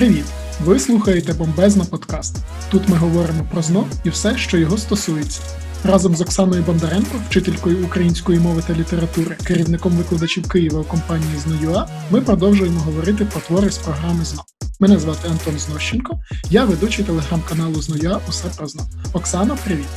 Привіт! 0.00 0.24
Ви 0.64 0.78
слухаєте 0.78 1.32
Бомбезна 1.32 1.84
подкаст. 1.84 2.36
Тут 2.70 2.88
ми 2.88 2.96
говоримо 2.96 3.46
про 3.52 3.62
ЗНО 3.62 3.86
і 4.04 4.10
все, 4.10 4.38
що 4.38 4.58
його 4.58 4.78
стосується. 4.78 5.40
Разом 5.84 6.16
з 6.16 6.20
Оксаною 6.20 6.62
Бондаренко, 6.62 7.18
вчителькою 7.28 7.84
української 7.84 8.38
мови 8.38 8.62
та 8.66 8.74
літератури, 8.74 9.36
керівником 9.44 9.92
викладачів 9.92 10.48
Києва 10.48 10.80
у 10.80 10.84
компанії 10.84 11.38
ЗНОЮА, 11.38 11.88
ми 12.10 12.20
продовжуємо 12.20 12.80
говорити 12.80 13.24
про 13.24 13.40
твори 13.40 13.70
з 13.70 13.78
програми 13.78 14.24
ЗНО. 14.24 14.44
Мене 14.80 14.98
звати 14.98 15.28
Антон 15.28 15.58
Знощенко, 15.58 16.20
я 16.50 16.64
ведучий 16.64 17.04
телеграм-каналу 17.04 17.82
ЗНОЮА 17.82 18.20
Усе 18.28 18.48
про 18.56 18.66
ЗНО. 18.66 18.82
Оксана, 19.12 19.56
привіт! 19.64 19.88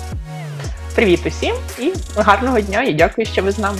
Привіт 0.95 1.19
усім 1.25 1.55
і 1.79 1.93
гарного 2.15 2.61
дня! 2.61 2.83
І 2.83 2.93
дякую, 2.93 3.27
що 3.27 3.43
ви 3.43 3.51
з 3.51 3.57
нами. 3.57 3.79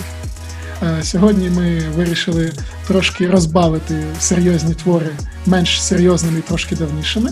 Сьогодні 1.02 1.50
ми 1.50 1.80
вирішили 1.96 2.52
трошки 2.88 3.28
розбавити 3.28 4.04
серйозні 4.20 4.74
твори 4.74 5.10
менш 5.46 5.84
серйозними 5.84 6.42
трошки 6.42 6.76
давнішими. 6.76 7.30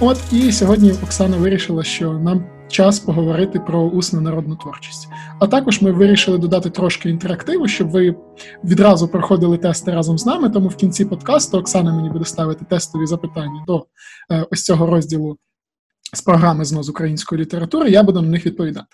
От 0.00 0.18
і 0.32 0.52
сьогодні 0.52 0.92
Оксана 0.92 1.36
вирішила, 1.36 1.82
що 1.82 2.12
нам 2.12 2.44
час 2.68 2.98
поговорити 2.98 3.60
про 3.60 3.80
усну 3.80 4.20
народну 4.20 4.56
творчість. 4.56 5.08
А 5.40 5.46
також 5.46 5.82
ми 5.82 5.92
вирішили 5.92 6.38
додати 6.38 6.70
трошки 6.70 7.10
інтерактиву, 7.10 7.68
щоб 7.68 7.90
ви 7.90 8.14
відразу 8.64 9.08
проходили 9.08 9.58
тести 9.58 9.90
разом 9.90 10.18
з 10.18 10.26
нами. 10.26 10.50
Тому 10.50 10.68
в 10.68 10.76
кінці 10.76 11.04
подкасту 11.04 11.58
Оксана 11.58 11.92
мені 11.94 12.10
буде 12.10 12.24
ставити 12.24 12.64
тестові 12.64 13.06
запитання 13.06 13.64
до 13.66 13.86
е, 14.30 14.46
ось 14.50 14.64
цього 14.64 14.86
розділу 14.86 15.36
з 16.12 16.22
програми 16.22 16.64
знос 16.64 16.88
української 16.88 17.40
літератури, 17.40 17.90
я 17.90 18.02
буду 18.02 18.22
на 18.22 18.28
них 18.28 18.46
відповідати. 18.46 18.86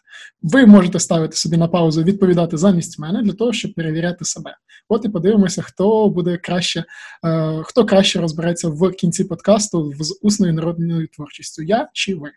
Ви 0.42 0.66
можете 0.66 1.00
ставити 1.00 1.36
собі 1.36 1.56
на 1.56 1.68
паузу, 1.68 2.02
відповідати 2.02 2.56
замість 2.56 2.98
мене 2.98 3.22
для 3.22 3.32
того, 3.32 3.52
щоб 3.52 3.74
перевіряти 3.74 4.24
себе. 4.24 4.56
От 4.88 5.04
і 5.04 5.08
подивимося, 5.08 5.62
хто 5.62 6.08
буде 6.08 6.36
краще, 6.36 6.84
е, 7.24 7.62
хто 7.64 7.86
краще 7.86 8.20
розбереться 8.20 8.68
в 8.68 8.90
кінці 8.90 9.24
подкасту 9.24 9.92
з 10.00 10.18
усною 10.22 10.52
народною 10.52 11.08
творчістю. 11.08 11.62
Я 11.62 11.88
чи 11.92 12.14
ви? 12.14 12.30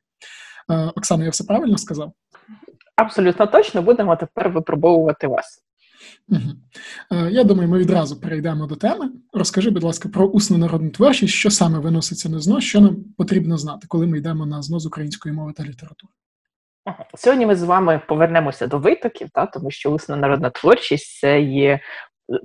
Е, 0.71 0.91
Оксана, 0.95 1.23
я 1.23 1.29
все 1.29 1.43
правильно 1.43 1.77
сказав? 1.77 2.13
Абсолютно 2.95 3.48
точно 3.48 3.82
будемо 3.82 4.16
тепер 4.16 4.49
випробовувати 4.49 5.27
вас. 5.27 5.63
Угу. 6.32 7.29
Я 7.29 7.43
думаю, 7.43 7.70
ми 7.70 7.79
відразу 7.79 8.21
перейдемо 8.21 8.68
до 8.68 8.76
теми. 8.76 9.10
Розкажи, 9.34 9.70
будь 9.70 9.84
ласка, 9.84 10.10
про 10.10 10.26
усну 10.26 10.57
народну 10.57 10.90
творчість, 10.90 11.34
що 11.34 11.51
саме 11.51 11.79
виноситься 11.79 12.29
на 12.29 12.40
ЗНО, 12.40 12.62
що 12.62 12.82
нам 12.82 12.96
потрібно 13.18 13.57
знати, 13.57 13.88
коли 13.90 14.07
ми 14.07 14.18
йдемо 14.18 14.46
на 14.46 14.62
ЗНО 14.62 14.79
з 14.79 14.85
української 14.85 15.35
мови 15.35 15.54
та 15.54 15.63
літератури. 15.63 16.13
Сьогодні 17.15 17.46
ми 17.46 17.55
з 17.55 17.63
вами 17.63 18.01
повернемося 18.07 18.68
до 18.68 18.77
витоків, 18.77 19.29
та, 19.34 19.46
тому 19.46 19.71
що 19.71 19.91
усна 19.91 20.15
народна 20.15 20.49
творчість 20.49 21.20
це 21.20 21.41
є 21.41 21.79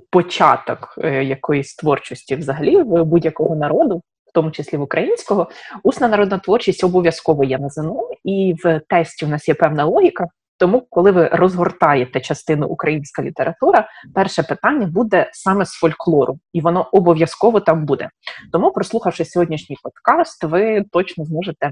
початок 0.09 0.95
е, 0.97 1.23
якоїсь 1.23 1.75
творчості 1.75 2.35
взагалі 2.35 2.77
в 2.77 3.03
будь-якого 3.03 3.55
народу. 3.55 4.01
В 4.25 4.31
тому 4.33 4.51
числі 4.51 4.77
в 4.77 4.81
українського, 4.81 5.49
усна 5.83 6.07
народна 6.07 6.37
творчість 6.37 6.83
обов'язково 6.83 7.43
є 7.43 7.57
на 7.57 7.69
ЗНО, 7.69 8.09
і 8.23 8.55
в 8.63 8.81
тесті 8.89 9.25
у 9.25 9.29
нас 9.29 9.47
є 9.47 9.53
певна 9.53 9.85
логіка, 9.85 10.27
тому, 10.59 10.87
коли 10.89 11.11
ви 11.11 11.27
розгортаєте 11.27 12.21
частину 12.21 12.67
українська 12.67 13.23
література, 13.23 13.87
перше 14.15 14.43
питання 14.43 14.87
буде 14.87 15.29
саме 15.33 15.65
з 15.65 15.71
фольклору, 15.71 16.39
і 16.53 16.61
воно 16.61 16.89
обов'язково 16.91 17.59
там 17.59 17.85
буде. 17.85 18.09
Тому, 18.51 18.71
прослухавши 18.71 19.25
сьогоднішній 19.25 19.77
подкаст, 19.83 20.43
ви 20.43 20.83
точно 20.91 21.25
зможете 21.25 21.71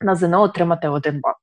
на 0.00 0.14
ЗНО 0.14 0.42
отримати 0.42 0.88
один 0.88 1.20
бал. 1.20 1.34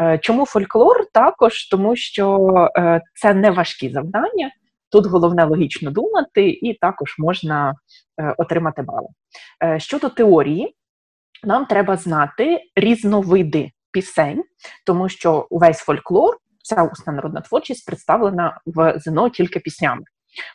Е, 0.00 0.18
чому 0.18 0.46
фольклор? 0.46 1.06
Також 1.12 1.68
тому, 1.68 1.96
що 1.96 2.48
е, 2.78 3.00
це 3.14 3.34
не 3.34 3.50
важкі 3.50 3.90
завдання. 3.90 4.50
Тут 4.90 5.06
головне 5.06 5.44
логічно 5.44 5.90
думати, 5.90 6.48
і 6.48 6.74
також 6.74 7.14
можна 7.18 7.74
е, 8.20 8.34
отримати 8.38 8.82
бали. 8.82 9.08
Щодо 9.78 10.08
теорії, 10.08 10.74
нам 11.44 11.66
треба 11.66 11.96
знати 11.96 12.60
різновиди 12.76 13.70
пісень, 13.94 14.44
тому 14.86 15.08
що 15.08 15.46
увесь 15.50 15.78
фольклор, 15.78 16.36
вся 16.62 16.82
усна 16.82 17.12
народна 17.12 17.40
творчість 17.40 17.86
представлена 17.86 18.60
в 18.66 18.98
ЗНО 18.98 19.28
тільки 19.28 19.60
піснями. 19.60 20.02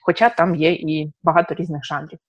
Хоча 0.02 0.30
там 0.30 0.56
є 0.56 0.72
і 0.72 1.14
багато 1.24 1.56
різних 1.56 1.86
жанрів. 1.86 2.20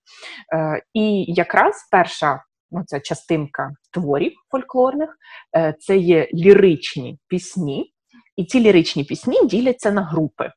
Е, 0.54 0.82
І 0.94 1.24
якраз 1.28 1.88
перша 1.90 2.44
ну, 2.70 2.84
частинка 3.02 3.70
творів 3.90 4.32
фольклорних 4.50 5.16
е, 5.56 5.74
це 5.80 5.96
є 5.96 6.28
ліричні 6.34 7.18
пісні, 7.28 7.92
і 8.36 8.44
ці 8.44 8.60
ліричні 8.60 9.04
пісні 9.04 9.46
діляться 9.46 9.90
на 9.90 10.02
групи. 10.02 10.52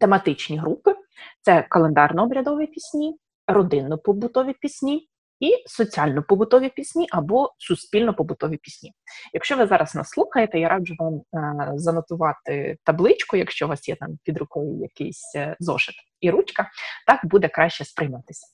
Тематичні 0.00 0.58
групи 0.58 0.94
це 1.40 1.66
календарно-обрядові 1.70 2.66
пісні, 2.66 3.16
родинно-побутові 3.46 4.54
пісні 4.60 5.08
і 5.44 5.64
соціально-побутові 5.66 6.68
пісні 6.68 7.06
або 7.10 7.52
суспільно-побутові 7.58 8.56
пісні. 8.56 8.92
Якщо 9.32 9.56
ви 9.56 9.66
зараз 9.66 9.94
нас 9.94 10.08
слухаєте, 10.08 10.58
я 10.58 10.68
раджу 10.68 10.94
вам 10.98 11.14
е, 11.14 11.72
занотувати 11.74 12.76
табличку, 12.84 13.36
якщо 13.36 13.66
у 13.66 13.68
вас 13.68 13.88
є 13.88 13.96
там 13.96 14.18
під 14.24 14.38
рукою 14.38 14.80
якийсь 14.80 15.32
е, 15.36 15.56
зошит 15.60 15.94
і 16.20 16.30
ручка, 16.30 16.70
так 17.06 17.20
буде 17.24 17.48
краще 17.48 17.84
сприйматися. 17.84 18.46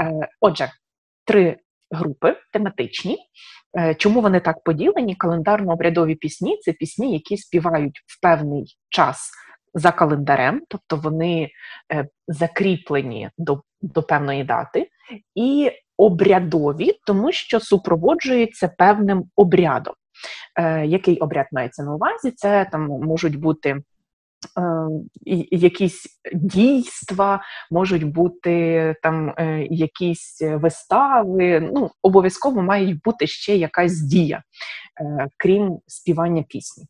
Е, 0.00 0.28
отже, 0.40 0.70
три 1.24 1.56
групи 1.90 2.36
тематичні. 2.52 3.18
Чому 3.96 4.20
вони 4.20 4.40
так 4.40 4.64
поділені? 4.64 5.16
Календарно-обрядові 5.16 6.14
пісні 6.14 6.58
це 6.62 6.72
пісні, 6.72 7.12
які 7.12 7.36
співають 7.36 8.02
в 8.06 8.20
певний 8.22 8.76
час. 8.88 9.30
За 9.74 9.92
календарем, 9.92 10.62
тобто 10.68 10.96
вони 10.96 11.50
закріплені 12.28 13.30
до 13.38 13.62
до 13.82 14.02
певної 14.02 14.44
дати, 14.44 14.88
і 15.34 15.70
обрядові, 16.04 16.92
тому 17.06 17.32
що 17.32 17.60
супроводжуються 17.60 18.68
певним 18.78 19.24
обрядом. 19.36 19.94
Е, 20.58 20.86
Який 20.86 21.18
обряд 21.18 21.46
мається 21.52 21.82
на 21.82 21.94
увазі? 21.94 22.30
Це 22.30 22.68
там 22.72 22.86
можуть 22.86 23.36
бути 23.36 23.70
е, 23.70 23.82
якісь 25.50 26.20
дійства, 26.34 27.42
можуть 27.70 28.04
бути 28.04 28.94
там 29.02 29.34
е, 29.38 29.66
якісь 29.70 30.42
вистави. 30.42 31.70
Ну, 31.74 31.90
Обов'язково 32.02 32.62
має 32.62 33.00
бути 33.04 33.26
ще 33.26 33.56
якась 33.56 34.00
дія, 34.00 34.42
е, 35.00 35.28
крім 35.36 35.78
співання 35.86 36.44
пісні. 36.48 36.84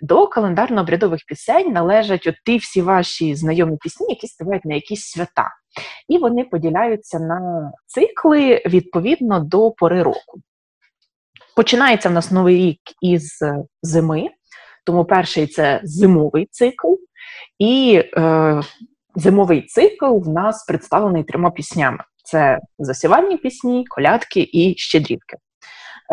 До 0.00 0.26
календарно-обрядових 0.26 1.20
пісень 1.26 1.72
належать 1.72 2.26
от 2.26 2.34
ті 2.44 2.58
всі 2.58 2.82
ваші 2.82 3.34
знайомі 3.34 3.76
пісні, 3.80 4.06
які 4.08 4.26
співають 4.26 4.64
на 4.64 4.74
якісь 4.74 5.04
свята. 5.04 5.50
І 6.08 6.18
вони 6.18 6.44
поділяються 6.44 7.18
на 7.18 7.72
цикли 7.86 8.62
відповідно 8.66 9.40
до 9.40 9.70
пори 9.70 10.02
року. 10.02 10.40
Починається 11.56 12.08
в 12.08 12.12
нас 12.12 12.30
новий 12.30 12.56
рік 12.56 12.80
із 13.02 13.38
зими, 13.82 14.28
тому 14.86 15.04
перший 15.04 15.46
це 15.46 15.80
зимовий 15.84 16.48
цикл, 16.50 16.94
і 17.58 18.02
е, 18.16 18.60
зимовий 19.14 19.62
цикл 19.62 20.18
в 20.18 20.28
нас 20.28 20.64
представлений 20.64 21.24
трьома 21.24 21.50
піснями: 21.50 21.98
це 22.24 22.58
засівальні 22.78 23.36
пісні, 23.36 23.84
колядки 23.88 24.50
і 24.52 24.74
щедрівки. 24.76 25.36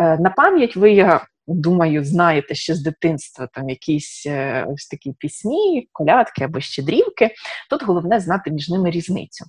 Е, 0.00 0.18
На 0.18 0.30
пам'ять 0.30 0.76
ви, 0.76 0.92
я 0.92 1.26
думаю, 1.46 2.04
знаєте 2.04 2.54
ще 2.54 2.74
з 2.74 2.82
дитинства 2.82 3.46
там 3.46 3.68
якісь 3.68 4.26
е, 4.26 4.66
ось 4.68 4.86
такі 4.86 5.12
пісні, 5.18 5.88
колядки 5.92 6.44
або 6.44 6.60
щедрівки. 6.60 7.30
Тут 7.70 7.82
головне 7.82 8.20
знати 8.20 8.50
між 8.50 8.68
ними 8.68 8.90
різницю. 8.90 9.44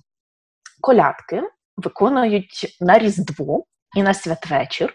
Колядки 0.80 1.42
виконують 1.76 2.76
на 2.80 2.98
Різдво 2.98 3.64
і 3.96 4.02
на 4.02 4.14
святвечір. 4.14 4.94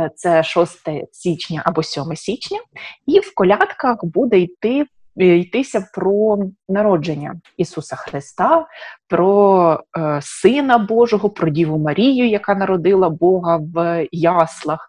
Е, 0.00 0.10
це 0.16 0.42
6 0.42 0.88
січня 1.12 1.62
або 1.64 1.82
7 1.82 2.16
січня, 2.16 2.58
і 3.06 3.20
в 3.20 3.34
колядках 3.34 4.04
буде 4.04 4.38
йти 4.38 4.86
йтися 5.18 5.88
про 5.94 6.38
народження 6.68 7.34
Ісуса 7.56 7.96
Христа, 7.96 8.66
про 9.08 9.80
е, 9.98 10.20
Сина 10.22 10.78
Божого, 10.78 11.30
про 11.30 11.48
Діву 11.48 11.78
Марію, 11.78 12.28
яка 12.28 12.54
народила 12.54 13.10
Бога 13.10 13.56
в 13.56 14.06
яслах. 14.12 14.88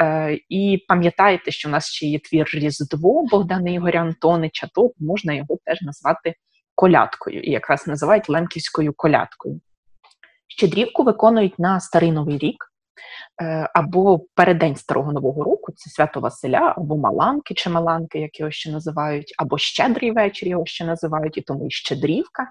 Е, 0.00 0.38
І 0.48 0.84
пам'ятаєте, 0.88 1.50
що 1.50 1.68
в 1.68 1.72
нас 1.72 1.86
ще 1.86 2.06
є 2.06 2.18
твір 2.18 2.46
Різдво 2.54 3.26
Богдана 3.30 3.70
Ігоря 3.70 4.00
Антонича, 4.00 4.68
то 4.74 4.90
можна 4.98 5.32
його 5.32 5.58
теж 5.64 5.82
назвати 5.82 6.34
колядкою, 6.74 7.40
і 7.40 7.50
якраз 7.50 7.86
називають 7.86 8.28
лемківською 8.28 8.92
колядкою. 8.96 9.60
Щедрівку 10.48 11.02
виконують 11.02 11.58
на 11.58 11.80
Старий 11.80 12.12
Новий 12.12 12.38
рік. 12.38 12.64
Е, 13.42 13.70
або 13.74 14.20
переддень 14.34 14.76
старого 14.76 15.12
нового 15.12 15.44
року, 15.44 15.72
це 15.72 15.90
свято 15.90 16.20
Василя, 16.20 16.74
або 16.76 16.96
Маланки 16.96 17.54
чи 17.54 17.70
Маланки, 17.70 18.18
як 18.18 18.40
його 18.40 18.50
ще 18.50 18.70
називають, 18.70 19.34
або 19.38 19.58
Щедрий 19.58 20.10
вечір 20.10 20.48
його 20.48 20.66
ще 20.66 20.84
називають, 20.84 21.36
і 21.36 21.40
тому 21.40 21.66
і 21.66 21.70
Щедрівка. 21.70 22.48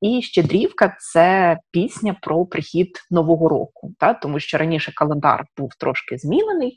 І 0.00 0.22
Щедрівка 0.22 0.96
це 1.00 1.58
пісня 1.70 2.16
про 2.22 2.46
прихід 2.46 2.90
Нового 3.10 3.48
року, 3.48 3.92
та? 3.98 4.14
тому 4.14 4.40
що 4.40 4.58
раніше 4.58 4.92
календар 4.94 5.44
був 5.56 5.70
трошки 5.78 6.18
змінений, 6.18 6.76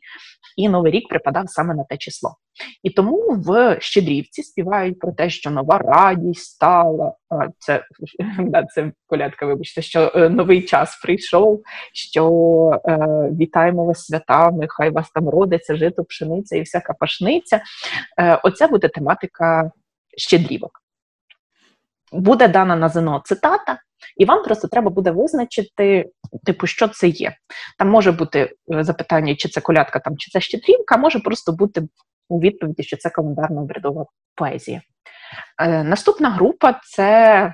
і 0.58 0.70
Новий 0.70 0.92
рік 0.92 1.10
припадав 1.10 1.50
саме 1.50 1.76
на 1.76 1.84
те 1.84 1.98
число. 1.98 2.36
І 2.84 2.90
тому 2.90 3.30
в 3.30 3.78
Щедрівці 3.82 4.44
співають 4.44 5.00
про 5.00 5.12
те, 5.12 5.30
що 5.30 5.50
нова 5.52 5.78
радість 5.78 6.44
стала, 6.44 7.14
це 7.58 7.84
да, 8.40 8.64
це 8.64 8.92
колядка, 9.08 9.46
вибачте, 9.46 9.82
що 9.82 10.12
е, 10.16 10.30
новий 10.30 10.62
час 10.62 11.00
прийшов, 11.04 11.62
що 11.94 12.32
е, 12.86 13.30
вітаємо 13.50 13.86
вас 13.86 14.06
святами, 14.06 14.68
хай 14.70 14.90
вас 14.90 15.10
там 15.12 15.30
родиться, 15.30 15.76
жито, 15.76 16.04
пшениця 16.04 16.56
і 16.56 16.62
всяка 16.62 16.94
пашниця. 16.94 17.62
Е, 18.20 18.40
Оце 18.44 18.68
буде 18.68 18.88
тематика 18.88 19.72
щедрівок. 20.18 20.72
Буде 22.12 22.48
дана 22.48 22.76
на 22.76 22.90
ЗНО 22.90 23.22
цитата, 23.26 23.78
і 24.18 24.26
вам 24.26 24.44
просто 24.44 24.68
треба 24.68 24.90
буде 24.90 25.12
визначити, 25.12 26.10
типу, 26.46 26.68
що 26.68 26.88
це 26.88 27.08
є. 27.08 27.36
Там 27.78 27.90
може 27.90 28.12
бути 28.12 28.56
е, 28.74 28.84
запитання, 28.84 29.36
чи 29.36 29.50
це 29.50 29.62
колядка, 29.62 30.00
там, 30.00 30.18
чи 30.18 30.32
це 30.32 30.42
щедрівка, 30.42 30.96
а 30.96 30.98
може 30.98 31.20
просто 31.20 31.52
бути 31.52 31.88
у 32.30 32.40
відповіді, 32.40 32.84
що 32.84 32.98
це 32.98 33.10
календарно 33.10 33.62
обрядова 33.62 34.06
поезія. 34.36 34.82
Е, 35.62 35.84
Наступна 35.84 36.30
група 36.30 36.80
це 36.84 37.54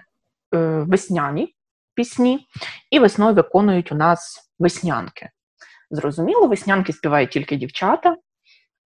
весняні 0.88 1.56
пісні, 1.96 2.48
і 2.92 3.00
весною 3.00 3.36
виконують 3.36 3.92
у 3.92 3.96
нас 3.96 4.52
веснянки. 4.60 5.30
Зрозуміло, 5.92 6.48
веснянки 6.48 6.94
співають 6.94 7.30
тільки 7.30 7.56
дівчата, 7.56 8.16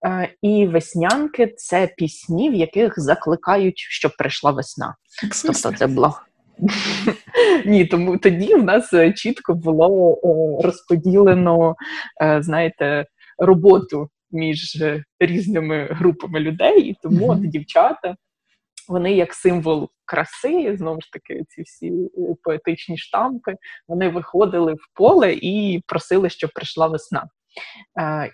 е, 0.06 0.34
і 0.42 0.66
веснянки 0.66 1.54
це 1.56 1.94
пісні, 1.96 2.50
в 2.50 2.54
яких 2.54 3.00
закликають, 3.00 3.78
щоб 3.78 4.12
прийшла 4.18 4.50
весна. 4.50 4.96
Тобто 5.46 5.72
це 5.72 5.86
благ. 5.86 6.26
Ні, 7.66 7.84
тому 7.84 8.18
тоді 8.18 8.54
в 8.54 8.64
нас 8.64 8.92
е, 8.92 9.12
чітко 9.12 9.54
було 9.54 10.12
е, 10.14 10.66
розподілено, 10.66 11.74
знаєте, 12.40 13.06
роботу 13.38 14.08
між 14.30 14.84
різними 15.20 15.88
групами 15.90 16.40
людей, 16.40 16.80
і 16.80 16.96
тому 17.02 17.30
от 17.30 17.40
дівчата, 17.40 18.16
вони 18.88 19.12
як 19.12 19.34
символ 19.34 19.88
краси, 20.10 20.76
знову 20.78 21.00
ж 21.00 21.12
таки, 21.12 21.44
ці 21.48 21.62
всі 21.62 21.92
поетичні 22.42 22.98
штампи, 22.98 23.56
вони 23.88 24.08
виходили 24.08 24.74
в 24.74 24.94
поле 24.94 25.32
і 25.32 25.82
просили, 25.86 26.30
щоб 26.30 26.50
прийшла 26.54 26.86
весна. 26.86 27.28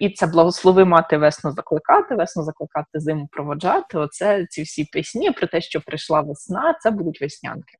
І 0.00 0.10
це 0.10 0.26
благослови 0.26 0.84
мати 0.84 1.18
весну 1.18 1.52
закликати, 1.52 2.14
весну 2.14 2.42
закликати 2.42 3.00
зиму 3.00 3.28
проводжати. 3.32 3.98
Оце 3.98 4.46
ці 4.46 4.62
всі 4.62 4.84
пісні 4.84 5.30
про 5.30 5.46
те, 5.46 5.60
що 5.60 5.80
прийшла 5.80 6.20
весна, 6.20 6.76
це 6.80 6.90
будуть 6.90 7.20
веснянки. 7.20 7.76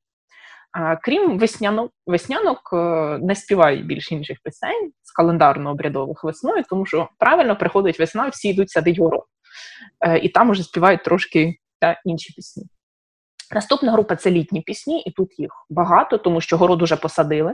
Крім 1.01 1.39
веснянок, 1.39 1.91
веснянок, 2.05 2.69
е, 2.73 2.77
не 3.21 3.35
співають 3.35 3.85
більш 3.85 4.11
інших 4.11 4.37
пісень 4.43 4.91
з 5.03 5.19
календарно-обрядових 5.19 6.23
весною, 6.23 6.63
тому 6.69 6.85
що 6.85 7.09
правильно 7.17 7.55
приходить 7.55 7.99
весна, 7.99 8.27
всі 8.27 8.49
йдуть 8.49 8.69
садить 8.69 8.99
город. 8.99 9.23
Е, 10.01 10.19
і 10.19 10.29
там 10.29 10.49
уже 10.49 10.63
співають 10.63 11.03
трошки 11.03 11.55
та, 11.79 12.01
інші 12.05 12.33
пісні. 12.33 12.63
Наступна 13.55 13.91
група 13.91 14.15
це 14.15 14.31
літні 14.31 14.61
пісні, 14.61 15.01
і 15.01 15.11
тут 15.11 15.39
їх 15.39 15.51
багато, 15.69 16.17
тому 16.17 16.41
що 16.41 16.57
город 16.57 16.81
уже 16.81 16.95
посадили, 16.95 17.53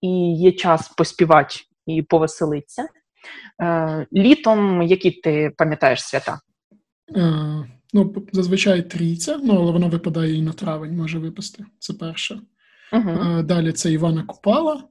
і 0.00 0.36
є 0.36 0.52
час 0.52 0.88
поспівати 0.88 1.54
і 1.86 2.02
повеселитися. 2.02 2.88
Е, 3.62 4.06
літом, 4.12 4.82
які 4.82 5.10
ти 5.10 5.52
пам'ятаєш 5.56 6.04
свята? 6.04 6.40
Ну, 7.92 8.14
зазвичай 8.32 8.82
трійця, 8.82 9.40
ну 9.42 9.54
але 9.54 9.72
вона 9.72 9.86
випадає 9.86 10.34
і 10.34 10.42
на 10.42 10.52
травень, 10.52 10.96
може 10.96 11.18
випасти. 11.18 11.64
Це 11.78 11.92
перше. 11.92 12.40
Uh-huh. 12.92 13.42
Далі 13.42 13.72
це 13.72 13.92
Івана 13.92 14.22
Купала. 14.22 14.82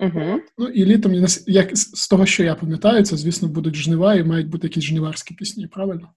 Uh-huh. 0.00 0.38
Ну 0.58 0.68
і 0.68 0.84
літом, 0.84 1.12
як 1.46 1.76
з 1.76 2.08
того, 2.08 2.26
що 2.26 2.44
я 2.44 2.54
пам'ятаю, 2.54 3.04
це, 3.04 3.16
звісно, 3.16 3.48
будуть 3.48 3.74
жнива 3.74 4.14
і 4.14 4.24
мають 4.24 4.48
бути 4.48 4.66
якісь 4.66 4.84
жниварські 4.84 5.34
пісні, 5.34 5.66
правильно? 5.66 6.08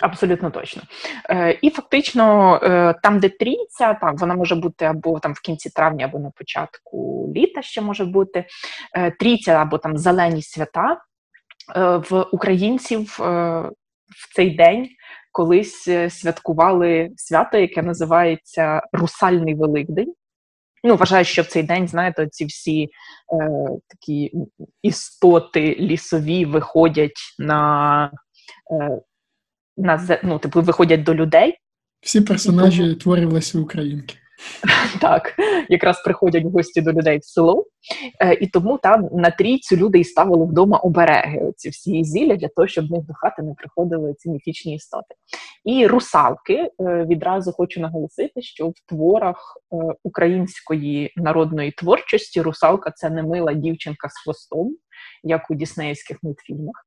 Абсолютно 0.00 0.50
точно. 0.50 0.82
Е, 1.30 1.58
І 1.62 1.70
фактично, 1.70 2.56
е, 2.62 2.94
там, 3.02 3.20
де 3.20 3.28
трійця, 3.28 3.94
там 3.94 4.16
вона 4.16 4.34
може 4.34 4.54
бути 4.54 4.84
або 4.84 5.20
там 5.20 5.32
в 5.32 5.40
кінці 5.40 5.70
травня, 5.70 6.04
або 6.04 6.18
на 6.18 6.30
початку 6.30 7.28
літа 7.36 7.62
ще 7.62 7.80
може 7.80 8.04
бути. 8.04 8.44
Е, 8.96 9.10
Трійця 9.10 9.52
або 9.52 9.78
там 9.78 9.98
зелені 9.98 10.42
свята. 10.42 10.96
Е, 11.76 11.96
в 11.96 12.26
українців 12.32 13.18
е, 13.20 13.24
в 14.08 14.34
цей 14.34 14.56
день 14.56 14.88
колись 15.32 15.88
е, 15.88 16.10
святкували 16.10 17.10
свято, 17.16 17.58
яке 17.58 17.82
називається 17.82 18.82
Русальний 18.92 19.54
Великдень. 19.54 20.14
Ну, 20.84 20.96
вважаю, 20.96 21.24
що 21.24 21.42
в 21.42 21.46
цей 21.46 21.62
день, 21.62 21.88
знаєте, 21.88 22.28
ці 22.30 22.44
всі 22.44 22.82
е, 22.82 22.88
такі 23.88 24.32
істоти 24.82 25.76
лісові 25.80 26.44
виходять 26.44 27.34
на 27.38 28.04
е, 28.72 29.00
на 29.76 30.20
ну, 30.24 30.38
типу, 30.38 30.62
виходять 30.62 31.02
до 31.02 31.14
людей. 31.14 31.54
Всі 32.00 32.20
персонажі 32.20 32.82
Тому... 32.82 32.94
творів 32.94 33.32
Лесі 33.32 33.58
Українки. 33.58 34.14
Так, 35.00 35.34
якраз 35.68 36.02
приходять 36.02 36.44
гості 36.44 36.80
до 36.80 36.92
людей 36.92 37.18
в 37.18 37.24
село, 37.24 37.66
е, 38.20 38.34
і 38.34 38.46
тому 38.46 38.78
там 38.78 39.08
на 39.12 39.30
трійцю 39.30 39.76
люди 39.76 39.98
і 39.98 40.04
ставили 40.04 40.46
вдома 40.46 40.78
обереги. 40.78 41.40
Оці 41.48 41.68
всі 41.68 42.04
зілля 42.04 42.36
для 42.36 42.48
того, 42.48 42.68
щоб 42.68 42.88
в 42.88 42.92
них 42.92 43.02
до 43.06 43.14
хати 43.14 43.42
не 43.42 43.54
приходили 43.54 44.14
ці 44.14 44.30
міфічні 44.30 44.74
істоти. 44.74 45.14
І 45.64 45.86
русалки 45.86 46.54
е, 46.54 46.70
відразу 47.10 47.52
хочу 47.52 47.80
наголосити, 47.80 48.42
що 48.42 48.68
в 48.68 48.74
творах 48.88 49.56
е, 49.72 49.76
української 50.02 51.12
народної 51.16 51.70
творчості 51.70 52.42
русалка 52.42 52.90
це 52.90 53.10
не 53.10 53.22
мила 53.22 53.52
дівчинка 53.52 54.08
з 54.08 54.22
хвостом, 54.24 54.76
як 55.22 55.50
у 55.50 55.54
діснеївських 55.54 56.18
мультфільмах. 56.22 56.84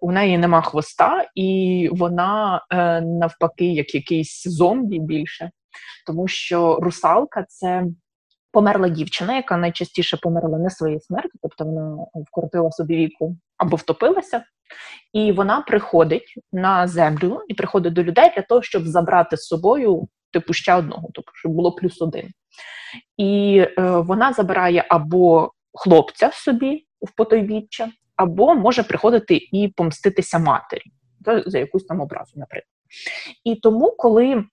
У 0.00 0.12
неї 0.12 0.38
нема 0.38 0.62
хвоста, 0.62 1.24
і 1.34 1.88
вона 1.92 2.62
навпаки, 3.02 3.72
як 3.72 3.94
якийсь 3.94 4.42
зомбі 4.42 4.98
більше 4.98 5.50
тому 6.06 6.28
що 6.28 6.78
русалка 6.82 7.44
це 7.48 7.84
померла 8.52 8.88
дівчина, 8.88 9.36
яка 9.36 9.56
найчастіше 9.56 10.16
померла 10.16 10.58
не 10.58 10.70
своєю 10.70 11.00
смертю, 11.00 11.30
тобто 11.42 11.64
вона 11.64 12.04
вкоротила 12.14 12.70
собі 12.72 12.96
віку 12.96 13.36
або 13.56 13.76
втопилася. 13.76 14.44
І 15.12 15.32
вона 15.32 15.60
приходить 15.60 16.34
на 16.52 16.86
землю 16.86 17.40
і 17.48 17.54
приходить 17.54 17.92
до 17.92 18.02
людей 18.02 18.32
для 18.36 18.42
того, 18.42 18.62
щоб 18.62 18.86
забрати 18.86 19.36
з 19.36 19.46
собою 19.46 20.08
типу 20.32 20.52
ще 20.52 20.74
одного, 20.74 21.08
тобто 21.14 21.32
щоб 21.34 21.52
було 21.52 21.72
плюс 21.72 22.02
один. 22.02 22.30
І 23.16 23.58
е, 23.78 23.82
вона 23.82 24.32
забирає 24.32 24.84
або 24.88 25.52
хлопця 25.72 26.30
собі 26.32 26.86
в 27.00 27.16
потойбіччя, 27.16 27.90
або 28.16 28.54
може 28.54 28.82
приходити 28.82 29.48
і 29.52 29.72
помститися 29.76 30.38
матері 30.38 30.82
за 31.46 31.58
якусь 31.58 31.84
там 31.84 32.00
образу, 32.00 32.32
наприклад. 32.36 32.74
І 33.44 33.54
тому, 33.54 33.94
коли 33.98 34.44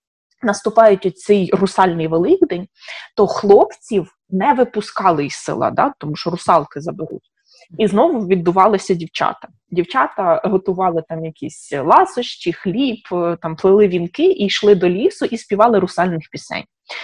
наступають 0.46 1.20
цей 1.20 1.50
русальний 1.54 2.08
великдень, 2.08 2.68
то 3.16 3.28
хлопців 3.28 4.16
не 4.30 4.54
випускали 4.54 5.26
із 5.26 5.34
села, 5.34 5.72
да, 5.72 5.94
тому 6.00 6.16
що 6.16 6.30
русалки 6.30 6.82
заберуть. 6.82 7.32
І 7.78 7.88
знову 7.88 8.28
відбувалися 8.28 8.94
дівчата. 8.94 9.48
Дівчата 9.72 10.42
готували 10.44 11.04
там 11.10 11.26
якісь 11.26 11.74
ласощі, 11.74 12.54
хліб, 12.54 13.00
е, 13.12 13.38
там 13.42 13.56
плели 13.56 13.88
вінки 13.88 14.24
і 14.24 14.46
йшли 14.46 14.76
до 14.76 14.90
лісу 14.90 15.26
і 15.26 15.38
співали 15.38 15.80
русальних 15.80 16.30
пісень. 16.32 16.64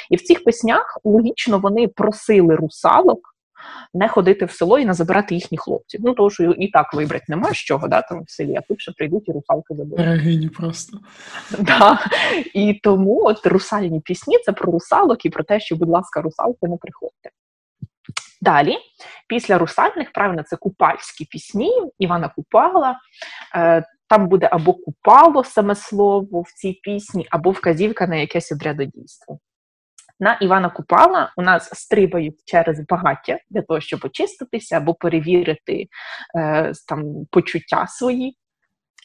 І 0.10 0.16
в 0.16 0.22
цих 0.22 0.44
піснях 0.44 1.00
логічно 1.04 1.60
вони 1.60 1.88
просили 1.88 2.56
русалок 2.56 3.20
не 3.94 4.08
ходити 4.08 4.46
в 4.46 4.52
село 4.52 4.80
і 4.80 4.86
не 4.86 4.94
забирати 4.94 5.36
їхніх 5.36 5.62
хлопців. 5.62 6.02
Ну, 6.04 6.14
тому 6.14 6.30
що 6.30 6.44
і 6.44 6.68
так 6.68 6.94
вибрати 6.94 7.26
нема 7.28 7.54
з 7.54 7.58
чого, 7.58 7.88
да, 7.88 8.02
там 8.02 8.24
в 8.24 8.32
селі, 8.32 8.56
а 8.58 8.62
тут 8.62 8.82
ще 8.82 8.92
прийдуть 8.92 9.30
і 9.30 9.32
русалки 9.32 9.76
заберуть. 9.76 9.98
Берегині 9.98 10.50
просто. 10.50 10.98
Да. 11.60 12.00
І 12.54 12.80
тому 12.84 13.22
от 13.26 13.46
русальні 13.46 14.00
пісні 14.00 14.38
це 14.46 14.52
про 14.52 14.72
русалок 14.72 15.26
і 15.26 15.30
про 15.30 15.44
те, 15.44 15.60
що, 15.60 15.76
будь 15.76 15.90
ласка, 15.90 16.22
русалки 16.22 16.68
не 16.68 16.78
приходьте. 16.78 17.30
Далі, 18.42 18.78
після 19.28 19.58
русальних, 19.58 20.12
правильно, 20.14 20.44
це 20.44 20.56
купальські 20.56 21.26
пісні, 21.26 21.72
Івана 22.00 22.30
Купала. 22.30 23.00
Е, 23.56 23.86
там 24.10 24.28
буде 24.28 24.50
або 24.52 24.74
купало 24.74 25.44
саме 25.44 25.76
слово 25.76 26.42
в 26.42 26.54
цій 26.56 26.80
пісні, 26.84 27.28
або 27.30 27.52
вказівка 27.52 28.08
на 28.08 28.16
якесь 28.16 28.52
обрядодійство 28.52 29.40
на 30.22 30.34
Івана 30.34 30.70
Купала 30.70 31.34
у 31.38 31.42
нас 31.42 31.70
стрибають 31.74 32.36
через 32.46 32.80
багаття 32.90 33.40
для 33.50 33.62
того, 33.62 33.82
щоб 33.82 34.00
очиститися 34.04 34.78
або 34.78 34.94
перевірити 34.94 35.88
е, 36.36 36.74
там 36.88 37.26
почуття 37.32 37.88
свої. 37.88 38.38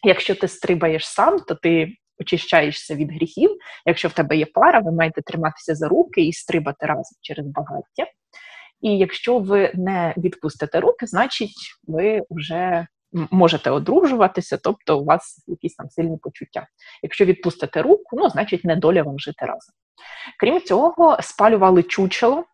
Якщо 0.05 0.35
ти 0.35 0.49
стрибаєш 0.49 1.09
сам, 1.09 1.39
то 1.41 1.55
ти 1.55 1.89
очищаєшся 2.21 2.95
від 2.95 3.13
гріхів. 3.13 3.51
Якщо 3.87 4.09
в 4.09 4.13
тебе 4.13 4.37
є 4.37 4.47
пара, 4.47 4.79
ви 4.79 4.93
маєте 4.93 5.23
триматися 5.23 5.75
за 5.75 5.89
руки 5.89 6.21
і 6.21 6.33
стрибати 6.33 6.87
разом 6.87 7.19
через 7.21 7.47
багаття. 7.47 8.07
І 8.81 8.99
якщо 8.99 9.39
ви 9.39 9.73
не 9.75 10.15
відпустите 10.17 10.81
руки, 10.81 11.07
значить 11.07 11.57
ви 11.87 12.23
вже 12.31 12.87
можете 13.13 13.71
одружуватися, 13.71 14.57
тобто 14.57 15.01
у 15.01 15.05
вас 15.05 15.45
якісь 15.47 15.75
там 15.75 15.91
сильні 15.91 16.19
почуття. 16.23 16.67
Якщо 17.03 17.25
відпустите 17.25 17.83
руку, 17.83 18.17
ну 18.17 18.29
значить 18.29 18.65
не 18.65 18.77
доля 18.77 19.03
вам 19.03 19.19
жити 19.19 19.47
разом. 19.47 19.75
Крім 20.39 20.61
цього, 20.61 21.19
спалювали 21.21 21.83
чучело, 21.83 22.45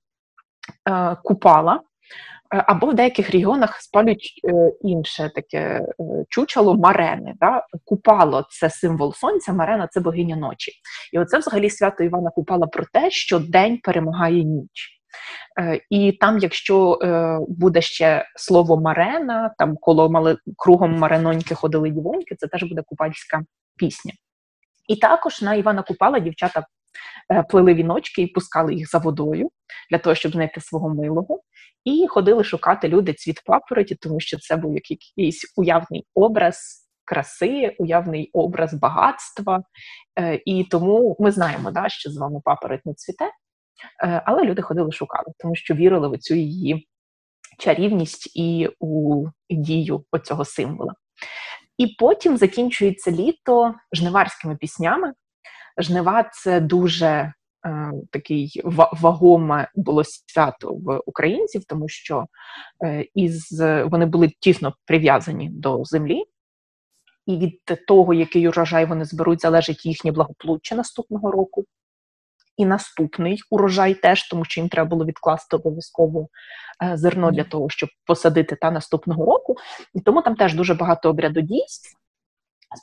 е, 0.91 1.17
купала. 1.25 1.81
Е, 2.55 2.65
або 2.67 2.87
в 2.87 2.95
деяких 2.95 3.31
регіонах 3.31 3.81
спалюють 3.81 4.41
е, 4.49 4.73
інше 4.83 5.31
таке 5.35 5.87
чучело 6.29 6.77
марени. 6.77 7.35
Да? 7.41 7.67
Купало 7.85 8.47
це 8.51 8.71
символ 8.71 9.15
сонця, 9.15 9.53
марена 9.53 9.87
це 9.87 10.01
богиня 10.01 10.37
ночі. 10.37 10.73
І 11.13 11.19
оце 11.19 11.39
взагалі 11.39 11.71
свято 11.71 12.05
Івана 12.05 12.31
Купала 12.31 12.67
про 12.67 12.85
те, 12.93 13.11
що 13.11 13.39
день 13.39 13.79
перемагає 13.83 14.45
ніч. 14.45 14.99
І 15.91 16.13
там, 16.13 16.39
якщо 16.39 16.99
буде 17.49 17.81
ще 17.81 18.27
слово 18.37 18.81
марена, 18.81 19.55
там 19.59 19.77
коло 19.77 20.11
мали 20.11 20.37
кругом 20.57 20.99
мареноньки 20.99 21.55
ходили 21.55 21.91
дівоньки, 21.91 22.35
це 22.35 22.47
теж 22.47 22.63
буде 22.63 22.83
купальська 22.83 23.43
пісня. 23.77 24.13
І 24.89 24.97
також 24.97 25.43
на 25.43 25.55
Івана 25.55 25.83
Купала 25.83 26.19
дівчата 26.19 26.67
плели 27.49 27.75
віночки 27.75 28.23
і 28.23 28.27
пускали 28.27 28.75
їх 28.75 28.91
за 28.91 28.99
водою 28.99 29.49
для 29.91 29.99
того, 29.99 30.15
щоб 30.15 30.33
знайти 30.33 30.61
свого 30.61 30.95
милого. 30.95 31.43
І 31.85 32.07
ходили 32.09 32.45
шукати 32.45 32.89
люди 32.89 33.15
цвіт 33.15 33.43
папороті, 33.47 33.95
тому 33.95 34.21
що 34.21 34.39
це 34.39 34.57
був 34.57 34.75
якийсь 34.75 35.53
уявний 35.57 36.07
образ 36.15 36.83
краси, 37.05 37.77
уявний 37.79 38.31
образ 38.33 38.75
багатства. 38.75 39.63
Е, 40.19 40.41
і 40.45 40.65
тому 40.65 41.17
ми 41.21 41.31
знаємо, 41.33 41.71
да, 41.71 41.89
що 41.89 42.11
з 42.11 42.17
вами 42.17 42.41
папороть 42.45 42.87
не 42.87 42.95
цвіте, 42.95 43.25
е, 44.05 44.23
але 44.27 44.45
люди 44.45 44.63
ходили 44.63 44.93
шукали, 44.93 45.33
тому 45.39 45.55
що 45.55 45.75
вірили 45.75 46.09
в 46.09 46.19
цю 46.19 46.35
її 46.35 46.89
чарівність 47.59 48.37
і 48.37 48.69
у 48.81 49.25
дію 49.51 50.05
оцього 50.11 50.45
символа. 50.45 50.95
І 51.79 51.87
потім 51.87 52.37
закінчується 52.37 53.11
літо 53.11 53.75
жниварськими 53.93 54.57
піснями. 54.57 55.13
Жнива 55.79 56.31
це 56.33 56.61
дуже 56.61 57.33
Е, 57.67 57.93
такий 58.11 58.61
вагоме 58.93 59.69
було 59.75 60.03
свято 60.05 60.75
в 60.75 61.01
українців, 61.07 61.63
тому 61.69 61.89
що 61.89 62.27
е, 62.85 63.07
із 63.15 63.61
вони 63.85 64.07
були 64.07 64.33
тісно 64.41 64.75
прив'язані 64.85 65.49
до 65.49 65.85
землі, 65.85 66.25
і 67.27 67.37
від 67.37 67.61
того, 67.89 68.15
який 68.15 68.49
урожай 68.49 68.85
вони 68.85 69.05
зберуть, 69.05 69.41
залежить 69.41 69.87
їхнє 69.87 70.13
благополуччя 70.13 70.75
наступного 70.75 71.31
року. 71.31 71.65
І 72.57 72.67
наступний 72.67 73.41
урожай 73.51 73.95
теж, 73.95 74.29
тому 74.29 74.45
що 74.45 74.61
їм 74.61 74.69
треба 74.69 74.89
було 74.89 75.05
відкласти 75.05 75.57
обов'язково 75.57 76.29
е, 76.85 76.97
зерно 76.97 77.31
для 77.31 77.45
того, 77.45 77.71
щоб 77.71 77.89
посадити 78.07 78.57
та 78.57 78.71
наступного 78.71 79.25
року. 79.25 79.57
І 79.95 80.01
тому 80.01 80.23
там 80.23 80.35
теж 80.35 80.55
дуже 80.55 80.75
багато 80.75 81.11
обрядодійств 81.11 82.02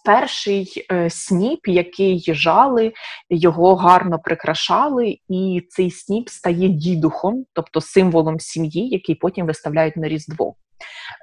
перший 0.06 0.86
е, 0.92 1.10
сніп, 1.10 1.68
який 1.68 2.24
жали, 2.28 2.94
його 3.30 3.76
гарно 3.76 4.20
прикрашали, 4.20 5.18
і 5.30 5.68
цей 5.70 5.92
сніп 5.92 6.30
стає 6.30 6.70
дідухом, 6.70 7.46
тобто 7.54 7.82
символом 7.82 8.40
сім'ї, 8.40 8.90
який 8.90 9.16
потім 9.16 9.46
виставляють 9.46 9.98
на 9.98 10.08
Різдво. 10.08 10.56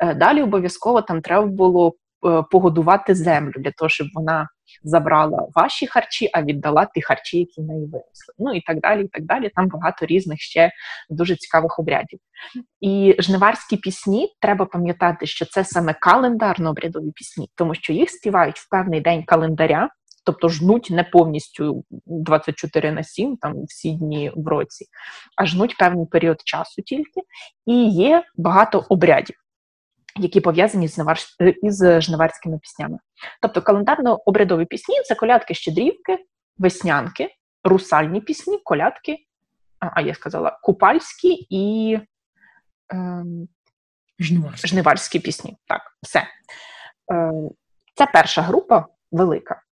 Е, 0.00 0.14
далі 0.14 0.42
обов'язково 0.42 1.02
там 1.02 1.20
треба 1.20 1.46
було 1.46 1.94
Е, 2.26 2.44
погодувати 2.50 3.14
землю 3.14 3.52
для 3.56 3.70
того, 3.70 3.88
щоб 3.88 4.06
вона 4.14 4.48
забрала 4.82 5.48
ваші 5.54 5.86
харчі, 5.86 6.30
а 6.32 6.42
віддала 6.42 6.88
ті 6.94 7.02
харчі, 7.02 7.38
які 7.38 7.62
неї 7.62 7.86
виросли. 7.86 8.34
Ну 8.38 8.54
і 8.54 8.60
так 8.60 8.80
далі. 8.80 9.04
і 9.04 9.08
так 9.08 9.22
далі. 9.22 9.50
Там 9.54 9.68
багато 9.68 10.06
різних 10.06 10.40
ще 10.40 10.72
дуже 11.10 11.36
цікавих 11.36 11.78
обрядів. 11.78 12.18
І 12.80 13.16
жниварські 13.18 13.76
пісні 13.76 14.28
треба 14.40 14.66
пам'ятати, 14.66 15.26
що 15.26 15.46
це 15.46 15.64
саме 15.64 15.94
календарно-обрядові 16.00 17.12
пісні, 17.14 17.48
тому 17.54 17.74
що 17.74 17.92
їх 17.92 18.10
співають 18.10 18.58
в 18.58 18.70
певний 18.70 19.00
день 19.00 19.24
календаря. 19.24 19.90
Тобто 20.24 20.48
жнуть 20.48 20.90
не 20.90 21.04
повністю 21.04 21.84
24 22.06 22.92
на 22.92 23.02
7, 23.02 23.36
там 23.36 23.64
всі 23.64 23.90
дні 23.90 24.32
в 24.36 24.48
році, 24.48 24.86
а 25.36 25.46
жнуть 25.46 25.76
певний 25.78 26.06
період 26.06 26.40
часу 26.44 26.82
тільки, 26.82 27.20
і 27.66 27.88
є 27.88 28.22
багато 28.36 28.86
обрядів 28.88 29.36
які 30.18 30.40
пов'язані 30.40 30.88
з 30.88 31.04
із 31.62 31.84
жниварськими 32.00 32.58
піснями. 32.58 32.98
Тобто 33.42 33.60
календарно-обрядові 33.60 34.64
пісні 34.64 35.02
це 35.04 35.14
колядки, 35.14 35.54
щедрівки, 35.54 36.18
веснянки, 36.58 37.30
русальні 37.64 38.20
пісні, 38.20 38.58
колядки, 38.64 39.18
а 39.78 40.00
я 40.00 40.14
сказала, 40.14 40.58
купальські 40.62 41.46
і 41.50 41.94
е, 42.92 43.24
жниварські. 44.20 44.68
жниварські 44.68 45.18
пісні. 45.20 45.56
Так, 45.66 45.82
все. 46.02 46.26
Е, 47.12 47.32
Це 47.94 48.06
перша 48.06 48.42
група 48.42 48.86
велика. 49.12 49.62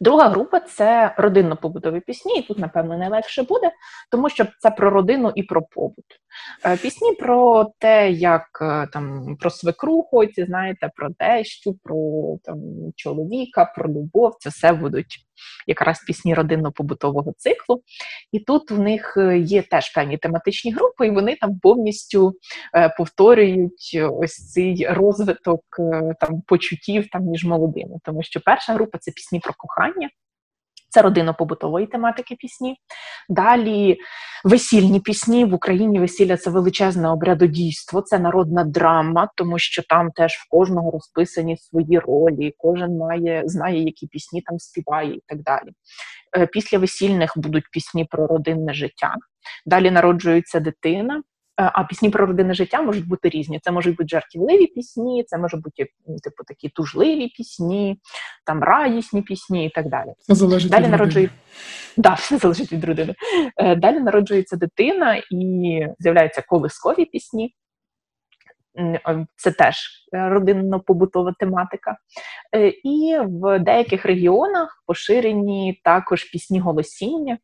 Друга 0.00 0.28
група 0.28 0.60
це 0.60 1.14
родинно-побутові 1.18 2.00
пісні, 2.00 2.38
і 2.38 2.42
тут, 2.42 2.58
напевно, 2.58 2.98
найлегше 2.98 3.42
буде, 3.42 3.70
тому 4.10 4.28
що 4.28 4.46
це 4.58 4.70
про 4.70 4.90
родину 4.90 5.32
і 5.34 5.42
про 5.42 5.62
побут. 5.62 6.04
Е, 6.64 6.76
пісні 6.76 7.12
про 7.12 7.66
те, 7.78 8.10
як 8.10 8.58
е, 8.62 8.86
там 8.92 9.36
про 9.40 9.50
свекруху, 9.50 10.26
ці 10.26 10.44
знаєте, 10.44 10.90
про 10.96 11.08
тещу, 11.10 11.78
про 11.82 12.36
там 12.44 12.58
чоловіка, 12.96 13.72
про 13.76 13.88
любов. 13.88 14.36
Це 14.40 14.50
все 14.50 14.72
будуть 14.72 15.27
якраз 15.66 16.04
пісні 16.04 16.34
родинно-побутового 16.34 17.32
циклу. 17.36 17.82
І 18.32 18.38
тут 18.38 18.70
в 18.70 18.78
них 18.78 19.16
е, 19.16 19.38
є 19.38 19.62
теж 19.62 19.92
певні 19.94 20.18
тематичні 20.18 20.72
групи, 20.72 21.06
і 21.06 21.10
вони 21.10 21.36
там 21.36 21.58
повністю 21.58 22.34
повторюють 22.98 23.98
ось 24.12 24.52
цей 24.52 24.86
розвиток 24.90 25.60
там 26.20 26.42
почуттів 26.46 27.08
там 27.10 27.22
між 27.22 27.44
молодими. 27.44 27.96
Тому 28.04 28.22
що 28.22 28.40
перша 28.40 28.72
група 28.72 28.98
це 28.98 29.10
пісні 29.10 29.40
про 29.40 29.54
кохання. 29.56 30.08
Це 30.98 31.02
родинно-побутової 31.02 31.86
тематики 31.86 32.34
пісні. 32.34 32.76
Далі 33.28 33.98
весільні 34.44 35.00
пісні 35.00 35.44
в 35.44 35.54
Україні 35.54 36.00
весілля 36.00 36.36
це 36.36 36.50
величезне 36.50 37.08
обрядодійство, 37.08 38.02
це 38.02 38.18
народна 38.18 38.64
драма, 38.64 39.28
тому 39.36 39.58
що 39.58 39.82
там 39.82 40.10
теж 40.10 40.32
в 40.32 40.50
кожного 40.50 40.90
розписані 40.90 41.56
свої 41.56 41.98
ролі, 41.98 42.54
кожен 42.58 42.96
має 42.96 43.42
знає, 43.46 43.84
які 43.84 44.06
пісні 44.06 44.42
там 44.42 44.58
співає 44.58 45.14
і 45.14 45.22
так 45.26 45.42
далі. 45.42 45.68
Е, 46.38 46.46
після 46.46 46.78
весільних 46.78 47.32
будуть 47.36 47.70
пісні 47.72 48.04
про 48.04 48.26
родинне 48.26 48.74
життя. 48.74 49.14
Далі 49.66 49.90
народжується 49.90 50.60
дитина. 50.60 51.22
Е, 51.60 51.70
а 51.74 51.84
пісні 51.84 52.10
про 52.10 52.26
родинне 52.26 52.54
життя 52.54 52.82
можуть 52.82 53.08
бути 53.08 53.28
різні. 53.28 53.58
Це 53.62 53.70
можуть 53.70 53.96
бути 53.96 54.08
жартівливі 54.08 54.66
пісні, 54.66 55.24
це 55.26 55.38
можуть 55.38 55.62
бути 55.62 55.86
типу 56.22 56.44
такі 56.46 56.68
тужливі 56.68 57.28
пісні, 57.28 58.00
там 58.46 58.62
радісні 58.62 59.22
пісні 59.22 59.66
і 59.66 59.70
так 59.70 59.88
далі. 59.88 60.08
Залежить 60.28 60.70
далі 60.70 60.84
від 60.84 60.90
народжує... 60.90 61.30
Да, 61.96 62.14
все 62.14 62.38
залежить 62.38 62.72
від 62.72 62.84
родини. 62.84 63.14
Е, 63.56 63.76
далі 63.76 64.00
народжується 64.00 64.56
дитина 64.56 65.22
і 65.30 65.80
з'являються 65.98 66.42
колискові 66.42 67.04
пісні. 67.04 67.54
Е, 68.78 69.26
це 69.36 69.50
теж 69.50 69.76
родинно-побутова 70.12 71.34
тематика. 71.38 71.96
І 72.84 73.16
в 73.22 73.58
деяких 73.58 74.04
регіонах 74.04 74.82
поширені 74.86 75.80
також 75.84 76.24
пісні 76.24 76.60
голосіння. 76.60 77.38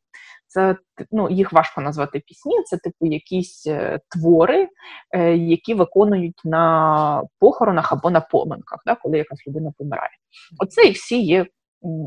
Це 0.55 0.77
ну, 1.11 1.31
їх 1.31 1.53
важко 1.53 1.81
назвати 1.81 2.21
пісні, 2.21 2.63
це 2.63 2.77
типу 2.77 3.07
якісь 3.07 3.67
е, 3.67 4.01
твори, 4.09 4.69
е, 5.11 5.37
які 5.37 5.75
виконують 5.75 6.41
на 6.45 7.23
похоронах 7.39 7.93
або 7.93 8.11
на 8.11 8.21
поминках, 8.21 8.83
да, 8.87 8.95
коли 8.95 9.19
якась 9.19 9.47
людина 9.47 9.73
помирає. 9.79 10.11
Оце 10.59 10.85
і 10.85 10.91
всі 10.91 11.23
є 11.23 11.47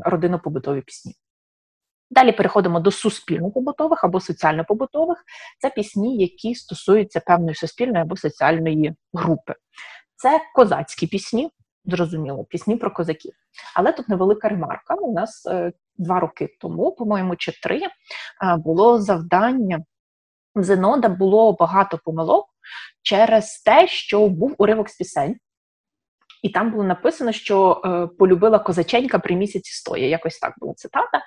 родинно-побутові 0.04 0.82
пісні. 0.82 1.12
Далі 2.10 2.32
переходимо 2.32 2.80
до 2.80 2.90
суспільно-побутових 2.90 4.04
або 4.04 4.20
соціально-побутових. 4.20 5.24
Це 5.60 5.70
пісні, 5.70 6.18
які 6.18 6.54
стосуються 6.54 7.20
певної 7.20 7.54
суспільної 7.54 8.02
або 8.02 8.16
соціальної 8.16 8.94
групи. 9.12 9.54
Це 10.16 10.40
козацькі 10.54 11.06
пісні, 11.06 11.50
зрозуміло, 11.84 12.44
пісні 12.44 12.76
про 12.76 12.90
козаків. 12.90 13.32
Але 13.74 13.92
тут 13.92 14.08
невелика 14.08 14.48
ремарка. 14.48 14.94
У 14.94 15.12
нас 15.12 15.46
е, 15.46 15.72
два 15.98 16.20
роки 16.20 16.48
тому, 16.60 16.92
по-моєму, 16.92 17.36
чи 17.36 17.52
три, 17.62 17.80
е, 17.82 17.88
було 18.56 19.00
завдання. 19.00 19.84
В 20.54 20.62
Зенода 20.62 21.08
було 21.08 21.52
багато 21.52 21.98
помилок 22.04 22.46
через 23.02 23.62
те, 23.64 23.88
що 23.88 24.28
був 24.28 24.54
уривок 24.58 24.88
з 24.88 24.96
пісень, 24.96 25.36
і 26.42 26.48
там 26.48 26.70
було 26.70 26.84
написано, 26.84 27.32
що 27.32 27.82
е, 27.84 28.16
полюбила 28.18 28.58
козаченька 28.58 29.18
при 29.18 29.36
місяці 29.36 29.72
стоя. 29.72 30.06
Якось 30.06 30.38
так 30.38 30.54
була 30.58 30.74
цитата. 30.74 31.22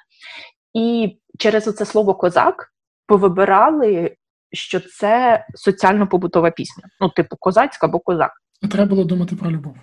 І 0.73 1.17
через 1.39 1.67
оце 1.67 1.85
слово 1.85 2.15
козак 2.15 2.73
повибирали, 3.07 4.15
що 4.53 4.79
це 4.79 5.45
соціально-побутова 5.55 6.51
пісня. 6.51 6.83
Ну, 7.01 7.09
типу, 7.09 7.35
козацька 7.39 7.87
або 7.87 7.99
козак. 7.99 8.31
Треба 8.71 8.89
було 8.89 9.03
думати 9.03 9.35
про 9.35 9.51
любов. 9.51 9.75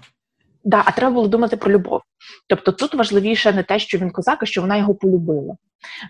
Да, 0.64 0.82
а 0.86 0.92
треба 0.92 1.14
було 1.14 1.28
думати 1.28 1.56
про 1.56 1.72
любов. 1.72 2.00
Тобто 2.48 2.72
тут 2.72 2.94
важливіше 2.94 3.52
не 3.52 3.62
те, 3.62 3.78
що 3.78 3.98
він 3.98 4.10
козак, 4.10 4.42
а 4.42 4.46
що 4.46 4.60
вона 4.60 4.76
його 4.76 4.94
полюбила. 4.94 5.56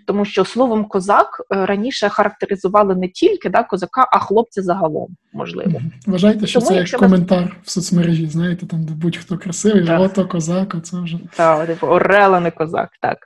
Тому 0.07 0.25
що 0.25 0.45
словом 0.45 0.85
козак 0.85 1.43
е, 1.55 1.67
раніше 1.67 2.09
характеризували 2.09 2.95
не 2.95 3.09
тільки 3.09 3.49
да, 3.49 3.62
козака, 3.62 4.09
а 4.12 4.19
хлопця 4.19 4.62
загалом, 4.62 5.17
можливо. 5.33 5.81
Вважайте, 6.07 6.47
що 6.47 6.61
Тому, 6.61 6.71
це 6.71 6.76
як 6.76 6.88
коментар 6.88 7.43
вас... 7.43 7.52
в 7.62 7.71
соцмережі, 7.71 8.26
знаєте, 8.26 8.67
там 8.67 8.85
де 8.85 8.93
будь-хто 8.93 9.38
красивий, 9.38 9.87
так. 9.87 10.00
ото 10.00 10.28
козак, 10.28 10.75
оце 10.75 11.00
вже. 11.00 11.19
Так, 11.37 11.67
типу, 11.67 11.87
орела 11.87 12.40
не 12.40 12.50
козак, 12.50 12.90
так. 13.00 13.19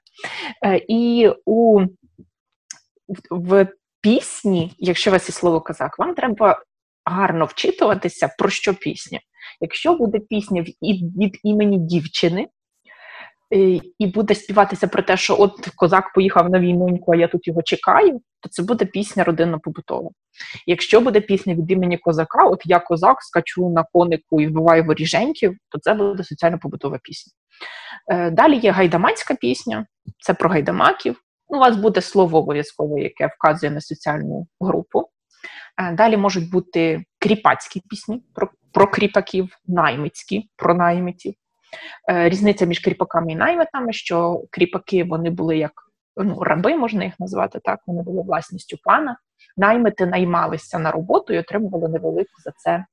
Е, 0.65 0.81
і 0.89 1.31
у 1.45 1.81
в 3.31 3.67
пісні, 4.01 4.75
якщо 4.79 5.11
у 5.11 5.13
вас 5.13 5.29
є 5.29 5.33
слово 5.33 5.61
козак, 5.61 5.99
вам 5.99 6.15
треба 6.15 6.63
гарно 7.05 7.45
вчитуватися, 7.45 8.35
про 8.39 8.51
що 8.51 8.75
пісня. 8.75 9.21
Якщо 9.61 9.95
буде 9.95 10.19
пісня 10.19 10.65
від 10.83 11.39
імені 11.45 11.79
дівчини, 11.79 12.49
е, 13.55 13.81
і 13.99 14.07
буде 14.07 14.35
співатися 14.35 14.89
про 14.89 15.03
те, 15.03 15.17
що 15.17 15.37
от 15.41 15.69
козак 15.77 16.13
поїхав 16.15 16.51
на 16.51 16.61
війноньку, 16.61 17.13
а 17.13 17.17
я 17.17 17.29
тут 17.29 17.47
його 17.47 17.63
чекаю, 17.63 18.21
то 18.41 18.49
це 18.49 18.63
буде 18.63 18.85
пісня 18.85 19.25
родинно-побутова. 19.25 20.11
Якщо 20.67 21.01
буде 21.01 21.21
пісня 21.21 21.55
від 21.55 21.71
імені 21.71 21.99
козака, 21.99 22.45
от 22.45 22.63
я 22.65 22.79
козак 22.79 23.23
скачу 23.23 23.69
на 23.69 23.85
конику 23.93 24.41
і 24.41 24.47
вбиваю 24.47 24.85
воріженьків, 24.85 25.57
то 25.69 25.79
це 25.79 25.95
буде 25.95 26.25
соціально-побутова 26.25 26.99
пісня. 27.03 27.33
Е, 28.13 28.31
далі 28.31 28.57
є 28.57 28.71
гайдамацька 28.71 29.35
пісня, 29.35 29.87
це 30.19 30.35
про 30.35 30.51
гайдамаків. 30.51 31.21
У 31.49 31.59
вас 31.59 31.77
буде 31.77 32.01
слово 32.01 32.39
обов'язково, 32.39 32.99
яке 32.99 33.27
вказує 33.27 33.73
на 33.73 33.81
соціальну 33.81 34.47
групу. 34.61 35.09
Е, 35.77 35.93
далі 35.93 36.17
можуть 36.17 36.51
бути 36.51 37.05
кріпацькі 37.19 37.83
пісні 37.89 38.23
про 38.35 38.49
про 38.73 38.87
кріпаків, 38.87 39.59
наймицькі 39.67 40.51
про 40.57 40.75
наймитів. 40.75 41.35
Е, 42.11 42.29
різниця 42.29 42.67
між 42.67 42.79
кріпаками 42.79 43.33
і 43.33 43.37
наймитами, 43.37 43.93
що 43.93 44.43
кріпаки 44.51 45.05
вони 45.05 45.31
були 45.31 45.59
як 45.59 45.73
ну, 46.17 46.43
раби, 46.43 46.77
можна 46.77 47.05
їх 47.05 47.21
назвати 47.21 47.61
так, 47.65 47.81
вони 47.87 48.03
були 48.03 48.23
власністю 48.23 48.77
пана. 48.85 49.17
Наймити 49.57 50.07
наймалися 50.07 50.79
на 50.79 50.91
роботу 50.91 51.33
і 51.33 51.39
отримували 51.39 51.89
невелику 51.89 52.43
за 52.45 52.53
це 52.57 52.85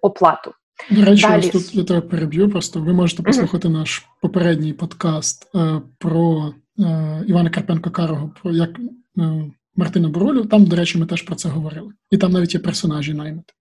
оплату. 0.00 0.52
До 0.90 1.04
речі, 1.04 1.22
Далі... 1.22 1.40
ось 1.40 1.50
тут 1.50 1.74
я 1.74 1.84
тебе 1.84 2.00
переб'ю. 2.00 2.50
Просто 2.50 2.80
ви 2.80 2.92
можете 2.92 3.22
послухати 3.22 3.68
mm-hmm. 3.68 3.78
наш 3.78 4.06
попередній 4.20 4.72
подкаст 4.72 5.50
е, 5.54 5.80
про 5.98 6.54
е, 6.78 7.24
Івана 7.26 7.50
Карпенко 7.50 7.90
Карого, 7.90 8.34
про 8.42 8.52
як 8.52 8.70
е, 9.18 9.50
Мартина 9.76 10.08
Боролю. 10.08 10.44
Там, 10.44 10.64
до 10.64 10.76
речі, 10.76 10.98
ми 10.98 11.06
теж 11.06 11.22
про 11.22 11.34
це 11.34 11.48
говорили. 11.48 11.92
І 12.10 12.18
там 12.18 12.32
навіть 12.32 12.54
є 12.54 12.60
персонажі 12.60 13.14
наймити. 13.14 13.54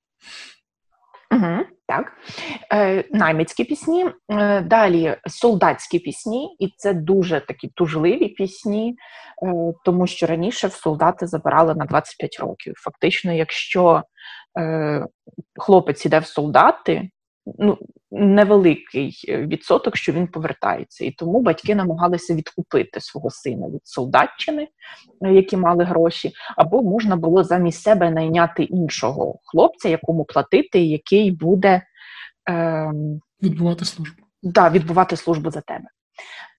Угу, 1.32 1.66
Так. 1.88 2.14
Е, 2.74 3.04
Наймицькі 3.12 3.64
пісні, 3.64 4.06
е, 4.30 4.62
далі 4.62 5.18
солдатські 5.28 6.00
пісні, 6.00 6.56
і 6.60 6.74
це 6.78 6.94
дуже 6.94 7.40
такі 7.40 7.68
тужливі 7.68 8.28
пісні, 8.28 8.96
е, 9.44 9.74
тому 9.86 10.08
що 10.08 10.26
раніше 10.26 10.68
в 10.68 10.74
солдати 10.74 11.28
забирали 11.28 11.76
на 11.76 11.86
25 11.86 12.40
років. 12.40 12.74
Фактично, 12.78 13.34
якщо 13.34 14.04
е, 14.60 15.06
хлопець 15.60 16.06
іде 16.06 16.20
в 16.20 16.26
солдати, 16.26 17.10
ну, 17.46 17.78
невеликий 18.12 19.24
відсоток, 19.28 19.98
що 19.98 20.12
він 20.12 20.28
повертається. 20.28 21.06
І 21.06 21.12
тому 21.12 21.42
батьки 21.42 21.76
намагалися 21.76 22.36
відкупити 22.36 23.02
свого 23.02 23.30
сина 23.30 23.70
від 23.70 23.88
солдатчини, 23.88 24.68
які 25.22 25.58
мали 25.58 25.84
гроші, 25.84 26.32
або 26.58 26.84
можна 26.84 27.16
було 27.16 27.44
замість 27.44 27.82
себе 27.82 28.12
найняти 28.12 28.64
іншого 28.64 29.40
хлопця, 29.44 29.90
якому 29.90 30.26
платити, 30.26 30.80
який 30.80 31.32
буде 31.32 31.82
е, 32.50 32.92
відбувати 33.44 33.86
службу. 33.86 34.24
Да, 34.44 34.70
відбувати 34.70 35.16
службу 35.16 35.52
за 35.52 35.62
тебе. 35.62 35.86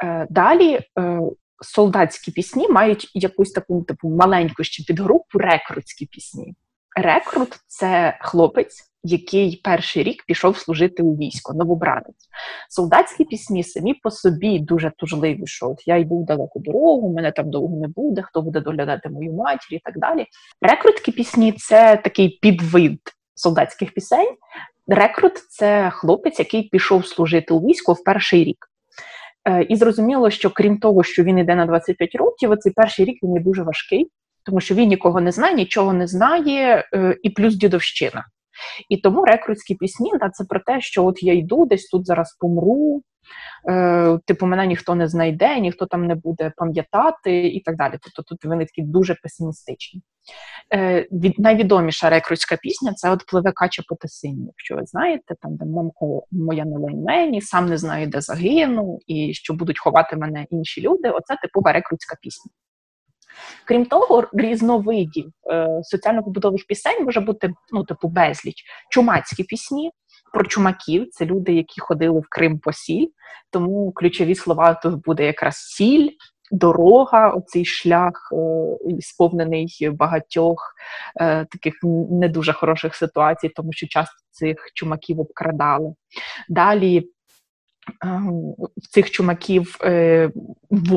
Е, 0.04 0.26
Далі. 0.30 0.80
Е, 0.98 1.20
Солдатські 1.64 2.30
пісні 2.30 2.68
мають 2.68 3.10
якусь 3.14 3.52
таку 3.52 3.82
типу 3.82 4.08
маленьку 4.08 4.64
ще 4.64 4.84
підгрупу 4.84 5.38
рекрутські 5.38 6.06
пісні. 6.06 6.54
Рекрут 6.96 7.49
це 7.66 8.18
хлопець, 8.20 8.92
який 9.04 9.61
перший 9.64 10.02
рік 10.02 10.25
пішов 10.26 10.58
служити 10.58 11.02
у 11.02 11.16
військо, 11.16 11.54
новобранець. 11.54 12.28
Солдатські 12.70 13.25
пісні 13.25 13.64
самі 13.64 13.94
по 13.94 14.11
собі 14.11 14.58
дуже 14.58 14.92
тужливі, 14.96 15.46
що 15.46 15.70
от 15.70 15.88
я 15.88 15.96
йду 15.96 16.18
в 16.18 16.25
далеку 16.25 16.61
дорогу, 16.61 17.14
мене 17.14 17.32
там 17.32 17.50
довго 17.50 17.76
не 17.76 17.88
буде, 17.88 18.22
хто 18.22 18.42
буде 18.42 18.61
доглядати 18.61 19.08
мою 19.08 19.32
матір 19.32 19.78
і 19.78 19.80
так 19.84 19.99
далі. 19.99 20.26
Рекрутські 20.61 21.12
пісні 21.12 21.52
це 21.52 21.96
такий 21.96 22.28
підвид 22.28 23.00
солдатських 23.34 23.94
пісень. 23.94 24.34
Рекрут 24.87 25.38
це 25.38 25.90
хлопець, 25.90 26.38
який 26.38 26.62
пішов 26.62 27.06
служити 27.06 27.54
у 27.54 27.61
військо 27.61 27.92
в 27.92 28.04
перший 28.04 28.44
рік. 28.44 28.66
Е, 29.49 29.62
і 29.62 29.76
зрозуміло, 29.76 30.30
що 30.30 30.50
крім 30.50 30.78
того, 30.78 31.02
що 31.02 31.22
він 31.22 31.38
йде 31.38 31.54
на 31.54 31.66
25 31.66 32.14
років, 32.14 32.50
оцей 32.50 32.72
перший 32.72 33.04
рік 33.04 33.18
він 33.22 33.34
є 33.34 33.40
дуже 33.40 33.62
важкий, 33.62 34.11
тому 34.44 34.61
що 34.61 34.75
він 34.75 34.88
нікого 34.88 35.20
не 35.20 35.32
знає, 35.32 35.54
нічого 35.54 35.92
не 35.92 36.06
знає, 36.06 36.88
е, 36.94 37.16
і 37.22 37.30
плюс 37.30 37.54
дідовщина. 37.54 38.25
І 38.88 38.96
тому 38.96 39.25
рекрутські 39.25 39.75
пісні 39.75 40.11
да, 40.20 40.30
це 40.30 40.44
про 40.44 40.61
те, 40.61 40.80
що 40.80 41.04
от 41.04 41.22
я 41.22 41.34
йду, 41.34 41.66
десь 41.66 41.88
тут 41.88 42.06
зараз 42.06 42.37
помру, 42.40 43.02
е, 43.70 44.19
типу, 44.26 44.47
мене 44.47 44.67
ніхто 44.67 44.95
не 44.95 45.08
знайде, 45.08 45.60
ніхто 45.60 45.86
там 45.86 46.06
не 46.06 46.14
буде 46.14 46.52
пам'ятати 46.56 47.47
і 47.47 47.60
так 47.60 47.76
далі. 47.76 47.95
Тобто 48.02 48.23
тут 48.23 48.45
вони 48.45 48.64
такі 48.64 48.82
дуже 48.82 49.14
песимістичні. 49.23 50.02
Е, 50.75 51.08
від, 51.12 51.38
Найвідоміша 51.38 52.10
рекрутська 52.10 52.56
пісня 52.56 52.93
це 52.93 53.10
от 53.10 53.26
пливе 53.26 53.52
кача 53.52 53.82
по 53.88 53.95
тесині, 53.95 54.47
якщо 54.47 54.76
ви 54.76 54.86
знаєте, 54.86 55.34
там 55.40 55.56
де 55.56 55.64
мамко 55.64 56.25
моя 56.30 56.64
на 56.64 56.78
мені, 56.78 57.40
сам 57.40 57.69
не 57.69 57.78
знаю, 57.78 58.06
де 58.06 58.21
загину, 58.21 58.99
і 59.06 59.34
що 59.34 59.54
будуть 59.54 59.80
ховати 59.80 60.17
мене 60.17 60.47
інші 60.50 60.80
люди. 60.80 61.08
Оце 61.08 61.36
типова 61.36 61.73
рекрутська 61.73 62.17
пісня. 62.23 62.50
Крім 63.65 63.86
того, 63.86 64.28
різновидів 64.32 65.32
е, 65.50 65.69
соціально-побутових 65.82 66.67
пісень 66.67 67.04
може 67.04 67.21
бути 67.21 67.52
ну, 67.73 67.84
типу, 67.84 68.08
безліч. 68.08 68.65
Чумацькі 68.91 69.45
пісні 69.45 69.91
про 70.32 70.45
чумаків 70.45 71.08
це 71.10 71.25
люди, 71.25 71.52
які 71.52 71.80
ходили 71.80 72.21
в 72.21 72.26
Крим 72.28 72.58
по 72.58 72.73
сіль. 72.73 73.06
Тому 73.50 73.93
ключові 73.93 74.34
слова 74.34 74.75
тут 74.75 75.04
буде 75.04 75.26
якраз 75.26 75.56
сіль, 75.56 76.08
дорога, 76.50 77.30
оцей 77.30 77.65
шлях, 77.65 78.32
е, 78.32 78.36
сповнений 79.00 79.91
багатьох 79.93 80.75
е, 81.21 81.47
таких 81.50 81.75
не 82.10 82.28
дуже 82.28 82.52
хороших 82.52 82.95
ситуацій, 82.95 83.49
тому 83.49 83.73
що 83.73 83.86
часто 83.86 84.15
цих 84.30 84.56
чумаків 84.75 85.21
обкрадали. 85.21 85.95
Далі 86.49 87.10
в 88.76 88.86
цих 88.90 89.10
чумаків 89.10 89.76
е, 89.84 90.30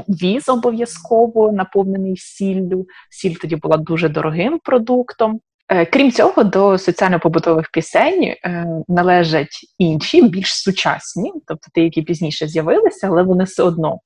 віз 0.08 0.50
обов'язково 0.50 1.52
наповнений 1.52 2.18
сіллю. 2.18 2.86
Сіль 3.10 3.36
тоді 3.42 3.56
була 3.56 3.78
дуже 3.78 4.10
дорогим 4.10 4.60
продуктом. 4.64 5.40
Е, 5.70 5.86
крім 5.86 6.12
цього, 6.12 6.44
до 6.44 6.78
соціально-побутових 6.78 7.72
пісень 7.72 8.24
е, 8.24 8.68
належать 8.88 9.60
інші, 9.78 10.22
більш 10.22 10.54
сучасні, 10.54 11.32
тобто 11.48 11.68
ті, 11.74 11.82
які 11.82 12.02
пізніше 12.02 12.48
з'явилися, 12.48 13.08
але 13.08 13.24
вони 13.24 13.44
все 13.44 13.64
одно 13.64 14.00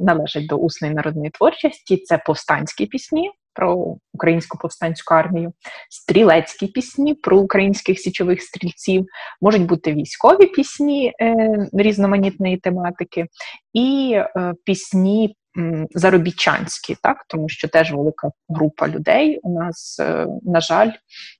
належать 0.00 0.46
до 0.46 0.56
усної 0.56 0.94
народної 0.94 1.30
творчості. 1.30 1.96
Це 1.96 2.18
повстанські 2.18 2.86
пісні, 2.86 3.30
про 3.54 3.96
українську 4.12 4.58
повстанську 4.58 5.14
армію, 5.14 5.52
стрілецькі 5.90 6.66
пісні 6.66 7.14
про 7.14 7.38
українських 7.38 7.98
січових 7.98 8.42
стрільців, 8.42 9.06
можуть 9.40 9.66
бути 9.66 9.92
військові 9.92 10.46
пісні 10.46 11.12
е, 11.20 11.36
різноманітної 11.72 12.56
тематики, 12.56 13.26
і 13.72 14.14
е, 14.14 14.54
пісні 14.64 15.36
м, 15.58 15.86
заробітчанські, 15.90 16.96
так 17.02 17.24
тому 17.28 17.48
що 17.48 17.68
теж 17.68 17.92
велика 17.92 18.30
група 18.48 18.88
людей 18.88 19.40
у 19.42 19.54
нас, 19.60 20.00
е, 20.00 20.26
на 20.42 20.60
жаль, 20.60 20.90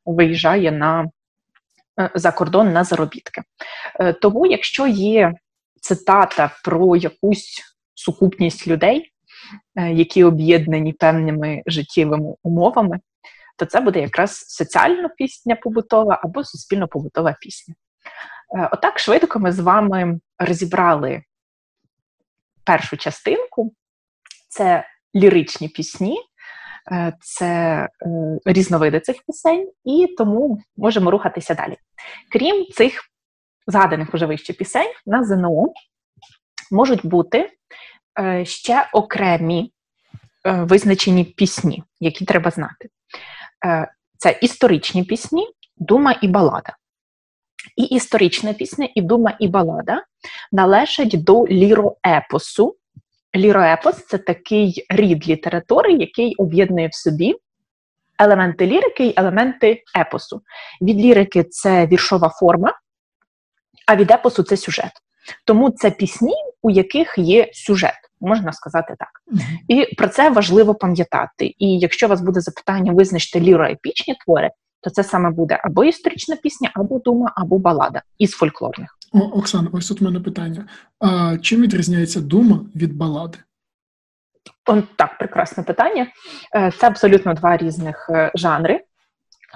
виїжджає 0.04 0.72
на 0.72 1.10
е, 2.00 2.10
за 2.14 2.32
кордон 2.32 2.72
на 2.72 2.84
заробітки. 2.84 3.42
Е, 4.00 4.12
тому, 4.12 4.46
якщо 4.46 4.86
є 4.86 5.34
цитата 5.80 6.50
про 6.64 6.96
якусь 6.96 7.62
сукупність 7.94 8.68
людей. 8.68 9.11
Е, 9.76 9.92
які 9.92 10.24
об'єднані 10.24 10.92
певними 10.92 11.62
життєвими 11.66 12.34
умовами, 12.42 13.00
то 13.56 13.66
це 13.66 13.80
буде 13.80 14.00
якраз 14.00 14.36
соціальна 14.36 15.08
пісня 15.08 15.56
побутова 15.56 16.20
або 16.22 16.44
суспільно-побутова 16.44 17.36
пісня. 17.40 17.74
Е, 18.58 18.68
отак 18.72 18.98
швидко 18.98 19.38
ми 19.38 19.52
з 19.52 19.58
вами 19.58 20.20
розібрали 20.38 21.22
першу 22.64 22.96
частинку: 22.96 23.74
це 24.48 24.86
ліричні 25.16 25.68
пісні, 25.68 26.18
е, 26.92 27.12
це 27.20 27.88
різновиди 28.44 29.00
цих 29.00 29.16
пісень, 29.26 29.70
і 29.84 30.14
тому 30.18 30.58
можемо 30.76 31.10
рухатися 31.10 31.54
далі. 31.54 31.76
Крім 32.32 32.66
цих 32.66 33.00
згаданих 33.66 34.14
уже 34.14 34.26
вище 34.26 34.52
пісень, 34.52 34.92
на 35.06 35.24
ЗНО 35.24 35.72
можуть 36.70 37.06
бути 37.06 37.50
ще 38.44 38.88
окремі 38.92 39.72
е, 40.46 40.52
визначені 40.52 41.24
пісні, 41.24 41.84
які 42.00 42.24
треба 42.24 42.50
знати. 42.50 42.88
Е, 43.66 43.92
це 44.18 44.38
історичні 44.42 45.04
пісні, 45.04 45.48
дума 45.76 46.18
і 46.22 46.28
балада. 46.28 46.76
І 47.76 47.82
історична 47.82 48.52
пісня, 48.52 48.88
і 48.94 49.02
дума, 49.02 49.36
і 49.40 49.48
балада 49.48 50.04
належать 50.52 51.24
до 51.24 51.46
ліроепосу. 51.46 52.76
Ліроепос 53.36 54.06
це 54.06 54.18
такий 54.18 54.86
рід 54.90 55.28
літератури, 55.28 55.92
який 55.92 56.34
об'єднує 56.34 56.88
в 56.88 56.94
собі 56.94 57.36
елементи 58.18 58.66
лірики 58.66 59.06
і 59.06 59.14
елементи 59.16 59.82
епосу. 59.98 60.42
Від 60.82 60.96
лірики 60.96 61.44
це 61.44 61.86
віршова 61.86 62.28
форма, 62.28 62.74
а 63.86 63.96
від 63.96 64.10
епосу 64.10 64.42
це 64.42 64.56
сюжет. 64.56 64.92
Тому 65.44 65.70
це 65.70 65.90
пісні, 65.90 66.34
у 66.62 66.70
яких 66.70 67.14
є 67.18 67.50
сюжет, 67.52 67.94
можна 68.20 68.52
сказати 68.52 68.94
так. 68.98 69.08
І 69.68 69.94
про 69.94 70.08
це 70.08 70.30
важливо 70.30 70.74
пам'ятати. 70.74 71.54
І 71.58 71.78
якщо 71.78 72.06
у 72.06 72.08
вас 72.08 72.20
буде 72.20 72.40
запитання, 72.40 72.92
визначте 72.92 73.40
ліроепічні 73.40 74.14
твори, 74.24 74.50
то 74.80 74.90
це 74.90 75.04
саме 75.04 75.30
буде 75.30 75.60
або 75.64 75.84
історична 75.84 76.36
пісня, 76.36 76.70
або 76.74 76.98
дума, 76.98 77.32
або 77.36 77.58
балада 77.58 78.02
із 78.18 78.30
фольклорних. 78.30 78.98
О, 79.12 79.18
Оксана, 79.18 79.68
ось 79.72 79.88
тут 79.88 80.02
у 80.02 80.04
мене 80.04 80.20
питання: 80.20 80.66
а 81.00 81.36
чим 81.42 81.62
відрізняється 81.62 82.20
дума 82.20 82.60
від 82.74 82.96
балади? 82.96 83.38
Так, 84.96 85.18
прекрасне 85.18 85.62
питання. 85.62 86.06
Е, 86.56 86.72
це 86.78 86.86
абсолютно 86.86 87.34
два 87.34 87.56
різних 87.56 88.10
е, 88.10 88.32
жанри. 88.34 88.80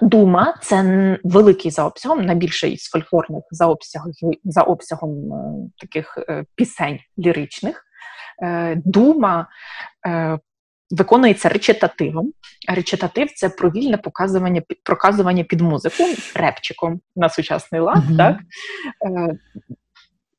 Дума 0.02 0.54
це 0.62 1.18
великий 1.24 1.70
за 1.70 1.84
обсягом, 1.84 2.24
найбільший 2.24 2.78
з 2.78 2.90
фольклорних 2.90 3.42
за 3.50 3.66
обсягом 3.66 4.12
за 4.44 4.62
обсягом 4.62 5.32
е, 5.32 5.70
таких 5.78 6.18
пісень 6.54 6.98
ліричних. 7.18 7.82
Дума 8.76 9.48
виконується 10.90 11.48
речитативом. 11.48 12.32
Речитатив 12.68 13.32
це 13.34 13.48
провільне 13.48 13.96
показування 13.96 14.62
проказування 14.84 15.44
під 15.44 15.60
музику 15.60 16.04
репчиком 16.34 17.00
на 17.16 17.28
сучасний 17.28 17.80
лад. 17.80 17.96
Uh-huh. 17.96 18.16
Так? 18.16 18.38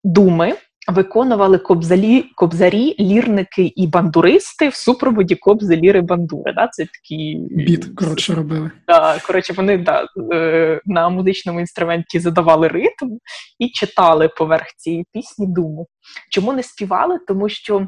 Думи 0.04 0.54
виконували 0.88 1.58
кобзалі, 1.58 2.26
кобзарі, 2.36 2.96
лірники 3.00 3.74
і 3.76 3.88
бандуристи 3.88 4.70
в 4.70 4.76
супроводі 4.76 5.36
кобзи, 5.36 5.76
ліри, 5.76 6.02
бандури. 6.02 6.54
Да? 6.54 6.68
Це 6.68 6.86
такі 6.86 7.40
біт 7.52 7.86
коротше 7.96 8.34
робили. 8.34 8.72
Да, 8.88 9.20
коротше, 9.28 9.54
вони 9.54 9.78
да, 9.78 10.08
е, 10.34 10.82
на 10.86 11.10
музичному 11.10 11.60
інструменті 11.60 12.20
задавали 12.20 12.68
ритм 12.68 13.18
і 13.60 13.70
читали 13.70 14.30
поверх 14.30 14.68
цієї 14.78 15.06
пісні 15.14 15.48
думу. 15.48 15.88
Чому 16.32 16.54
не 16.54 16.64
співали? 16.64 17.20
Тому 17.28 17.50
що 17.50 17.88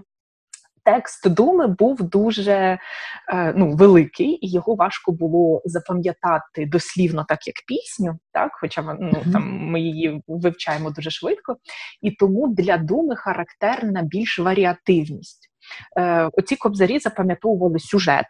текст 0.90 1.30
думи 1.30 1.68
був 1.68 2.04
дуже 2.04 2.54
е, 2.54 3.54
ну, 3.56 3.76
великий, 3.76 4.46
і 4.46 4.52
його 4.52 4.76
важко 4.76 5.12
було 5.12 5.62
запам'ятати 5.66 6.66
дослівно, 6.66 7.26
так 7.28 7.48
як 7.48 7.56
пісню, 7.68 8.20
так, 8.32 8.52
хоча 8.54 8.98
ну, 9.00 9.24
там 9.34 9.44
ми 9.44 9.82
її 9.82 10.24
вивчаємо 10.28 10.92
дуже 10.92 11.12
швидко. 11.12 11.58
І 12.02 12.12
тому 12.12 12.48
для 12.48 12.78
думи 12.78 13.16
характерна 13.16 14.02
більш 14.02 14.40
варіативність. 14.40 15.50
Е, 15.98 16.30
Оці 16.34 16.56
кобзарі 16.56 17.00
запам'ятовували 17.00 17.80
сюжет, 17.80 18.28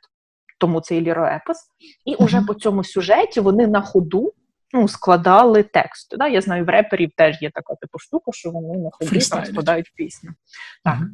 тому 0.57 0.81
це 0.81 0.95
і 0.95 1.01
ліроепос, 1.01 1.57
і 2.05 2.15
уже 2.15 2.41
по 2.41 2.53
цьому 2.53 2.83
сюжеті 2.83 3.39
вони 3.39 3.67
на 3.67 3.81
ходу. 3.81 4.33
Ну, 4.73 4.87
складали 4.87 5.63
текст. 5.63 6.17
Да? 6.17 6.27
Я 6.27 6.41
знаю, 6.41 6.65
в 6.65 6.69
реперів 6.69 7.09
теж 7.15 7.41
є 7.41 7.51
така 7.53 7.75
типу 7.75 7.99
штука, 7.99 8.31
що 8.31 8.51
вони 8.51 8.77
на 8.77 8.89
ходу 8.91 9.21
складають 9.21 9.91
пісню. 9.95 10.31
Так. 10.83 10.97
Uh-huh. 10.97 11.07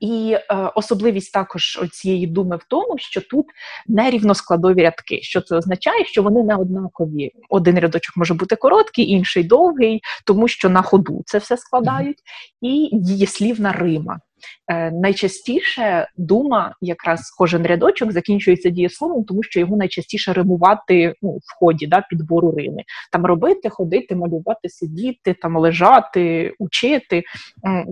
І 0.00 0.36
е, 0.36 0.54
особливість 0.74 1.32
також 1.32 1.80
цієї 1.92 2.26
думи 2.26 2.56
в 2.56 2.64
тому, 2.68 2.94
що 2.98 3.20
тут 3.20 3.46
нерівноскладові 3.86 4.82
рядки. 4.82 5.22
Що 5.22 5.40
це 5.40 5.56
означає? 5.56 6.04
Що 6.04 6.22
вони 6.22 6.42
не 6.42 6.56
однакові. 6.56 7.30
Один 7.48 7.78
рядочок 7.78 8.16
може 8.16 8.34
бути 8.34 8.56
короткий, 8.56 9.10
інший 9.10 9.44
довгий, 9.44 10.00
тому 10.26 10.48
що 10.48 10.68
на 10.68 10.82
ходу 10.82 11.22
це 11.26 11.38
все 11.38 11.56
складають, 11.56 12.18
і 12.60 12.90
дієслівна 12.92 13.72
рима. 13.72 14.20
Е, 14.68 14.90
Найчастіше 14.90 16.08
дума, 16.16 16.74
якраз 16.80 17.30
кожен 17.30 17.66
рядочок 17.66 18.12
закінчується 18.12 18.70
дієсловом, 18.70 19.24
тому 19.24 19.42
що 19.42 19.60
його 19.60 19.76
найчастіше 19.76 20.32
римувати 20.32 21.14
ну, 21.22 21.30
в 21.30 21.58
ході 21.58 21.86
да, 21.86 22.06
підбору 22.10 22.52
рими. 22.52 22.82
Там 23.12 23.26
робити, 23.26 23.68
ходити, 23.68 24.16
малювати, 24.16 24.68
сидіти, 24.68 25.34
там 25.42 25.56
лежати, 25.56 26.54
учити. 26.58 27.22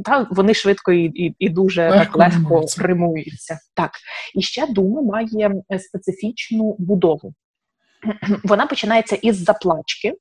Та, 0.05 0.27
Вони 0.31 0.55
швидко 0.55 0.93
і 0.93 1.05
і, 1.05 1.35
і 1.39 1.49
дуже 1.49 1.91
легко 1.91 2.19
так 2.19 2.33
легко 2.35 2.67
римуються. 2.79 3.59
Так. 3.75 3.91
І 4.35 4.43
ще 4.43 4.67
дума 4.67 5.03
має 5.03 5.53
специфічну 5.79 6.77
будову. 6.79 7.35
Вона 8.45 8.67
починається 8.67 9.17
із 9.17 9.45
заплачки. 9.45 10.15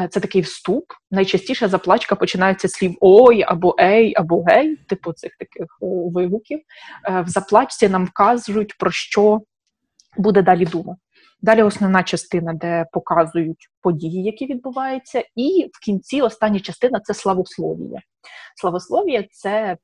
Е, 0.00 0.08
це 0.08 0.20
такий 0.20 0.40
вступ. 0.40 0.84
Найчастіше 1.10 1.68
заплачка 1.68 2.14
починається 2.14 2.68
слів 2.68 2.96
ой 3.00 3.42
або 3.42 3.76
ей, 3.80 4.14
або 4.16 4.42
гей, 4.42 4.76
типу 4.76 5.12
цих 5.12 5.36
таких 5.38 5.66
е, 5.82 5.86
вигуків. 6.14 6.60
Е, 7.08 7.20
в 7.20 7.28
заплачці 7.28 7.88
нам 7.88 8.04
вказують, 8.04 8.78
про 8.78 8.90
що 8.90 9.40
буде 10.16 10.42
далі 10.42 10.66
дума. 10.66 10.96
Далі 11.42 11.62
основна 11.62 12.02
частина, 12.02 12.52
де 12.52 12.86
показують 12.92 13.68
події, 13.82 14.22
які 14.22 14.46
відбуваються, 14.46 15.24
і 15.36 15.70
в 15.72 15.84
кінці 15.84 16.22
остання 16.22 16.60
частина 16.60 17.00
це 17.00 17.14
славослов'я. 17.14 18.00
Славослов'я 18.56 19.24
це 19.30 19.76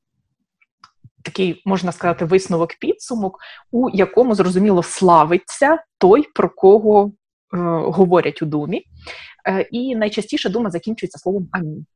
такий, 1.23 1.63
можна 1.65 1.93
сказати, 1.93 2.25
висновок 2.25 2.75
підсумок, 2.81 3.39
у 3.71 3.91
якому 3.91 4.35
зрозуміло 4.35 4.83
славиться 4.83 5.79
той, 5.99 6.23
про 6.35 6.51
кого 6.51 7.07
е, 7.07 7.57
говорять 7.85 8.43
у 8.43 8.47
думі. 8.47 8.85
Е, 9.49 9.69
і 9.71 9.97
найчастіше 9.97 10.49
дума 10.49 10.71
закінчується 10.71 11.19
словом 11.19 11.49
амінь. 11.53 11.87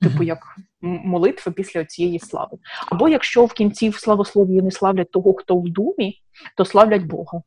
Типу, 0.00 0.22
як 0.22 0.38
молитва 0.80 1.52
після 1.52 1.84
цієї 1.84 2.18
слави. 2.18 2.58
Або 2.86 3.08
якщо 3.08 3.44
в 3.44 3.52
кінці 3.52 3.88
в 3.88 3.96
славослов'ї 3.96 4.62
не 4.62 4.70
славлять 4.70 5.10
того, 5.10 5.34
хто 5.34 5.58
в 5.58 5.68
думі, 5.68 6.20
то 6.56 6.64
славлять 6.64 7.02
Бога. 7.02 7.42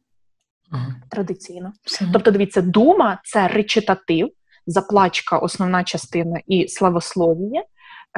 Ага. 0.72 0.96
Традиційно. 1.10 1.74
Тобто, 2.14 2.32
дивіться, 2.32 2.62
дума 2.62 3.22
це 3.24 3.48
речитатив, 3.48 4.30
заплачка, 4.68 5.38
основна 5.38 5.84
частина 5.84 6.42
і 6.48 6.68
славослов'я, 6.68 7.64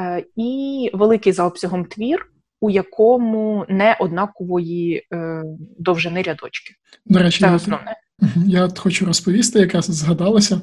е, 0.00 0.24
і 0.36 0.90
великий 0.94 1.32
за 1.32 1.44
обсягом 1.44 1.84
твір, 1.84 2.26
у 2.60 2.70
якому 2.70 3.66
не 3.68 3.96
однакової 4.00 5.06
е, 5.12 5.42
довжини 5.78 6.22
рядочки. 6.22 6.74
До 7.06 7.18
речі, 7.18 7.40
це 7.40 7.54
основне. 7.54 7.96
Я 8.46 8.64
от 8.64 8.78
хочу 8.78 9.06
розповісти, 9.06 9.58
якраз 9.58 9.84
згадалося, 9.84 10.60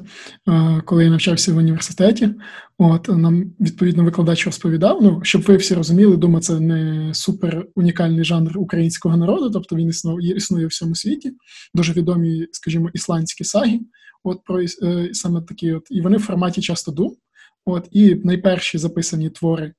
е, 0.48 0.82
коли 0.84 1.04
я 1.04 1.10
навчався 1.10 1.52
в 1.52 1.56
університеті. 1.56 2.30
От 2.78 3.08
нам 3.08 3.52
відповідно 3.60 4.04
викладач 4.04 4.46
розповідав. 4.46 4.98
Ну 5.02 5.20
щоб 5.22 5.42
ви 5.42 5.56
всі 5.56 5.74
розуміли, 5.74 6.16
думаю, 6.16 6.42
це 6.42 6.60
не 6.60 7.10
супер 7.14 7.66
унікальний 7.74 8.24
жанр 8.24 8.58
українського 8.58 9.16
народу, 9.16 9.50
тобто 9.50 9.76
він 9.76 9.88
існує 9.88 10.36
існує 10.36 10.66
в 10.66 10.68
всьому 10.68 10.94
світі. 10.94 11.32
Дуже 11.74 11.92
відомі, 11.92 12.46
скажімо, 12.52 12.90
ісландські 12.94 13.44
саги. 13.44 13.80
От 14.24 14.44
про 14.44 14.62
е, 14.62 15.08
саме 15.12 15.42
такі, 15.42 15.72
от 15.72 15.86
і 15.90 16.00
вони 16.00 16.16
в 16.16 16.22
форматі 16.22 16.60
часто 16.60 16.92
дум. 16.92 17.16
От 17.64 17.88
і 17.92 18.14
найперші 18.14 18.78
записані 18.78 19.30
твори 19.30 19.72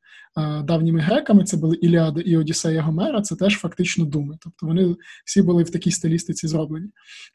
давніми 0.63 0.99
греками, 0.99 1.43
це 1.43 1.57
були 1.57 1.75
Іліада 1.75 2.21
і 2.21 2.37
Одіссея 2.37 2.81
Гомера, 2.81 3.21
це 3.21 3.35
теж 3.35 3.57
фактично 3.57 4.05
думи. 4.05 4.37
Тобто 4.41 4.65
вони 4.65 4.95
всі 5.25 5.41
були 5.41 5.63
в 5.63 5.69
такій 5.69 5.91
стилістиці 5.91 6.47
зроблені. 6.47 6.87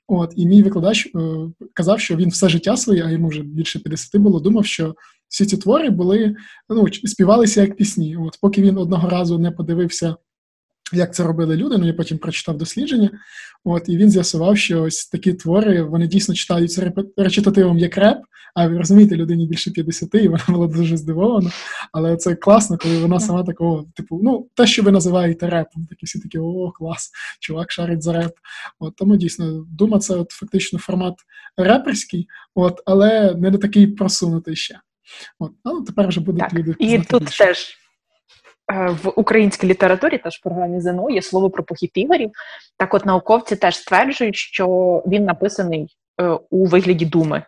От 0.06 0.32
І 0.36 0.46
мій 0.46 0.62
викладач 0.62 1.06
е, 1.06 1.10
казав, 1.72 2.00
що 2.00 2.16
він 2.16 2.28
все 2.28 2.48
життя 2.48 2.76
своє, 2.76 3.04
а 3.04 3.10
йому 3.10 3.28
вже 3.28 3.42
більше 3.42 3.78
50 3.78 4.20
було, 4.20 4.40
думав, 4.40 4.66
що 4.66 4.94
всі 5.28 5.46
ці 5.46 5.56
твори 5.56 5.90
були 5.90 6.36
ну, 6.68 6.88
співалися 7.04 7.60
як 7.60 7.76
пісні. 7.76 8.16
От 8.16 8.38
Поки 8.40 8.62
він 8.62 8.78
одного 8.78 9.08
разу 9.08 9.38
не 9.38 9.50
подивився 9.50 10.16
як 10.92 11.14
це 11.14 11.22
робили 11.22 11.56
люди, 11.56 11.78
ну 11.78 11.86
я 11.86 11.92
потім 11.92 12.18
прочитав 12.18 12.58
дослідження. 12.58 13.10
От 13.64 13.88
і 13.88 13.96
він 13.96 14.10
з'ясував, 14.10 14.58
що 14.58 14.82
ось 14.82 15.06
такі 15.06 15.32
твори 15.34 15.82
вони 15.82 16.06
дійсно 16.06 16.34
читаються 16.34 16.92
речитативом 17.16 17.78
як 17.78 17.96
реп. 17.96 18.18
А 18.54 18.66
ви 18.66 18.78
розумієте, 18.78 19.16
людині 19.16 19.46
більше 19.46 19.70
50, 19.70 20.14
і 20.14 20.28
вона 20.28 20.44
була 20.48 20.66
дуже 20.66 20.96
здивована. 20.96 21.50
Але 21.92 22.16
це 22.16 22.34
класно, 22.34 22.78
коли 22.78 22.98
вона 22.98 23.20
сама 23.20 23.42
такого, 23.44 23.86
типу, 23.94 24.20
ну, 24.22 24.48
те, 24.54 24.66
що 24.66 24.82
ви 24.82 24.90
називаєте 24.90 25.46
репом, 25.46 25.86
такі 25.86 26.06
всі 26.06 26.20
такі, 26.20 26.38
о, 26.38 26.70
клас, 26.70 27.10
чувак 27.40 27.72
шарить 27.72 28.02
за 28.02 28.12
реп. 28.12 28.32
От 28.78 28.96
Тому 28.96 29.16
дійсно, 29.16 29.66
дума, 29.68 29.98
це 29.98 30.14
от 30.14 30.30
фактично 30.30 30.78
формат 30.78 31.14
реперський, 31.56 32.28
от, 32.54 32.82
але 32.86 33.34
не 33.34 33.50
такий 33.50 33.86
просунутий 33.86 34.56
ще. 34.56 34.80
От, 35.38 35.52
Але 35.62 35.82
тепер 35.82 36.08
вже 36.08 36.20
будуть 36.20 36.40
так. 36.40 36.54
люди. 36.54 36.74
І 36.78 36.98
тут 36.98 37.22
більше. 37.22 37.44
теж. 37.44 37.78
Е, 38.74 38.96
в 39.02 39.12
українській 39.16 39.66
літературі, 39.66 40.18
теж 40.18 40.37
в 40.37 40.42
програмі 40.42 40.80
ЗНО, 40.80 41.10
є 41.10 41.22
слово 41.22 41.50
про 41.50 41.64
похід 41.64 41.90
ігорів. 41.94 42.30
Так, 42.76 42.94
от 42.94 43.06
науковці 43.06 43.56
теж 43.56 43.76
стверджують, 43.76 44.37
що 44.37 44.66
він 45.06 45.24
написаний 45.24 45.96
е, 46.20 46.38
у 46.50 46.66
вигляді 46.66 47.06
думи, 47.06 47.42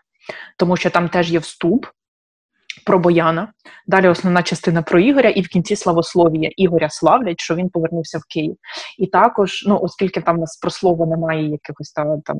тому 0.56 0.76
що 0.76 0.90
там 0.90 1.08
теж 1.08 1.32
є 1.32 1.38
вступ, 1.38 1.86
про 2.84 2.98
Бояна. 2.98 3.52
Далі 3.86 4.08
основна 4.08 4.42
частина 4.42 4.82
про 4.82 5.00
Ігоря, 5.00 5.30
і 5.30 5.40
в 5.40 5.48
кінці 5.48 5.76
славословія 5.76 6.50
Ігоря 6.56 6.90
славлять, 6.90 7.40
що 7.40 7.54
він 7.54 7.68
повернувся 7.68 8.18
в 8.18 8.22
Київ. 8.28 8.56
І 8.98 9.06
також, 9.06 9.64
ну 9.66 9.78
оскільки 9.82 10.20
там 10.20 10.36
у 10.36 10.40
нас 10.40 10.56
про 10.56 10.70
слово 10.70 11.06
немає 11.06 11.50
якихось 11.50 11.92
там, 11.92 12.20
там 12.20 12.36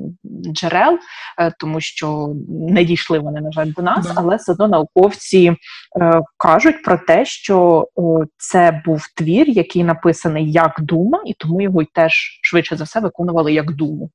джерел, 0.53 0.99
е, 1.39 1.53
тому 1.59 1.81
що 1.81 2.35
не 2.49 2.85
дійшли 2.85 3.19
вони, 3.19 3.41
на 3.41 3.53
жаль, 3.53 3.73
до 3.77 3.83
нас, 3.83 4.13
але 4.15 4.37
все 4.37 4.53
одно 4.53 4.69
науковці 4.69 5.57
е, 6.01 6.23
кажуть 6.37 6.83
про 6.83 6.99
те, 6.99 7.25
що 7.25 7.89
е, 7.99 8.03
це 8.37 8.83
був 8.87 9.03
твір, 9.17 9.49
який 9.49 9.85
написаний 9.85 10.53
як 10.53 10.81
дума, 10.81 11.23
і 11.27 11.35
тому 11.35 11.61
його 11.61 11.83
й 11.83 11.89
теж 11.93 12.41
швидше 12.43 12.77
за 12.77 12.85
все 12.85 13.01
виконували 13.01 13.53
як 13.53 13.73
думу. 13.73 14.11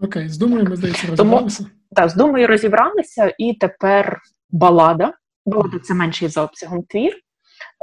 Окей, 0.00 0.28
з 0.28 0.38
думою 0.38 0.64
ми 0.64 0.76
здається 0.76 1.06
розібралися. 1.06 1.66
Так, 1.96 2.10
з 2.10 2.14
думою 2.14 2.46
розібралися, 2.46 3.34
і 3.38 3.54
тепер 3.54 4.20
балада. 4.50 5.12
Балада 5.46 5.78
це 5.78 5.94
менший 5.94 6.28
за 6.28 6.42
обсягом 6.42 6.82
твір, 6.82 7.20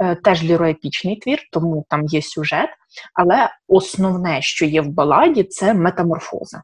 е, 0.02 0.16
теж 0.16 0.44
ліроепічний 0.44 1.16
твір, 1.16 1.40
тому 1.52 1.86
там 1.90 2.06
є 2.06 2.22
сюжет. 2.22 2.70
Але 3.14 3.50
основне, 3.68 4.42
що 4.42 4.66
є 4.66 4.82
в 4.82 4.88
баладі, 4.88 5.44
це 5.44 5.74
метаморфоза. 5.74 6.62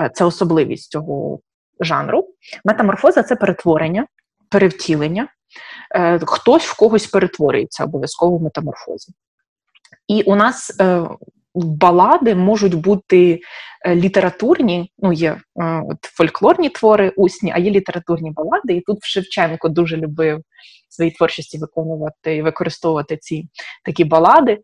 Е, 0.00 0.10
це 0.14 0.24
особливість 0.24 0.90
цього 0.90 1.40
жанру. 1.80 2.28
Метаморфоза 2.64 3.22
це 3.22 3.36
перетворення, 3.36 4.06
перевтілення. 4.48 5.28
Е, 5.94 6.20
хтось 6.22 6.66
в 6.66 6.76
когось 6.76 7.06
перетворюється 7.06 7.84
обов'язково 7.84 8.38
в 8.38 8.42
метаморфозі. 8.42 9.12
І 10.08 10.22
у 10.22 10.34
нас 10.34 10.76
балади 11.64 12.34
можуть 12.34 12.74
бути 12.74 13.40
літературні, 13.86 14.92
ну 14.98 15.12
є 15.12 15.40
от 15.90 15.98
фольклорні 16.02 16.68
твори 16.68 17.12
усні, 17.16 17.52
а 17.54 17.58
є 17.58 17.70
літературні 17.70 18.30
балади. 18.30 18.74
І 18.74 18.80
тут 18.80 18.98
Шевченко 19.02 19.68
дуже 19.68 19.96
любив 19.96 20.38
в 20.88 20.94
своїй 20.94 21.10
творчості 21.10 21.58
виконувати 21.58 22.36
і 22.36 22.42
використовувати 22.42 23.16
ці 23.16 23.48
такі 23.84 24.04
балади. 24.04 24.58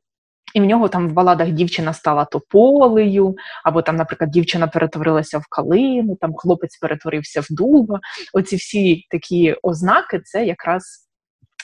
І 0.54 0.60
в 0.60 0.64
нього 0.64 0.88
там 0.88 1.08
в 1.08 1.12
баладах 1.12 1.50
дівчина 1.50 1.92
стала 1.92 2.24
тополею, 2.24 3.36
або 3.64 3.82
там, 3.82 3.96
наприклад, 3.96 4.30
дівчина 4.30 4.66
перетворилася 4.66 5.38
в 5.38 5.46
калину, 5.50 6.16
там 6.20 6.34
хлопець 6.36 6.78
перетворився 6.78 7.40
в 7.40 7.46
дуба. 7.50 8.00
Оці 8.32 8.56
всі 8.56 9.06
такі 9.10 9.56
ознаки 9.62 10.20
це 10.24 10.44
якраз 10.46 11.03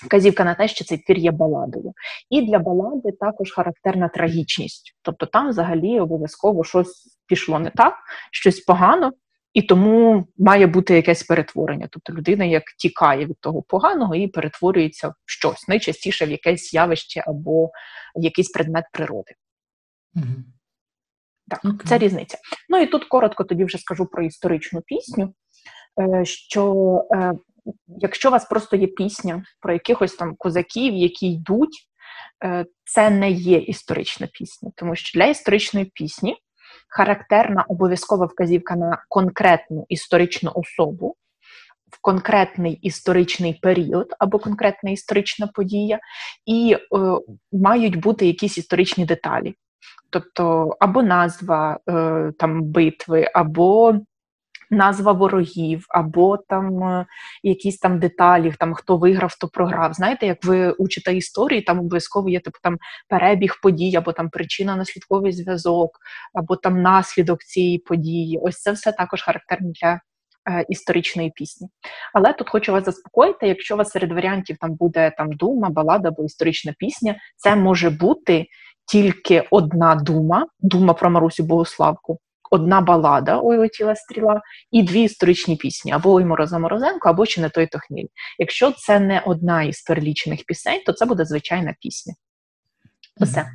вказівка 0.06 0.44
на 0.44 0.54
те, 0.54 0.68
що 0.68 0.84
цей 0.84 0.98
твір 0.98 1.18
є 1.18 1.30
баладою. 1.30 1.92
І 2.30 2.42
для 2.42 2.58
балади 2.58 3.12
також 3.20 3.52
характерна 3.52 4.08
трагічність. 4.08 4.96
Тобто 5.02 5.26
там 5.26 5.48
взагалі 5.48 6.00
обов'язково 6.00 6.64
щось 6.64 7.18
пішло 7.26 7.58
не 7.58 7.70
так, 7.70 7.94
щось 8.32 8.60
погано. 8.60 9.12
І 9.52 9.62
тому 9.62 10.26
має 10.38 10.66
бути 10.66 10.94
якесь 10.94 11.22
перетворення. 11.22 11.88
Тобто 11.90 12.12
людина 12.12 12.44
як 12.44 12.62
тікає 12.78 13.26
від 13.26 13.40
того 13.40 13.62
поганого 13.62 14.14
і 14.14 14.28
перетворюється 14.28 15.08
в 15.08 15.14
щось, 15.24 15.68
найчастіше 15.68 16.26
в 16.26 16.30
якесь 16.30 16.74
явище 16.74 17.24
або 17.26 17.66
в 18.16 18.22
якийсь 18.22 18.48
предмет 18.48 18.84
природи. 18.92 19.34
Угу. 20.14 20.24
Так, 21.48 21.64
okay. 21.64 21.88
це 21.88 21.98
різниця. 21.98 22.38
Ну 22.68 22.78
і 22.78 22.86
тут 22.86 23.04
коротко 23.04 23.44
тоді 23.44 23.64
вже 23.64 23.78
скажу 23.78 24.06
про 24.06 24.24
історичну 24.24 24.80
пісню. 24.80 25.34
Е, 26.00 26.24
що 26.24 26.74
е, 27.14 27.32
якщо 27.86 28.28
у 28.28 28.32
вас 28.32 28.44
просто 28.44 28.76
є 28.76 28.86
пісня 28.86 29.44
про 29.60 29.72
якихось 29.72 30.14
там 30.14 30.34
козаків, 30.38 30.94
які 30.94 31.32
йдуть, 31.32 31.88
е, 32.44 32.66
це 32.84 33.10
не 33.10 33.30
є 33.30 33.58
історична 33.58 34.28
пісня, 34.32 34.70
тому 34.76 34.96
що 34.96 35.18
для 35.18 35.26
історичної 35.26 35.86
пісні 35.94 36.36
характерна 36.88 37.64
обов'язкова 37.68 38.26
вказівка 38.26 38.76
на 38.76 39.04
конкретну 39.08 39.86
історичну 39.88 40.52
особу, 40.54 41.16
в 41.92 42.00
конкретний 42.00 42.74
історичний 42.74 43.54
період 43.54 44.14
або 44.18 44.38
конкретна 44.38 44.90
історична 44.90 45.46
подія, 45.46 45.98
і 46.46 46.76
е, 46.76 46.78
мають 47.52 47.96
бути 47.96 48.26
якісь 48.26 48.58
історичні 48.58 49.04
деталі. 49.04 49.54
Тобто 50.10 50.76
або 50.80 51.02
назва 51.02 51.78
е, 51.88 52.32
там 52.38 52.62
битви, 52.62 53.30
або 53.34 53.94
назва 54.70 55.12
ворогів, 55.12 55.86
або 55.88 56.36
там 56.36 56.82
е, 56.82 57.06
якісь 57.42 57.78
там 57.78 57.98
деталі, 57.98 58.54
там 58.58 58.74
хто 58.74 58.96
виграв, 58.96 59.32
хто 59.32 59.48
програв. 59.48 59.94
Знаєте, 59.94 60.26
як 60.26 60.44
ви 60.44 60.70
учите 60.70 61.16
історії, 61.16 61.62
там 61.62 61.78
обов'язково 61.78 62.28
є 62.28 62.40
типу 62.40 62.58
там 62.62 62.78
перебіг 63.08 63.54
подій, 63.62 63.96
або 63.96 64.12
там 64.12 64.30
причина 64.30 64.76
наслідковий 64.76 65.32
зв'язок, 65.32 65.90
або 66.34 66.56
там 66.56 66.82
наслідок 66.82 67.42
цієї 67.42 67.78
події. 67.78 68.38
Ось 68.42 68.62
це 68.62 68.72
все 68.72 68.92
також 68.92 69.22
характерно 69.22 69.72
для. 69.82 70.00
Е, 70.48 70.64
історичної 70.68 71.30
пісні. 71.30 71.68
Але 72.14 72.32
тут 72.32 72.50
хочу 72.50 72.72
вас 72.72 72.84
заспокоїти, 72.84 73.48
якщо 73.48 73.74
у 73.74 73.78
вас 73.78 73.90
серед 73.90 74.12
варіантів 74.12 74.56
там 74.60 74.74
буде 74.74 75.12
там 75.18 75.32
дума, 75.32 75.70
балада 75.70 76.08
або 76.08 76.24
історична 76.24 76.74
пісня, 76.78 77.16
це 77.36 77.56
може 77.56 77.90
бути 77.90 78.46
тільки 78.86 79.44
одна 79.50 79.94
дума, 79.94 80.46
дума 80.60 80.94
про 80.94 81.10
Марусю 81.10 81.44
Богославку, 81.44 82.18
одна 82.50 82.80
балада 82.80 83.40
Ой 83.42 83.58
летіла 83.58 83.96
стріла, 83.96 84.40
і 84.70 84.82
дві 84.82 85.02
історичні 85.02 85.56
пісні 85.56 85.92
або 85.92 86.12
Ой 86.12 86.24
Мороза 86.24 86.58
Морозенко, 86.58 87.08
або 87.08 87.26
чи 87.26 87.40
не 87.40 87.48
той 87.48 87.66
то 87.66 87.78
хміль. 87.78 88.06
Якщо 88.38 88.72
це 88.72 89.00
не 89.00 89.20
одна 89.26 89.62
із 89.62 89.82
перелічених 89.82 90.44
пісень, 90.46 90.80
то 90.86 90.92
це 90.92 91.06
буде 91.06 91.24
звичайна 91.24 91.74
пісня. 91.80 92.14
Все. 93.20 93.46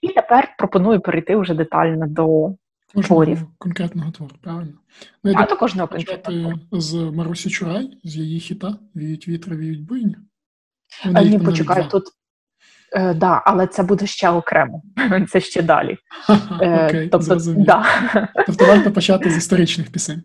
І 0.00 0.08
тепер 0.08 0.54
пропоную 0.58 1.00
перейти 1.00 1.36
вже 1.36 1.54
детально 1.54 2.06
до 2.06 2.54
творів. 3.02 3.46
конкретного 3.58 4.10
твору, 4.10 4.34
правильно. 4.42 4.78
Ну, 5.24 5.32
а 5.36 5.46
до 5.46 5.56
кожного 5.56 5.88
конкретного 5.88 6.54
з 6.72 6.94
Марусі 6.94 7.50
Чурай, 7.50 7.90
з 8.04 8.16
її 8.16 8.40
хіта 8.40 8.78
Віють 8.96 9.28
вітра, 9.28 9.56
віють 9.56 9.84
буйні. 9.84 10.16
Ні, 11.04 11.38
почекай, 11.38 11.90
тут 11.90 12.04
Е, 12.94 13.14
да, 13.14 13.42
але 13.44 13.66
це 13.66 13.82
буде 13.82 14.06
ще 14.06 14.30
окремо. 14.30 14.82
Це 15.30 15.40
ще 15.40 15.62
далі. 15.62 15.98
Е, 16.60 16.86
окей, 16.86 17.08
тобто, 17.08 17.36
да. 17.56 17.84
тобто 18.46 18.66
варто 18.66 18.92
почати 18.92 19.30
з 19.30 19.36
історичних 19.36 19.92
пісень. 19.92 20.22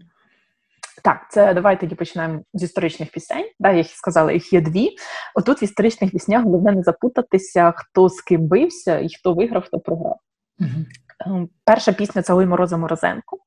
Так, 1.03 1.27
це 1.29 1.53
давай 1.53 1.79
тоді 1.79 1.95
починаємо 1.95 2.41
з 2.53 2.63
історичних 2.63 3.11
пісень. 3.11 3.45
Да, 3.59 3.71
Я 3.71 3.83
сказала, 3.83 4.31
їх 4.31 4.53
є 4.53 4.61
дві. 4.61 4.89
Отут 5.35 5.61
в 5.61 5.63
історичних 5.63 6.11
піснях 6.11 6.43
головне 6.43 6.71
не 6.71 6.83
запутатися, 6.83 7.73
хто 7.77 8.09
з 8.09 8.21
ким 8.21 8.47
бився 8.47 8.99
і 8.99 9.09
хто 9.19 9.33
виграв, 9.33 9.63
хто 9.65 9.79
програв. 9.79 10.17
Угу. 10.59 11.49
Перша 11.65 11.91
пісня 11.91 12.21
це 12.21 12.33
Ой 12.33 12.45
Мороза 12.45 12.77
Морозенко. 12.77 13.37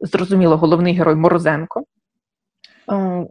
Зрозуміло, 0.00 0.56
головний 0.56 0.94
герой 0.94 1.14
Морозенко. 1.14 1.84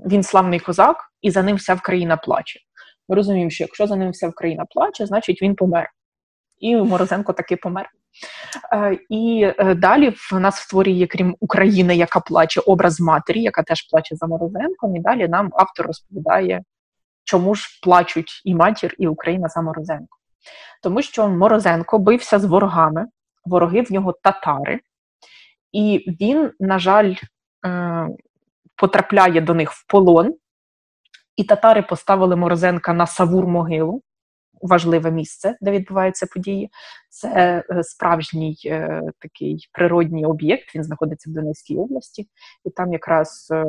Він 0.06 0.24
славний 0.24 0.60
козак, 0.60 0.98
і 1.22 1.32
за 1.32 1.44
ним 1.44 1.56
вся 1.56 1.74
Вкраїна 1.74 2.18
плаче. 2.18 2.60
Ми 3.10 3.16
розуміємо, 3.16 3.50
що 3.50 3.64
якщо 3.64 3.88
за 3.88 3.96
ним 3.96 4.12
вся 4.12 4.28
Україна 4.28 4.66
плаче, 4.66 5.06
значить 5.06 5.42
він 5.42 5.56
помер. 5.56 5.90
І 6.60 6.76
Морозенко 6.76 7.34
таки 7.34 7.56
помер. 7.56 7.90
Е, 8.74 8.98
і 9.10 9.52
е, 9.58 9.76
далі 9.76 10.10
в 10.10 10.40
нас 10.40 10.60
в 10.60 10.70
творі 10.70 10.92
є, 10.92 11.08
крім 11.08 11.36
України, 11.40 11.96
яка 11.96 12.20
плаче 12.20 12.62
образ 12.62 13.00
матері, 13.00 13.42
яка 13.42 13.64
теж 13.64 13.82
плаче 13.82 14.16
за 14.16 14.28
Морозенком. 14.28 14.96
І 14.96 15.00
далі 15.00 15.28
нам 15.28 15.50
автор 15.54 15.88
розповідає, 15.88 16.64
чому 17.24 17.56
ж 17.56 17.80
плачуть 17.84 18.42
і 18.46 18.56
матір, 18.56 18.96
і 18.98 19.08
Україна 19.08 19.48
за 19.48 19.62
Морозенко. 19.62 20.18
Тому 20.84 21.02
що 21.02 21.30
Морозенко 21.30 22.00
бився 22.00 22.40
з 22.40 22.46
ворогами, 22.46 23.06
вороги 23.46 23.82
в 23.82 23.92
нього 23.92 24.14
татари, 24.24 24.80
і 25.72 26.06
він, 26.22 26.52
на 26.60 26.80
жаль, 26.80 27.16
е, 27.66 28.08
потрапляє 28.76 29.42
до 29.42 29.54
них 29.54 29.72
в 29.72 29.88
полон. 29.88 30.34
І 31.40 31.44
татари 31.44 31.82
поставили 31.82 32.36
Морозенка 32.36 32.94
на 32.94 33.08
Савур 33.08 33.48
могилу, 33.48 34.02
важливе 34.62 35.12
місце, 35.12 35.58
де 35.62 35.72
відбуваються 35.72 36.28
події. 36.34 36.70
Це 37.10 37.64
е, 37.70 37.84
справжній 37.84 38.58
е, 38.66 39.02
такий 39.20 39.68
природній 39.74 40.26
об'єкт. 40.26 40.76
Він 40.76 40.84
знаходиться 40.84 41.30
в 41.30 41.34
Донецькій 41.34 41.78
області, 41.78 42.28
і 42.66 42.70
там 42.70 42.94
якраз 42.94 43.48
е, 43.52 43.66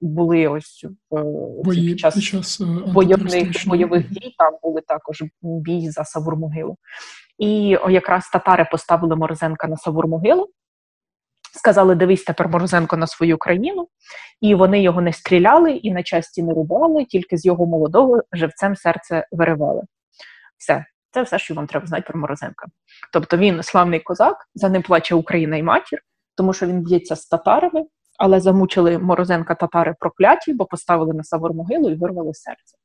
були 0.00 0.48
ось 0.48 0.86
в 1.10 1.62
Бої, 1.64 1.88
під 1.88 2.00
час, 2.00 2.14
під 2.14 2.22
час 2.22 2.60
бойових 2.94 3.68
бойових 3.68 4.10
дій. 4.10 4.34
Там 4.38 4.58
були 4.62 4.80
також 4.80 5.24
бій 5.42 5.90
за 5.90 6.04
Савур 6.04 6.36
могилу. 6.36 6.76
І 7.38 7.78
якраз 7.88 8.28
татари 8.32 8.68
поставили 8.70 9.16
Морозенка 9.16 9.68
на 9.68 9.76
Савур 9.76 10.08
могилу 10.08 10.48
сказали: 11.52 11.94
дивись 11.94 12.24
тепер 12.24 12.48
Морозенко 12.48 12.96
на 12.96 13.06
свою 13.06 13.38
країну, 13.38 13.88
і 14.40 14.54
вони 14.54 14.82
його 14.82 15.00
не 15.00 15.12
стріляли 15.12 15.72
і 15.72 15.90
на 15.90 16.02
часті 16.02 16.42
не 16.42 16.52
рубали, 16.52 17.04
тільки 17.04 17.36
з 17.36 17.44
його 17.44 17.66
молодого 17.66 18.22
живцем 18.32 18.76
серце 18.76 19.26
виривали. 19.32 19.82
Все, 20.58 20.84
це 21.10 21.22
все, 21.22 21.38
що 21.38 21.54
вам 21.54 21.66
треба 21.66 21.86
знати 21.86 22.04
про 22.06 22.20
Морозенка. 22.20 22.66
Тобто 23.12 23.36
він 23.36 23.62
славний 23.62 24.00
козак, 24.00 24.36
за 24.54 24.68
ним 24.68 24.82
плаче 24.82 25.14
Україна 25.14 25.56
і 25.56 25.62
матір, 25.62 25.98
тому 26.36 26.52
що 26.52 26.66
він 26.66 26.82
б'ється 26.82 27.16
з 27.16 27.26
татарами, 27.26 27.84
але 28.18 28.40
замучили 28.40 28.98
Морозенка 28.98 29.54
татари 29.54 29.94
прокляті, 30.00 30.52
бо 30.52 30.64
поставили 30.64 31.14
на 31.14 31.24
Савор 31.24 31.54
могилу 31.54 31.90
і 31.90 31.94
вирвали 31.94 32.34
серце. 32.34 32.76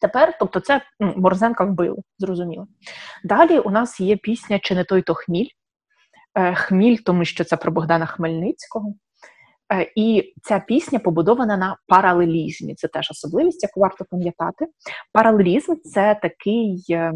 Тепер, 0.00 0.36
тобто, 0.38 0.60
це 0.60 0.80
ну, 1.00 1.14
Морозенка 1.16 1.64
вбили, 1.64 1.98
зрозуміло. 2.18 2.66
Далі 3.24 3.58
у 3.58 3.70
нас 3.70 4.00
є 4.00 4.16
пісня 4.16 4.58
Чи 4.58 4.74
не 4.74 4.84
той 4.84 5.02
то 5.02 5.14
хміль, 5.14 5.48
хміль, 6.54 6.96
тому 7.04 7.24
що 7.24 7.44
це 7.44 7.56
про 7.56 7.72
Богдана 7.72 8.06
Хмельницького. 8.06 8.94
Е, 9.72 9.92
і 9.96 10.34
ця 10.42 10.58
пісня 10.58 10.98
побудована 10.98 11.56
на 11.56 11.76
паралелізмі. 11.86 12.74
Це 12.74 12.88
теж 12.88 13.10
особливість, 13.10 13.62
яку 13.62 13.80
варто 13.80 14.04
пам'ятати. 14.10 14.66
Паралелізм 15.12 15.74
це 15.84 16.18
такий 16.22 16.84
е, 16.90 17.12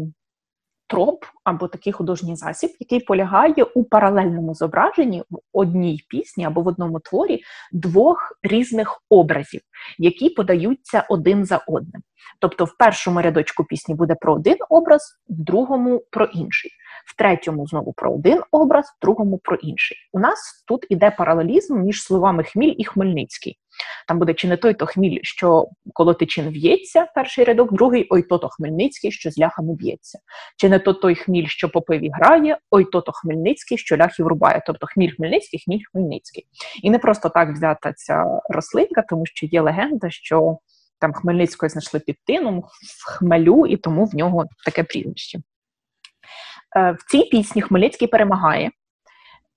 троп 0.87 1.25
або 1.43 1.67
такий 1.67 1.93
художній 1.93 2.35
засіб, 2.35 2.71
який 2.79 2.99
полягає 2.99 3.63
у 3.63 3.83
паралельному 3.83 4.53
зображенні 4.53 5.23
в 5.29 5.37
одній 5.53 6.05
пісні 6.09 6.45
або 6.45 6.61
в 6.61 6.67
одному 6.67 6.99
творі 6.99 7.41
двох 7.71 8.37
різних 8.43 9.01
образів, 9.09 9.61
які 9.97 10.29
подаються 10.29 11.05
один 11.09 11.45
за 11.45 11.57
одним. 11.67 12.01
Тобто, 12.39 12.65
в 12.65 12.77
першому 12.77 13.21
рядочку 13.21 13.63
пісні 13.63 13.95
буде 13.95 14.15
про 14.21 14.33
один 14.33 14.57
образ, 14.69 15.01
в 15.29 15.43
другому 15.43 16.01
про 16.11 16.25
інший. 16.25 16.71
В 17.05 17.17
третьому 17.17 17.67
знову 17.67 17.93
про 17.93 18.13
один 18.13 18.41
образ, 18.51 18.85
в 18.85 19.01
другому 19.01 19.37
про 19.37 19.55
інший. 19.55 19.97
У 20.13 20.19
нас 20.19 20.63
тут 20.67 20.85
іде 20.89 21.11
паралелізм 21.11 21.79
між 21.79 22.03
словами 22.03 22.43
хміль 22.43 22.75
і 22.77 22.83
Хмельницький. 22.83 23.57
Там 24.07 24.19
буде 24.19 24.33
чи 24.33 24.47
не 24.47 24.57
той 24.57 24.73
то 24.73 24.85
хміль, 24.85 25.19
що 25.21 25.67
коло 25.93 26.13
тичин 26.13 26.49
в'ється, 26.49 27.07
перший 27.15 27.43
рядок, 27.43 27.73
другий 27.73 28.07
ой 28.09 28.21
то-то 28.21 28.49
Хмельницький, 28.49 29.11
що 29.11 29.31
з 29.31 29.39
ляхами 29.39 29.75
б'ється. 29.75 30.19
Чи 30.57 30.69
не 30.69 30.79
то 30.79 30.93
той 30.93 31.15
хміль, 31.15 31.47
що 31.47 31.69
по 31.69 31.81
пиві 31.81 32.09
грає, 32.13 32.57
ой 32.71 32.85
то-то 32.85 33.11
Хмельницький, 33.11 33.77
що 33.77 33.97
ляхів 33.97 34.27
рубає. 34.27 34.63
Тобто 34.65 34.87
хміль 34.87 35.15
Хмельницький, 35.15 35.63
хміль 35.65 35.83
Хмельницький. 35.91 36.45
І 36.83 36.89
не 36.89 36.99
просто 36.99 37.29
так 37.29 37.49
взята 37.49 37.93
ця 37.93 38.25
рослинка, 38.49 39.01
тому 39.09 39.25
що 39.25 39.45
є 39.45 39.61
легенда, 39.61 40.09
що 40.09 40.57
там 40.99 41.13
Хмельницького 41.13 41.69
знайшли 41.69 41.99
під 41.99 42.17
тином 42.25 42.59
в 42.59 43.17
хмелю, 43.17 43.65
і 43.65 43.77
тому 43.77 44.05
в 44.05 44.15
нього 44.15 44.45
таке 44.65 44.83
прізвище. 44.83 45.39
Е, 46.77 46.91
в 46.91 47.11
цій 47.11 47.23
пісні 47.23 47.61
Хмельницький 47.61 48.07
перемагає. 48.07 48.71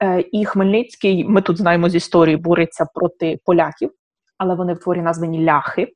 Е, 0.02 0.24
і 0.32 0.44
Хмельницький, 0.44 1.24
ми 1.24 1.42
тут 1.42 1.58
знаємо 1.58 1.88
з 1.88 1.94
історії, 1.94 2.36
бореться 2.36 2.86
проти 2.94 3.38
поляків, 3.44 3.90
але 4.38 4.54
вони 4.54 4.74
в 4.74 4.78
творі 4.78 5.02
названі 5.02 5.44
ляхи. 5.44 5.92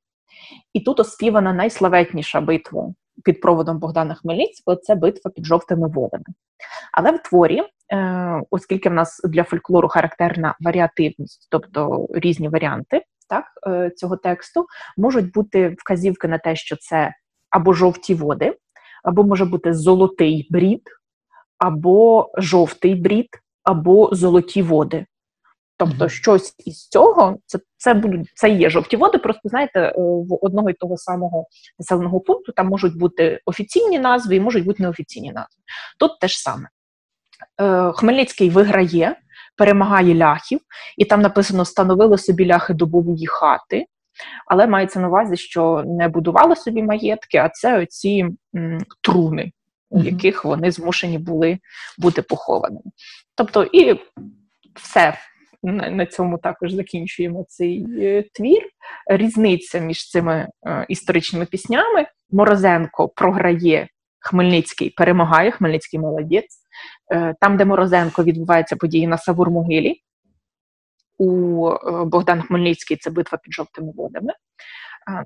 І 0.73 0.81
тут 0.81 1.01
оспівана 1.01 1.53
найславетніша 1.53 2.41
битва 2.41 2.95
під 3.25 3.41
проводом 3.41 3.79
Богдана 3.79 4.15
Хмельницького 4.15 4.77
це 4.77 4.95
битва 4.95 5.31
під 5.31 5.47
жовтими 5.47 5.89
водами. 5.89 6.25
Але 6.93 7.11
в 7.11 7.19
творі, 7.19 7.63
е, 7.93 8.43
оскільки 8.51 8.89
в 8.89 8.93
нас 8.93 9.21
для 9.25 9.45
фольклору 9.45 9.89
характерна 9.89 10.57
варіативність, 10.61 11.49
тобто 11.51 12.07
різні 12.11 12.49
варіанти 12.49 13.03
так, 13.29 13.45
цього 13.97 14.17
тексту, 14.17 14.67
можуть 14.97 15.33
бути 15.33 15.77
вказівки 15.79 16.29
на 16.29 16.39
те, 16.39 16.57
що 16.57 16.77
це 16.77 17.15
або 17.51 17.73
жовті 17.73 18.15
води, 18.15 18.57
або 19.05 19.25
може 19.25 19.45
бути 19.45 19.75
золотий 19.75 20.49
брід, 20.51 20.83
або 21.63 22.31
жовтий 22.39 22.95
брід, 22.95 23.29
або 23.63 24.09
золоті 24.13 24.63
води. 24.63 25.07
Тобто, 25.77 26.09
щось 26.09 26.55
із 26.59 26.89
цього, 26.89 27.39
це 27.47 27.59
це, 27.77 27.95
будуть, 27.95 28.33
це 28.35 28.51
є 28.51 28.71
жовті 28.71 28.97
води. 28.97 29.19
Просто 29.19 29.49
знаєте, 29.49 29.81
е, 29.81 29.95
в 29.99 30.45
одного 30.45 30.71
і 30.71 30.73
того 30.73 30.97
самого 30.97 31.47
населеного 31.79 32.21
пункту 32.21 32.53
там 32.53 32.69
можуть 32.69 32.99
бути 32.99 33.41
офіційні 33.45 33.99
назви 33.99 34.37
і 34.37 34.41
можуть 34.41 34.65
бути 34.65 34.83
неофіційні 34.83 35.33
назви. 35.33 35.63
Тут 35.99 36.19
те 36.21 36.29
ж 36.29 36.39
саме. 36.39 36.69
Е, 37.61 37.93
Хмельницький 37.93 38.51
виграє, 38.51 39.17
перемагає 39.57 40.15
ляхів, 40.15 40.61
і 40.99 41.05
там 41.05 41.21
написано: 41.21 41.65
становили 41.65 42.19
собі 42.19 42.47
ляхи 42.47 42.75
добової 42.75 43.27
хати. 43.27 43.87
Але 44.47 44.67
мається 44.67 45.01
на 45.01 45.09
увазі, 45.09 45.37
що 45.37 45.83
не 45.87 46.09
будували 46.09 46.57
собі 46.57 46.83
маєтки, 46.83 47.39
а 47.39 47.49
це 47.49 47.83
оці 47.83 48.29
м, 48.57 48.79
труни, 49.01 49.53
у 49.93 50.03
яких 50.03 50.45
вони 50.45 50.71
змушені 50.71 51.19
були 51.19 51.59
бути 51.99 52.23
похованими. 52.23 52.91
Тобто, 53.35 53.65
і 53.65 54.01
все. 54.75 55.19
На 55.63 56.07
цьому 56.07 56.39
також 56.39 56.73
закінчуємо 56.73 57.45
цей 57.49 57.87
е, 57.99 58.25
твір. 58.33 58.63
Різниця 59.07 59.79
між 59.79 60.11
цими 60.11 60.49
е, 60.67 60.87
історичними 60.89 61.47
піснями. 61.47 62.07
Морозенко 62.31 63.09
програє, 63.09 63.89
Хмельницький 64.19 64.91
перемагає, 64.91 65.51
Хмельницький 65.51 66.01
молодець. 66.01 66.59
Е, 67.13 67.35
там, 67.41 67.57
де 67.57 67.65
Морозенко 67.65 68.25
відбуваються 68.25 68.77
події 68.77 69.07
на 69.07 69.17
Савур-Могилі, 69.17 69.95
у 71.19 71.71
Богдан 72.05 72.43
Хмельницький 72.43 72.97
це 72.97 73.11
битва 73.11 73.39
під 73.39 73.53
жовтими 73.53 73.93
водами. 73.97 74.33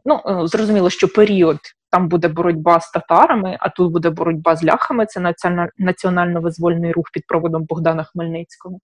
Ну, 0.04 0.20
е, 0.26 0.46
Зрозуміло, 0.46 0.90
що 0.90 1.08
період 1.08 1.58
там 1.90 2.08
буде 2.08 2.28
боротьба 2.28 2.80
з 2.80 2.90
татарами, 2.90 3.56
а 3.60 3.68
тут 3.68 3.92
буде 3.92 4.10
боротьба 4.10 4.56
з 4.56 4.64
ляхами. 4.64 5.06
Це 5.06 5.34
національно-визвольний 5.78 6.92
рух 6.92 7.10
під 7.12 7.26
проводом 7.26 7.64
Богдана 7.64 8.04
Хмельницького. 8.04 8.78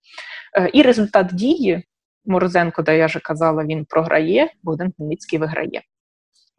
Е, 0.59 0.71
і 0.73 0.83
результат 0.83 1.27
дії 1.27 1.85
Морозенко, 2.25 2.83
де 2.83 2.99
я 2.99 3.07
вже 3.07 3.21
казала, 3.21 3.65
він 3.65 3.85
програє, 3.85 4.51
Богдан 4.63 4.93
Хмельницький 4.97 5.39
виграє. 5.39 5.83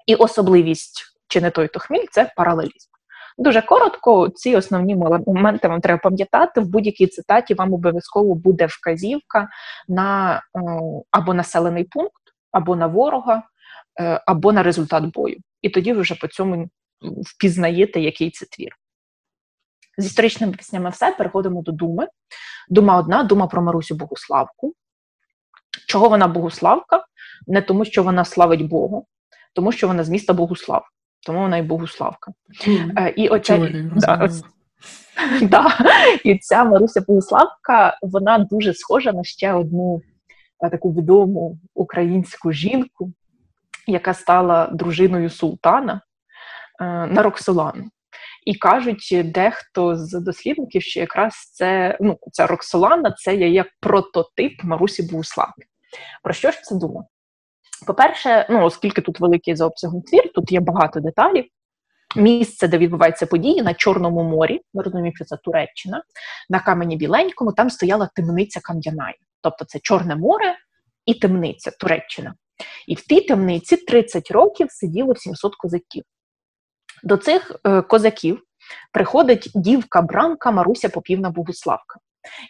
І 0.08 0.15
особливість 0.15 1.04
чи 1.28 1.41
не 1.41 1.52
той 1.52 1.67
то 1.67 1.80
хміль 1.80 2.06
це 2.12 2.32
паралелізм. 2.36 2.89
Дуже 3.38 3.62
коротко, 3.62 4.30
ці 4.30 4.56
основні 4.56 4.96
моменти 5.28 5.67
вам 5.67 5.82
треба 5.82 6.00
пам'ятати. 6.04 6.62
В 6.62 6.69
будь-якій 6.69 7.08
цитаті 7.08 7.54
вам 7.54 7.74
обов'язково 7.74 8.36
буде 8.36 8.65
вказівка 8.65 9.50
на 9.88 10.36
е, 10.36 10.60
або 11.12 11.34
населений 11.34 11.84
пункт, 11.84 12.22
або 12.52 12.76
на 12.76 12.88
ворога, 12.88 13.38
е, 13.38 13.43
або 14.25 14.51
на 14.51 14.63
результат 14.63 15.03
бою. 15.06 15.38
І 15.62 15.69
тоді 15.69 15.93
ви 15.93 16.01
вже 16.01 16.15
по 16.15 16.27
цьому 16.27 16.69
впізнаєте, 17.01 17.99
який 17.99 18.32
це 18.32 18.45
твір. 18.45 18.71
З 19.97 20.06
історичними 20.06 20.53
піснями 20.53 20.89
все, 20.89 21.12
переходимо 21.12 21.62
до 21.62 21.71
думи. 21.71 22.08
Дума 22.69 22.97
одна, 22.97 23.23
дума 23.23 23.47
про 23.47 23.62
Марусю 23.62 23.95
Богуславку. 23.95 24.73
Чого 25.88 26.10
вона 26.10 26.27
Богуславка? 26.27 27.06
Не 27.47 27.62
тому, 27.62 27.86
що 27.86 28.03
вона 28.03 28.25
славить 28.25 28.67
Бога, 28.67 29.01
тому 29.53 29.71
що 29.71 29.88
вона 29.88 30.03
з 30.03 30.10
міста 30.10 30.34
Богуслав 30.34 30.86
тому 31.25 31.39
вона 31.39 31.58
і 31.58 31.62
Богуславка. 31.62 32.32
Mm. 32.67 33.10
І 33.10 33.27
оця, 33.27 33.69
да, 33.95 34.29
да, 35.41 35.67
і 36.23 36.38
ця 36.38 36.63
Маруся 36.63 37.01
Богуславка, 37.08 37.97
вона 38.01 38.38
дуже 38.38 38.73
схожа 38.73 39.12
на 39.12 39.23
ще 39.23 39.53
одну 39.53 40.01
е, 40.63 40.69
таку 40.69 40.93
відому 40.93 41.58
українську 41.73 42.51
жінку, 42.51 43.13
яка 43.88 44.13
стала 44.13 44.67
дружиною 44.67 45.30
султана 45.30 46.02
е, 46.82 46.86
на 46.86 47.24
Роксолану. 47.24 47.89
І 48.46 48.56
кажуть, 48.56 49.15
дехто 49.26 49.96
з 49.96 50.19
дослідників, 50.19 50.82
що 50.82 51.00
якраз 51.00 51.34
це 51.34 51.98
ну, 52.02 52.17
ця 52.32 52.48
Роксолана 52.48 53.12
це 53.12 53.36
є 53.36 53.50
як 53.50 53.67
прототип 53.80 54.63
Марусі 54.63 55.04
Богуславки. 55.04 55.65
Про 56.24 56.34
що 56.34 56.52
ж 56.52 56.62
це 56.62 56.76
думає? 56.76 57.08
По-перше, 57.88 58.48
ну 58.50 58.65
оскільки 58.65 59.02
тут 59.02 59.19
великий 59.19 59.56
за 59.56 59.65
обсягом 59.65 60.02
твір, 60.02 60.34
тут 60.34 60.52
є 60.52 60.60
багато 60.60 61.00
деталів. 61.00 61.46
Місце, 62.15 62.67
де 62.67 62.78
відбуваються 62.78 63.26
події 63.26 63.62
на 63.62 63.74
Чорному 63.74 64.24
морі, 64.24 64.62
ми 64.74 64.84
розуміємо, 64.84 65.15
що 65.15 65.26
це 65.26 65.38
Туреччина, 65.38 66.04
на 66.50 66.60
камені 66.60 66.98
Біленькому, 66.98 67.52
там 67.54 67.69
стояла 67.69 68.10
темниця 68.15 68.60
Кам'яная. 68.63 69.15
Тобто 69.41 69.65
це 69.65 69.80
Чорне 69.80 70.15
море 70.15 70.56
і 71.06 71.13
темниця 71.13 71.72
Туреччина. 71.80 72.34
І 72.88 72.96
в 72.96 73.02
тій 73.02 73.22
темниці 73.22 73.78
30 73.78 74.32
років 74.32 74.68
сиділо 74.72 75.16
700 75.16 75.56
козаків. 75.56 76.04
До 77.04 77.18
цих 77.18 77.52
е, 77.66 77.82
козаків 77.82 78.44
приходить 78.92 79.52
дівка 79.56 80.02
Бранка 80.02 80.52
Маруся 80.52 80.89
Попівна 80.89 81.30
Богуславка. 81.30 82.00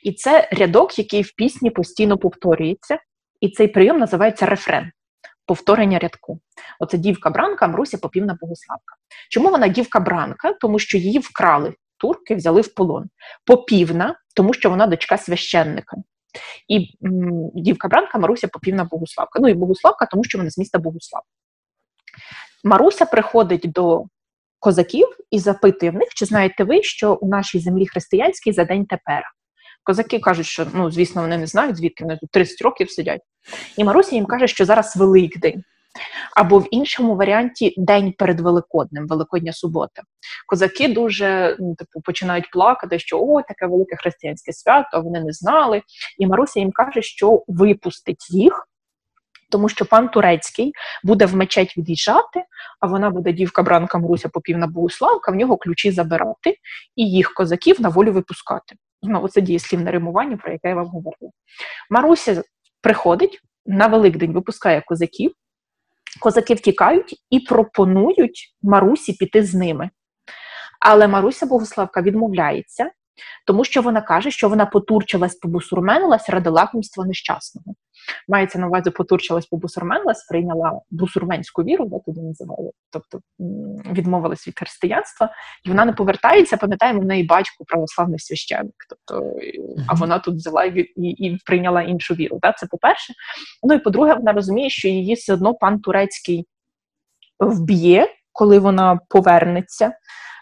І 0.03 0.13
це 0.13 0.49
рядок, 0.51 0.99
який 0.99 1.21
в 1.21 1.35
пісні 1.35 1.69
постійно 1.69 2.17
повторюється, 2.17 2.99
і 3.41 3.49
цей 3.49 3.67
прийом 3.67 3.97
називається 3.97 4.45
рефрен 4.45 4.91
повторення 5.45 5.99
рядку. 5.99 6.39
Оце 6.79 6.97
дівка 6.97 7.29
Бранка, 7.29 7.67
Мруся 7.67 7.97
Попівна 7.97 8.37
Богославка. 8.41 8.95
Чому 9.29 9.49
вона 9.49 9.67
дівка 9.67 9.99
Бранка? 9.99 10.53
Тому 10.53 10.79
що 10.79 10.97
її 10.97 11.19
вкрали 11.19 11.73
турки, 11.97 12.35
взяли 12.35 12.61
в 12.61 12.73
полон. 12.73 13.09
Попівна, 13.45 14.19
тому 14.35 14.53
що 14.53 14.69
вона 14.69 14.87
дочка 14.87 15.17
священника. 15.17 15.97
І 16.67 16.87
дівка 17.55 17.87
Бранка 17.87 18.19
Маруся 18.19 18.47
Попівна 18.47 18.83
Богуславка. 18.83 19.39
Ну 19.39 19.47
і 19.47 19.53
Богуславка, 19.53 20.05
тому 20.05 20.23
що 20.23 20.37
вона 20.37 20.49
з 20.49 20.57
міста 20.57 20.79
Богуслав. 20.79 21.21
Маруся 22.63 23.05
приходить 23.05 23.71
до 23.71 24.05
козаків 24.59 25.07
і 25.31 25.39
запитує 25.39 25.91
в 25.91 25.95
них, 25.95 26.09
чи 26.15 26.25
знаєте 26.25 26.63
ви, 26.63 26.83
що 26.83 27.13
у 27.13 27.27
нашій 27.27 27.59
землі 27.59 27.87
християнській 27.87 28.51
за 28.51 28.65
день 28.65 28.85
тепер. 28.85 29.23
Козаки 29.83 30.19
кажуть, 30.19 30.45
що 30.45 30.67
ну, 30.73 30.91
звісно, 30.91 31.21
вони 31.21 31.37
не 31.37 31.47
знають, 31.47 31.75
звідки 31.75 32.03
вони 32.03 32.17
тут 32.17 32.31
30 32.31 32.61
років 32.61 32.91
сидять. 32.91 33.21
І 33.77 33.83
Маруся 33.83 34.15
їм 34.15 34.25
каже, 34.25 34.47
що 34.47 34.65
зараз 34.65 34.97
Великдень. 34.97 35.63
Або 36.35 36.59
в 36.59 36.67
іншому 36.71 37.15
варіанті 37.15 37.73
день 37.77 38.13
перед 38.17 38.39
Великоднем, 38.39 39.07
Великодня 39.07 39.53
субота. 39.53 40.01
Козаки 40.47 40.87
дуже 40.87 41.57
ну, 41.59 41.75
типу, 41.75 42.01
починають 42.01 42.51
плакати, 42.51 42.99
що 42.99 43.19
о, 43.19 43.41
таке 43.41 43.67
велике 43.67 43.95
християнське 43.95 44.53
свято, 44.53 45.01
вони 45.01 45.19
не 45.19 45.31
знали. 45.31 45.81
І 46.17 46.27
Маруся 46.27 46.59
їм 46.59 46.71
каже, 46.71 47.01
що 47.01 47.43
випустить 47.47 48.31
їх, 48.31 48.67
тому 49.51 49.69
що 49.69 49.85
пан 49.85 50.09
Турецький 50.09 50.73
буде 51.03 51.25
в 51.25 51.35
мечеть 51.35 51.77
від'їжджати, 51.77 52.43
а 52.79 52.87
вона 52.87 53.09
буде 53.09 53.33
дівка 53.33 53.63
бранка 53.63 53.97
Маруся 53.97 54.29
Попівна 54.29 54.67
Богуславка, 54.67 55.31
в 55.31 55.35
нього 55.35 55.57
ключі 55.57 55.91
забирати 55.91 56.57
і 56.95 57.11
їх 57.11 57.33
козаків 57.33 57.81
на 57.81 57.89
волю 57.89 58.11
випускати. 58.13 58.75
Ну, 59.01 59.27
це 59.27 59.41
дієслівне 59.41 59.91
римування, 59.91 60.37
про 60.37 60.51
яке 60.51 60.69
я 60.69 60.75
вам 60.75 60.87
говорила. 60.87 61.31
Маруся 61.89 62.43
приходить 62.81 63.39
на 63.65 63.87
Великдень, 63.87 64.33
випускає 64.33 64.81
козаків, 64.85 65.31
козаки 66.19 66.53
втікають 66.53 67.15
і 67.29 67.39
пропонують 67.39 68.55
Марусі 68.61 69.13
піти 69.13 69.43
з 69.43 69.53
ними. 69.53 69.89
Але 70.79 71.07
Маруся 71.07 71.45
Богославка 71.45 72.01
відмовляється 72.01 72.91
Тому 73.45 73.65
що 73.65 73.81
вона 73.81 74.01
каже, 74.01 74.31
що 74.31 74.49
вона 74.49 74.65
потурчилась, 74.65 75.35
побусурменилась 75.35 76.29
ради 76.29 76.49
лакомства 76.49 77.05
нещасного. 77.05 77.75
Мається 78.27 78.59
на 78.59 78.67
увазі 78.67 78.89
потурчилась, 78.89 79.45
побусурменилась, 79.45 80.27
прийняла 80.29 80.79
бусурменську 80.91 81.63
віру, 81.63 81.85
де 81.85 81.99
туди 82.05 82.21
називали, 82.21 82.71
тобто 82.89 83.19
відмовилась 83.91 84.47
від 84.47 84.59
християнства, 84.59 85.29
і 85.65 85.69
вона 85.69 85.85
не 85.85 85.93
повертається. 85.93 86.57
Пам'ятаємо, 86.57 86.99
в 86.99 87.05
неї 87.05 87.23
батько 87.23 87.65
православний 87.65 88.19
священник. 88.19 88.75
Тобто, 88.89 89.31
а 89.87 89.93
вона 89.93 90.19
тут 90.19 90.35
взяла 90.35 90.63
і 90.63 90.79
і, 90.79 91.09
і 91.09 91.39
прийняла 91.45 91.81
іншу 91.81 92.13
віру. 92.13 92.39
Да? 92.41 92.51
Це 92.51 92.67
по-перше. 92.67 93.13
Ну 93.63 93.73
і 93.73 93.79
по-друге, 93.79 94.13
вона 94.13 94.31
розуміє, 94.31 94.69
що 94.69 94.87
її 94.87 95.13
все 95.13 95.33
одно 95.33 95.53
пан 95.53 95.79
турецький 95.79 96.47
вб'є, 97.39 98.07
коли 98.31 98.59
вона 98.59 98.99
повернеться. 99.09 99.91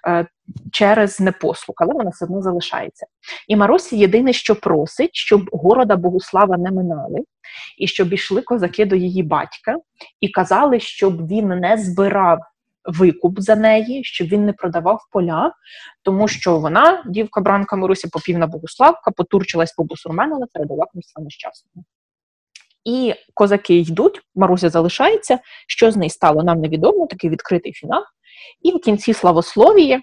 Е, 0.08 0.28
через 0.72 1.20
непослух, 1.20 1.76
але 1.78 1.93
вона 1.93 2.10
все 2.10 2.26
одно 2.26 2.41
залишається. 2.41 3.06
І 3.47 3.56
Марусі 3.56 3.97
єдине, 3.97 4.34
що 4.34 4.56
просить, 4.56 5.16
щоб 5.16 5.49
города 5.52 5.95
Богуслава 5.95 6.58
не 6.58 6.72
минали, 6.72 7.20
і 7.78 7.88
щоб 7.88 8.14
ішли 8.14 8.41
козаки 8.41 8.86
до 8.86 8.95
її 8.95 9.24
батька, 9.24 9.78
і 10.22 10.30
казали, 10.30 10.80
щоб 10.80 11.28
він 11.28 11.47
не 11.47 11.78
збирав 11.78 12.39
викуп 12.86 13.39
за 13.39 13.56
неї, 13.56 14.04
щоб 14.04 14.28
він 14.28 14.45
не 14.45 14.54
продавав 14.54 14.99
поля, 15.12 15.54
тому 16.02 16.28
що 16.28 16.60
вона, 16.60 17.04
дівка 17.08 17.41
Бранка 17.41 17.76
Марусі, 17.76 18.08
попівна 18.08 18.47
Богуславка, 18.47 19.12
потурчилась 19.12 19.74
по 19.74 19.84
бусурмену, 19.84 20.45
передала 20.54 20.86
комусь 20.86 21.14
нещасному. 21.18 21.86
І 22.84 23.14
козаки 23.34 23.78
йдуть, 23.78 24.22
Маруся 24.36 24.70
залишається. 24.70 25.39
Що 25.68 25.91
з 25.91 25.97
неї 25.97 26.10
стало, 26.10 26.43
нам 26.43 26.62
невідомо, 26.62 27.08
такий 27.08 27.30
відкритий 27.30 27.74
фінал. 27.74 28.04
І 28.61 28.71
в 28.71 28.79
кінці 28.79 29.13
славословії 29.13 29.99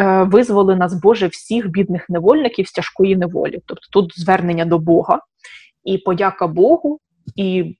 е, 0.00 0.22
визволи 0.22 0.76
нас 0.76 0.94
Боже 0.94 1.26
всіх 1.26 1.68
бідних 1.68 2.10
невольників 2.10 2.68
з 2.68 2.72
тяжкої 2.72 3.16
неволі. 3.16 3.60
Тобто 3.66 3.86
тут 3.90 4.20
звернення 4.20 4.64
до 4.64 4.78
Бога 4.78 5.20
і 5.84 5.98
подяка 5.98 6.46
Богу, 6.46 7.00
і 7.36 7.76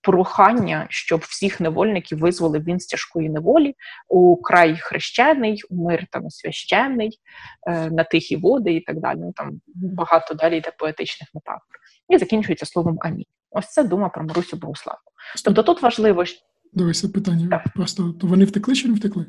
прохання, 0.00 0.86
щоб 0.90 1.20
всіх 1.20 1.60
невольників 1.60 2.18
визволив 2.18 2.64
він 2.64 2.80
з 2.80 2.86
тяжкої 2.86 3.30
неволі 3.30 3.74
у 4.08 4.36
край 4.36 4.76
хрещений, 4.76 5.62
у 5.70 5.88
мир 5.88 6.06
там 6.10 6.30
священний, 6.30 7.18
е, 7.66 7.90
на 7.90 8.04
тихі 8.04 8.36
води 8.36 8.74
і 8.74 8.80
так 8.80 9.00
далі. 9.00 9.18
Ну, 9.18 9.32
Там 9.36 9.60
багато 9.74 10.34
далі 10.34 10.56
йде 10.56 10.72
поетичних 10.78 11.28
метафор. 11.34 11.76
І 12.08 12.18
закінчується 12.18 12.66
словом 12.66 12.98
Амінь. 13.00 13.26
Ось 13.50 13.68
це 13.68 13.84
дума 13.84 14.08
про 14.08 14.24
Марусю 14.24 14.56
Богославку. 14.56 15.12
Тобто 15.44 15.62
тут 15.62 15.82
важливо. 15.82 16.24
Дивися 16.72 17.08
питання. 17.08 17.48
Так. 17.50 17.72
Просто 17.74 18.12
то 18.12 18.26
вони 18.26 18.44
втекли 18.44 18.74
чи 18.74 18.88
не 18.88 18.94
втекли? 18.94 19.26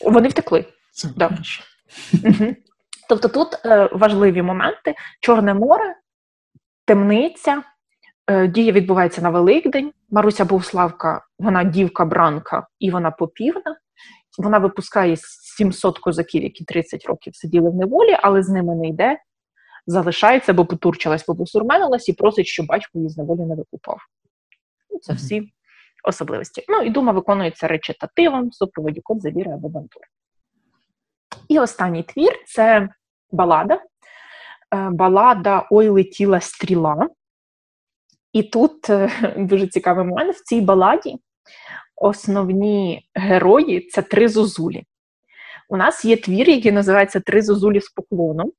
Вони 0.00 0.28
втекли. 0.28 0.64
Це 0.92 1.08
да. 1.16 1.38
Угу. 2.24 2.54
Тобто 3.08 3.28
тут 3.28 3.48
е, 3.64 3.88
важливі 3.92 4.42
моменти: 4.42 4.94
Чорне 5.20 5.54
море, 5.54 5.94
темниця, 6.84 7.62
е, 8.26 8.46
дія 8.46 8.72
відбувається 8.72 9.22
на 9.22 9.30
Великдень. 9.30 9.92
Маруся 10.10 10.44
Богославка, 10.44 11.24
вона 11.38 11.64
дівка-бранка 11.64 12.66
і 12.78 12.90
вона 12.90 13.10
попівна. 13.10 13.76
Вона 14.38 14.58
випускає 14.58 15.16
700 15.56 15.98
козаків, 15.98 16.42
які 16.42 16.64
30 16.64 17.06
років 17.06 17.36
сиділи 17.36 17.70
в 17.70 17.74
неволі, 17.74 18.16
але 18.22 18.42
з 18.42 18.48
ними 18.48 18.74
не 18.74 18.88
йде, 18.88 19.18
залишається, 19.86 20.52
бо 20.52 20.66
потурчилась, 20.66 21.24
бо 21.28 21.36
посурменилась 21.36 22.08
і 22.08 22.12
просить, 22.12 22.46
щоб 22.46 22.66
батько 22.66 22.98
її 22.98 23.08
з 23.08 23.16
неволі 23.16 23.40
не 23.40 23.54
викупав. 23.54 23.98
Це 25.02 25.12
всі 25.12 25.52
особливості. 26.04 26.64
Ну 26.68 26.82
і 26.82 26.90
дума 26.90 27.12
виконується 27.12 27.68
речитативом, 27.68 28.52
супроводі 28.52 29.00
код, 29.00 29.22
завіри 29.22 29.50
або 29.50 29.68
бантури. 29.68 30.06
І 31.48 31.58
останній 31.58 32.02
твір 32.02 32.32
це 32.46 32.88
балада. 33.30 33.74
Е, 34.74 34.90
балада 34.90 35.66
Ой 35.70 35.88
летіла 35.88 36.40
стріла. 36.40 37.08
І 38.32 38.42
тут 38.42 38.90
е, 38.90 39.10
дуже 39.38 39.66
цікавий 39.66 40.04
момент 40.04 40.36
в 40.36 40.44
цій 40.44 40.60
баладі 40.60 41.18
основні 41.96 43.08
герої 43.14 43.80
це 43.80 44.02
три 44.02 44.28
зозулі. 44.28 44.84
У 45.68 45.76
нас 45.76 46.04
є 46.04 46.16
твір, 46.16 46.48
який 46.48 46.72
називається 46.72 47.20
Три 47.20 47.42
зозулі 47.42 47.80
з 47.80 47.88
поклоном, 47.88 48.52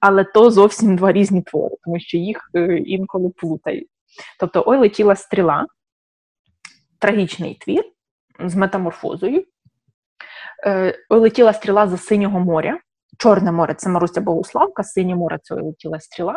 але 0.00 0.24
то 0.24 0.50
зовсім 0.50 0.96
два 0.96 1.12
різні 1.12 1.42
твори, 1.42 1.76
тому 1.84 2.00
що 2.00 2.16
їх 2.18 2.50
е, 2.54 2.78
інколи 2.78 3.30
плутають. 3.30 3.88
Тобто, 4.40 4.64
ой 4.66 4.78
летіла 4.78 5.16
стріла, 5.16 5.66
трагічний 6.98 7.54
твір 7.54 7.84
з 8.44 8.54
метаморфозою. 8.54 9.44
Е, 10.66 10.98
летіла 11.10 11.52
стріла 11.52 11.88
за 11.88 11.96
синього 11.96 12.40
моря. 12.40 12.78
Чорне 13.18 13.52
море 13.52 13.74
це 13.74 13.88
Маруся 13.88 14.20
Богославка, 14.20 14.84
синє 14.84 15.16
море 15.16 15.38
це 15.42 15.54
летіла 15.54 16.00
стріла. 16.00 16.34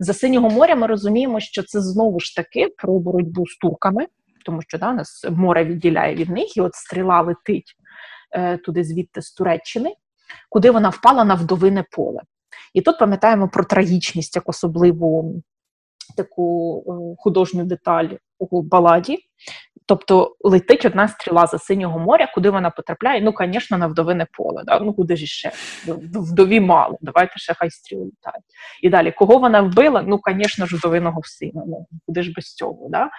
За 0.00 0.14
синього 0.14 0.50
моря 0.50 0.76
ми 0.76 0.86
розуміємо, 0.86 1.40
що 1.40 1.62
це 1.62 1.80
знову 1.80 2.20
ж 2.20 2.36
таки 2.36 2.74
про 2.76 2.98
боротьбу 2.98 3.46
з 3.46 3.56
турками, 3.56 4.06
тому 4.44 4.62
що 4.62 4.78
да, 4.78 4.92
нас 4.92 5.26
море 5.30 5.64
відділяє 5.64 6.14
від 6.14 6.28
них, 6.28 6.56
і 6.56 6.60
от 6.60 6.74
стріла 6.74 7.22
летить 7.22 7.76
е, 8.32 8.56
туди, 8.56 8.84
звідти 8.84 9.22
з 9.22 9.32
Туреччини, 9.32 9.94
куди 10.50 10.70
вона 10.70 10.88
впала 10.88 11.24
на 11.24 11.34
вдовине 11.34 11.84
поле. 11.90 12.20
І 12.74 12.80
тут 12.80 12.98
пам'ятаємо 12.98 13.48
про 13.48 13.64
трагічність 13.64 14.36
як 14.36 14.48
особливу 14.48 15.42
таку 16.16 16.78
е, 16.88 17.22
художню 17.22 17.64
деталь 17.64 18.08
у 18.38 18.62
баладі. 18.62 19.18
Тобто 19.86 20.36
летить 20.40 20.84
одна 20.84 21.08
стріла 21.08 21.46
за 21.46 21.58
синього 21.58 21.98
моря, 21.98 22.30
куди 22.34 22.50
вона 22.50 22.70
потрапляє. 22.70 23.20
Ну, 23.20 23.34
звісно, 23.38 23.78
на 23.78 23.86
вдовине 23.86 24.26
поле. 24.32 24.62
Да? 24.66 24.80
Ну 24.80 24.94
куди 24.94 25.16
ж 25.16 25.26
ще? 25.26 25.52
Вдові 26.14 26.60
мало. 26.60 26.98
Давайте 27.00 27.32
ще 27.36 27.54
хай 27.54 27.70
стріли 27.70 28.04
літають. 28.04 28.44
І 28.82 28.90
далі, 28.90 29.12
кого 29.12 29.38
вона 29.38 29.60
вбила? 29.60 30.04
Ну, 30.06 30.20
звісно 30.26 30.66
ж, 30.66 30.76
вдовиного 30.76 31.20
сина. 31.24 31.62
Ну 31.66 31.86
куди 32.06 32.22
ж 32.22 32.32
без 32.36 32.54
цього? 32.54 32.88
Да? 32.90 33.10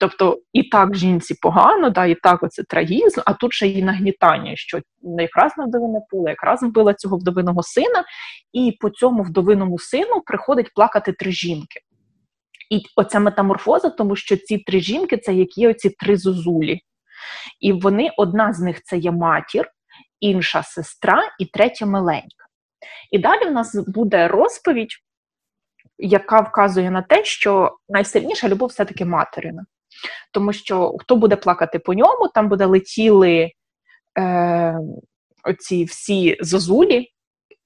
Тобто, 0.00 0.38
і 0.52 0.62
так 0.62 0.96
жінці 0.96 1.34
погано, 1.42 1.90
да, 1.90 2.06
і 2.06 2.14
так 2.14 2.42
оце 2.42 2.62
трагізм, 2.62 3.20
а 3.26 3.32
тут 3.32 3.52
ще 3.52 3.68
і 3.68 3.82
нагнітання, 3.82 4.52
що 4.56 4.80
якраз 5.18 5.52
на 5.58 5.64
вдовине 5.64 6.00
поле, 6.10 6.30
якраз 6.30 6.62
вбила 6.62 6.94
цього 6.94 7.16
вдовиного 7.16 7.62
сина, 7.62 8.04
і 8.52 8.76
по 8.80 8.90
цьому 8.90 9.22
вдовиному 9.22 9.78
сину 9.78 10.20
приходить 10.26 10.74
плакати 10.74 11.12
три 11.12 11.32
жінки. 11.32 11.80
І 12.70 12.82
оця 12.96 13.20
метаморфоза, 13.20 13.90
тому 13.90 14.16
що 14.16 14.36
ці 14.36 14.58
три 14.58 14.80
жінки 14.80 15.16
це 15.16 15.34
які 15.34 15.68
оці 15.68 15.90
три 15.90 16.16
зозулі. 16.16 16.80
І 17.60 17.72
вони, 17.72 18.10
одна 18.16 18.52
з 18.52 18.60
них 18.60 18.82
це 18.82 18.96
є 18.96 19.10
матір, 19.10 19.70
інша 20.20 20.62
сестра 20.62 21.22
і 21.38 21.46
третя 21.46 21.86
миленька. 21.86 22.46
І 23.10 23.18
далі 23.18 23.48
в 23.48 23.52
нас 23.52 23.74
буде 23.86 24.28
розповідь, 24.28 24.92
яка 25.98 26.40
вказує 26.40 26.90
на 26.90 27.02
те, 27.02 27.24
що 27.24 27.76
найсильніша 27.88 28.48
любов 28.48 28.68
все-таки 28.68 29.04
материна. 29.04 29.64
Тому 30.32 30.52
що 30.52 30.96
хто 30.98 31.16
буде 31.16 31.36
плакати 31.36 31.78
по 31.78 31.94
ньому, 31.94 32.28
там 32.34 32.48
буде 32.48 32.66
летіли 32.66 33.52
е, 34.18 34.78
оці 35.44 35.84
всі 35.84 36.36
зозулі, 36.40 37.12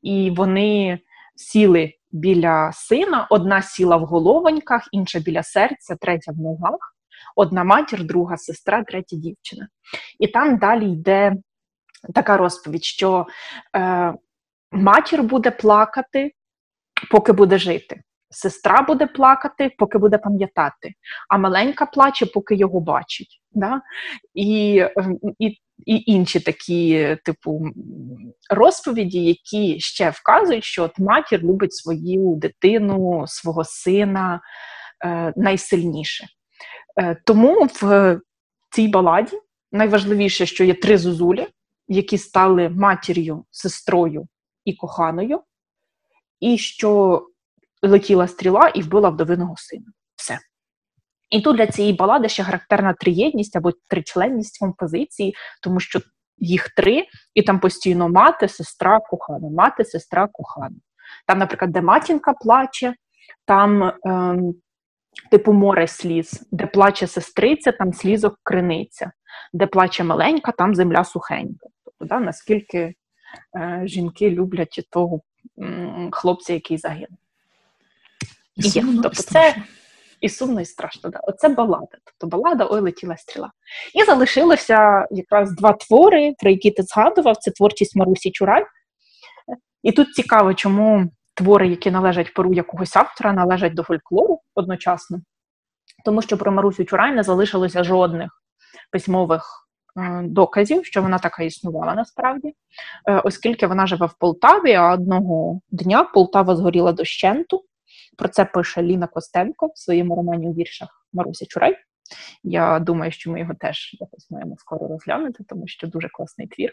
і 0.03 0.30
вони 0.30 0.98
сіли 1.36 1.94
біля 2.13 2.73
сина, 2.73 3.27
одна 3.31 3.63
сіла 3.63 3.97
в 3.97 4.05
головоньках, 4.05 4.89
інша 4.93 5.19
біля 5.19 5.43
серця, 5.43 5.97
третя 6.01 6.33
в 6.33 6.37
ногах, 6.37 6.95
одна 7.37 7.65
матір, 7.65 8.05
друга 8.05 8.37
сестра, 8.37 8.85
третя 8.85 9.17
дівчина. 9.17 9.69
І 10.19 10.27
там 10.27 10.59
далі 10.59 10.93
йде 10.93 11.37
така 12.15 12.37
розповідь, 12.37 12.85
що 12.85 13.27
е, 13.77 14.15
матір 14.73 15.23
буде 15.23 15.51
плакати, 15.51 16.33
поки 17.11 17.33
буде 17.33 17.59
жити. 17.59 18.03
Сестра 18.31 18.83
буде 18.83 19.07
плакати, 19.07 19.74
поки 19.78 19.99
буде 19.99 20.18
пам'ятати, 20.18 20.95
а 21.28 21.39
маленька 21.39 21.87
плаче, 21.87 22.26
поки 22.26 22.55
його 22.55 22.81
бачить. 22.81 23.41
Да? 23.53 23.81
І 24.35 24.85
ем, 24.97 25.18
і 25.39 25.57
і 25.87 26.03
інші 26.07 26.41
такі, 26.41 27.16
типу, 27.24 27.62
розповіді, 28.51 29.24
які 29.24 29.81
ще 29.81 30.11
вказують, 30.11 30.64
що 30.64 30.85
от 30.85 30.99
матір 30.99 31.43
любить 31.43 31.74
свою 31.74 32.35
дитину, 32.37 33.24
свого 33.26 33.64
сина 33.64 34.41
е, 35.05 35.33
найсильніше. 35.37 36.26
Е, 37.01 37.16
Тому 37.24 37.68
в 37.81 38.20
цій 38.70 38.89
баладі 38.89 39.39
найважливіше, 39.72 40.47
що 40.47 40.64
є 40.64 40.74
три 40.74 40.99
зозулі, 40.99 41.47
які 41.89 42.18
стали 42.18 42.68
матір'ю, 42.68 43.45
сестрою 43.51 44.26
і 44.64 44.74
коханою, 44.74 45.41
і 46.41 46.59
що 46.59 47.22
летіла 47.83 48.28
стріла 48.28 48.68
і 48.68 48.83
вбила 48.83 49.09
вдовиного 49.09 49.55
сина. 49.57 49.87
Все. 50.16 50.39
І 51.31 51.41
тут 51.41 51.57
для 51.57 51.66
цієї 51.66 51.95
балади 51.95 52.28
ще 52.28 52.45
характерна 52.45 52.93
триєдність 52.93 53.57
або 53.57 53.72
тричленність 53.89 54.59
композиції, 54.59 55.35
тому 55.62 55.81
що 55.81 56.01
їх 56.39 56.68
три, 56.68 57.07
і 57.35 57.43
там 57.43 57.61
постійно 57.61 58.09
мати, 58.09 58.49
сестра, 58.49 59.01
кохана, 59.01 59.49
мати, 59.51 59.85
сестра, 59.85 60.28
кохана. 60.33 60.76
Там, 61.26 61.39
наприклад, 61.39 61.72
де 61.72 61.81
матінка 61.81 62.33
плаче, 62.33 62.95
там, 63.45 63.93
ем, 64.05 64.55
типу, 65.31 65.53
море 65.53 65.87
сліз, 65.87 66.49
де 66.51 66.66
плаче 66.66 67.07
сестриця, 67.07 67.72
там 67.72 67.93
слізок 67.93 68.39
криниця, 68.43 69.12
де 69.53 69.66
плаче 69.66 70.05
маленька, 70.05 70.53
там 70.53 70.74
земля 70.74 71.05
сухенька. 71.05 71.66
Тобто, 71.85 72.05
да, 72.05 72.20
наскільки 72.20 72.95
е, 73.57 73.83
жінки 73.85 74.31
люблять 74.31 74.87
того 74.91 75.20
хлопця, 76.12 76.53
який 76.53 76.78
загинув. 76.78 77.18
І, 78.65 78.67
і 78.67 78.71
сумно, 78.71 79.03
тобто 79.03 79.21
і 79.21 79.25
це 79.25 79.57
і 80.21 80.29
сумно, 80.29 80.61
і 80.61 80.65
страшно. 80.65 81.11
Да. 81.11 81.21
Оце 81.23 81.49
балада. 81.49 81.97
Тобто 82.05 82.37
балада 82.37 82.67
Ой 82.71 82.81
летіла 82.81 83.17
стріла. 83.17 83.51
І 83.95 84.05
залишилося 84.05 85.07
якраз 85.11 85.53
два 85.57 85.73
твори, 85.73 86.35
про 86.39 86.51
які 86.51 86.71
ти 86.71 86.83
згадував: 86.83 87.37
це 87.37 87.51
творчість 87.51 87.97
Марусі 87.97 88.31
Чурай. 88.31 88.65
І 89.83 89.93
тут 89.93 90.15
цікаво, 90.15 90.55
чому 90.55 91.11
твори, 91.35 91.69
які 91.69 91.91
належать 91.91 92.35
перу 92.35 92.55
якогось 92.55 92.97
автора, 92.97 93.33
належать 93.33 93.75
до 93.75 93.83
фольклору 93.83 94.41
одночасно, 94.55 95.21
тому 96.05 96.23
що 96.23 96.39
про 96.39 96.53
Марусю 96.53 96.85
Чурай 96.85 97.15
не 97.15 97.23
залишилося 97.23 97.85
жодних 97.85 98.31
письмових 98.91 99.69
е, 99.97 100.23
доказів, 100.25 100.87
що 100.87 101.03
вона 101.03 101.19
така 101.19 101.43
існувала 101.43 101.95
насправді, 101.95 102.55
е, 103.09 103.21
оскільки 103.25 103.67
вона 103.67 103.87
живе 103.87 104.07
в 104.07 104.15
Полтаві, 104.19 104.73
а 104.73 104.93
одного 104.93 105.61
дня 105.71 106.05
Полтава 106.05 106.57
згоріла 106.57 106.93
дощенту. 106.93 107.65
Про 108.21 108.29
це 108.29 108.45
пише 108.45 108.83
Ліна 108.83 109.07
Костенко 109.07 109.66
в 109.66 109.79
своєму 109.79 110.16
романі 110.16 110.49
у 110.49 110.53
віршах 110.53 111.07
Маруся 111.12 111.47
Чурай. 111.47 111.77
Я 112.43 112.79
думаю, 112.79 113.12
що 113.12 113.31
ми 113.31 113.41
його 113.41 113.55
теж 113.55 113.97
якось 114.01 114.31
маємо 114.31 114.57
скоро 114.59 114.89
розглянути, 114.89 115.45
тому 115.49 115.66
що 115.66 115.87
дуже 115.87 116.09
класний 116.09 116.47
твір. 116.47 116.73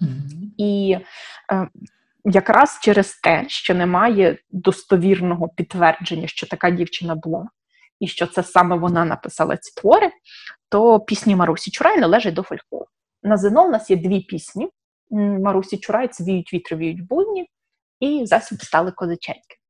Mm-hmm. 0.00 0.50
І 0.56 0.98
е, 1.52 1.68
якраз 2.24 2.78
через 2.82 3.14
те, 3.14 3.44
що 3.48 3.74
немає 3.74 4.38
достовірного 4.50 5.48
підтвердження, 5.48 6.26
що 6.26 6.46
така 6.46 6.70
дівчина 6.70 7.14
була, 7.14 7.48
і 8.00 8.06
що 8.06 8.26
це 8.26 8.42
саме 8.42 8.76
вона 8.76 9.04
написала 9.04 9.56
ці 9.56 9.80
твори, 9.80 10.10
то 10.68 11.00
пісні 11.00 11.36
Марусі 11.36 11.70
Чурай 11.70 12.00
належать 12.00 12.34
до 12.34 12.42
фольклору. 12.42 12.86
На 13.22 13.36
ЗНО 13.36 13.66
в 13.66 13.70
нас 13.70 13.90
є 13.90 13.96
дві 13.96 14.20
пісні: 14.20 14.68
Марусі 15.10 15.78
Чурай 15.78 16.08
це 16.08 16.24
віють 16.24 16.52
вітри, 16.52 16.76
віють 16.76 17.06
будні, 17.06 17.46
і 18.00 18.26
засіб 18.26 18.62
стали 18.62 18.92
козаченьки. 18.92 19.61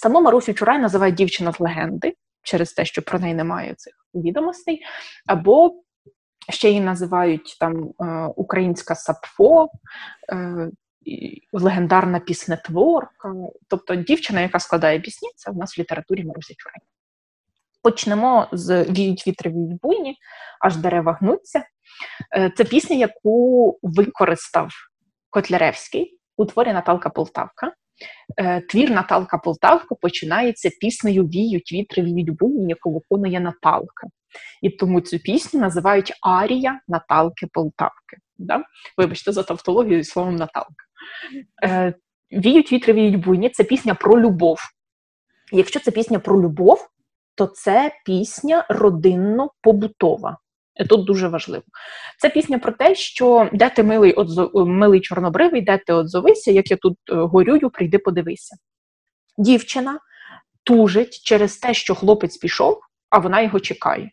Саму 0.00 0.20
Марусю 0.20 0.54
Чурай 0.54 0.78
називають 0.78 1.14
дівчина 1.14 1.52
з 1.52 1.60
легенди 1.60 2.14
через 2.42 2.72
те, 2.72 2.84
що 2.84 3.02
про 3.02 3.18
неї 3.18 3.34
немає 3.34 3.74
цих 3.74 3.94
відомостей, 4.14 4.82
або 5.26 5.82
ще 6.48 6.68
її 6.68 6.80
називають 6.80 7.56
там 7.60 7.92
е, 8.00 8.04
українська 8.36 8.94
сапфо, 8.94 9.68
е, 10.32 10.70
легендарна 11.52 12.20
піснетворка, 12.20 13.34
тобто 13.68 13.94
дівчина, 13.94 14.40
яка 14.40 14.58
складає 14.58 15.00
пісні, 15.00 15.28
це 15.36 15.50
в 15.50 15.56
нас 15.56 15.78
в 15.78 15.80
літературі 15.80 16.24
Марусі 16.24 16.54
Чурай. 16.54 16.80
Почнемо 17.82 18.48
з 18.52 18.84
«Віють 18.84 19.26
вітри, 19.26 19.50
віють 19.50 19.80
буйні, 19.80 20.16
аж 20.60 20.76
дерева 20.76 21.18
гнуться. 21.20 21.64
Е, 22.36 22.52
це 22.56 22.64
пісня, 22.64 22.96
яку 22.96 23.78
використав 23.82 24.70
Котляревський 25.30 26.18
у 26.36 26.44
творі 26.44 26.72
Наталка 26.72 27.10
Полтавка. 27.10 27.72
Е, 28.36 28.60
твір 28.60 28.90
Наталка 28.90 29.38
Полтавка 29.38 29.94
починається 29.94 30.70
піснею 30.80 31.24
Віють 31.24 31.72
вітри 31.72 32.02
віють 32.02 32.30
буйні, 32.30 32.68
яку 32.68 32.94
виконує 32.94 33.40
Наталка. 33.40 34.06
І 34.62 34.70
тому 34.70 35.00
цю 35.00 35.18
пісню 35.18 35.60
називають 35.60 36.12
Арія 36.22 36.80
Наталки 36.88 37.46
Полтавки. 37.52 38.16
Да? 38.38 38.64
Вибачте, 38.96 39.32
за 39.32 39.42
тавтологію 39.42 40.04
словом 40.04 40.36
Наталка. 40.36 40.84
Е, 41.64 41.94
Віють 42.32 42.72
вітри 42.72 42.92
віють 42.92 43.24
буйні 43.24 43.50
це 43.50 43.64
пісня 43.64 43.94
про 43.94 44.20
любов. 44.20 44.58
Якщо 45.52 45.80
це 45.80 45.90
пісня 45.90 46.18
про 46.18 46.42
любов, 46.42 46.88
то 47.34 47.46
це 47.46 47.92
пісня 48.04 48.66
родинно-побутова. 48.70 50.36
Тут 50.88 51.06
дуже 51.06 51.28
важливо. 51.28 51.64
Це 52.18 52.28
пісня 52.28 52.58
про 52.58 52.72
те, 52.72 52.94
що 52.94 53.48
де 53.52 53.70
ти 53.70 53.82
милий 53.82 54.12
отзов... 54.12 54.50
милий 54.66 55.00
чорнобривий, 55.00 55.60
де 55.60 55.78
ти 55.78 55.92
отзовися, 55.92 56.50
як 56.50 56.70
я 56.70 56.76
тут 56.76 56.98
е, 57.10 57.14
горюю, 57.14 57.70
прийди, 57.70 57.98
подивися. 57.98 58.56
Дівчина 59.38 59.98
тужить 60.64 61.20
через 61.24 61.56
те, 61.56 61.74
що 61.74 61.94
хлопець 61.94 62.36
пішов, 62.36 62.80
а 63.10 63.18
вона 63.18 63.40
його 63.40 63.60
чекає. 63.60 64.10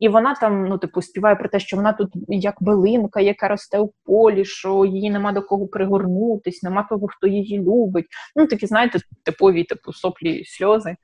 І 0.00 0.08
вона 0.08 0.34
там, 0.34 0.68
ну, 0.68 0.78
типу, 0.78 1.02
співає 1.02 1.36
про 1.36 1.48
те, 1.48 1.60
що 1.60 1.76
вона 1.76 1.92
тут 1.92 2.08
як 2.28 2.54
билинка, 2.60 3.20
яка 3.20 3.48
росте 3.48 3.78
у 3.78 3.92
полі, 4.04 4.44
що 4.44 4.84
її 4.84 5.10
нема 5.10 5.32
до 5.32 5.42
кого 5.42 5.66
пригорнутись, 5.66 6.62
нема 6.62 6.82
того, 6.82 7.06
хто 7.08 7.26
її 7.26 7.58
любить. 7.58 8.06
Ну, 8.36 8.46
такі, 8.46 8.66
знаєте, 8.66 8.98
типові, 9.22 9.64
типу, 9.64 9.92
соплі 9.92 10.44
сльози, 10.44 10.96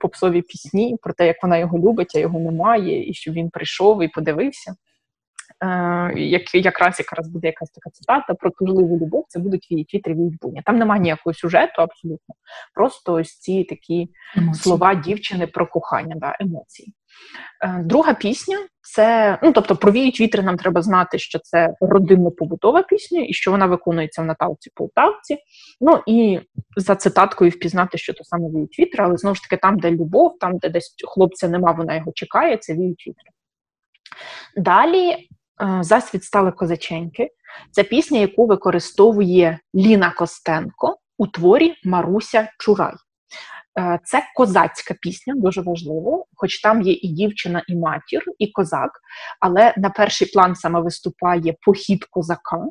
попсові 0.00 0.42
пісні 0.42 0.96
про 1.02 1.12
те, 1.12 1.26
як 1.26 1.36
вона 1.42 1.58
його 1.58 1.78
любить, 1.78 2.12
а 2.14 2.18
його 2.18 2.40
немає, 2.40 3.10
і 3.10 3.14
щоб 3.14 3.34
він 3.34 3.50
прийшов 3.50 4.02
і 4.02 4.08
подивився. 4.08 4.74
Е, 5.64 6.12
як, 6.16 6.54
Якраз 6.54 6.98
якраз 6.98 7.28
буде 7.28 7.46
якась 7.46 7.70
така 7.70 7.90
цитата 7.90 8.34
про 8.34 8.50
тужливу 8.50 8.98
любов, 8.98 9.24
це 9.28 9.38
будуть 9.38 9.66
вітри 9.70 10.14
відбуття. 10.14 10.62
Там 10.64 10.78
немає 10.78 11.00
ніякого 11.02 11.34
сюжету, 11.34 11.82
абсолютно. 11.82 12.34
Просто 12.74 13.12
ось 13.12 13.38
ці 13.38 13.64
такі 13.64 14.08
емоції. 14.36 14.62
слова 14.62 14.94
дівчини 14.94 15.46
про 15.46 15.66
кохання, 15.66 16.14
да, 16.18 16.36
емоції. 16.40 16.94
Е, 17.64 17.82
друга 17.84 18.14
пісня 18.14 18.58
це, 18.80 19.38
ну 19.42 19.52
тобто, 19.52 19.76
про 19.76 19.92
віють 19.92 20.20
вітри 20.20 20.42
нам 20.42 20.56
треба 20.56 20.82
знати, 20.82 21.18
що 21.18 21.38
це 21.38 21.74
родинно-побутова 21.80 22.82
пісня, 22.82 23.24
і 23.28 23.32
що 23.32 23.50
вона 23.50 23.66
виконується 23.66 24.22
в 24.22 24.24
Наталці 24.24 24.70
Полтавці. 24.74 25.38
Ну 25.80 26.00
і 26.06 26.40
за 26.76 26.96
цитаткою 26.96 27.50
впізнати, 27.50 27.98
що 27.98 28.12
то 28.12 28.24
саме 28.24 28.48
віють 28.48 28.78
вітри, 28.78 29.04
але 29.04 29.16
знову 29.16 29.34
ж 29.34 29.42
таки, 29.42 29.56
там, 29.56 29.78
де 29.78 29.90
любов, 29.90 30.38
там, 30.38 30.58
де 30.58 30.68
десь 30.68 30.94
хлопця 31.04 31.48
нема, 31.48 31.72
вона 31.72 31.94
його 31.94 32.12
чекає, 32.14 32.56
це 32.56 32.74
віють 32.74 33.06
вітри. 33.06 33.30
Далі 34.56 35.10
е, 35.10 35.18
засвіт 35.80 36.24
стали 36.24 36.52
козаченьки. 36.52 37.30
Це 37.70 37.84
пісня, 37.84 38.20
яку 38.20 38.46
використовує 38.46 39.58
Ліна 39.74 40.10
Костенко 40.10 40.96
у 41.18 41.26
творі 41.26 41.74
Маруся 41.84 42.48
Чурай. 42.58 42.94
Е, 43.78 44.00
це 44.04 44.22
козацька 44.34 44.94
пісня, 44.94 45.34
дуже 45.36 45.60
важливо, 45.60 46.26
хоч 46.34 46.60
там 46.60 46.82
є 46.82 46.92
і 46.92 47.08
дівчина, 47.08 47.62
і 47.68 47.76
матір, 47.76 48.24
і 48.38 48.46
козак, 48.46 48.90
але 49.40 49.74
на 49.76 49.90
перший 49.90 50.28
план 50.28 50.54
саме 50.54 50.80
виступає 50.80 51.54
похід 51.60 52.04
козака, 52.04 52.66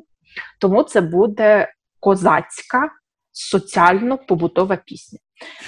тому 0.60 0.82
це 0.82 1.00
буде 1.00 1.68
козацька 2.00 2.90
соціально-побутова 3.32 4.76
пісня. 4.76 5.18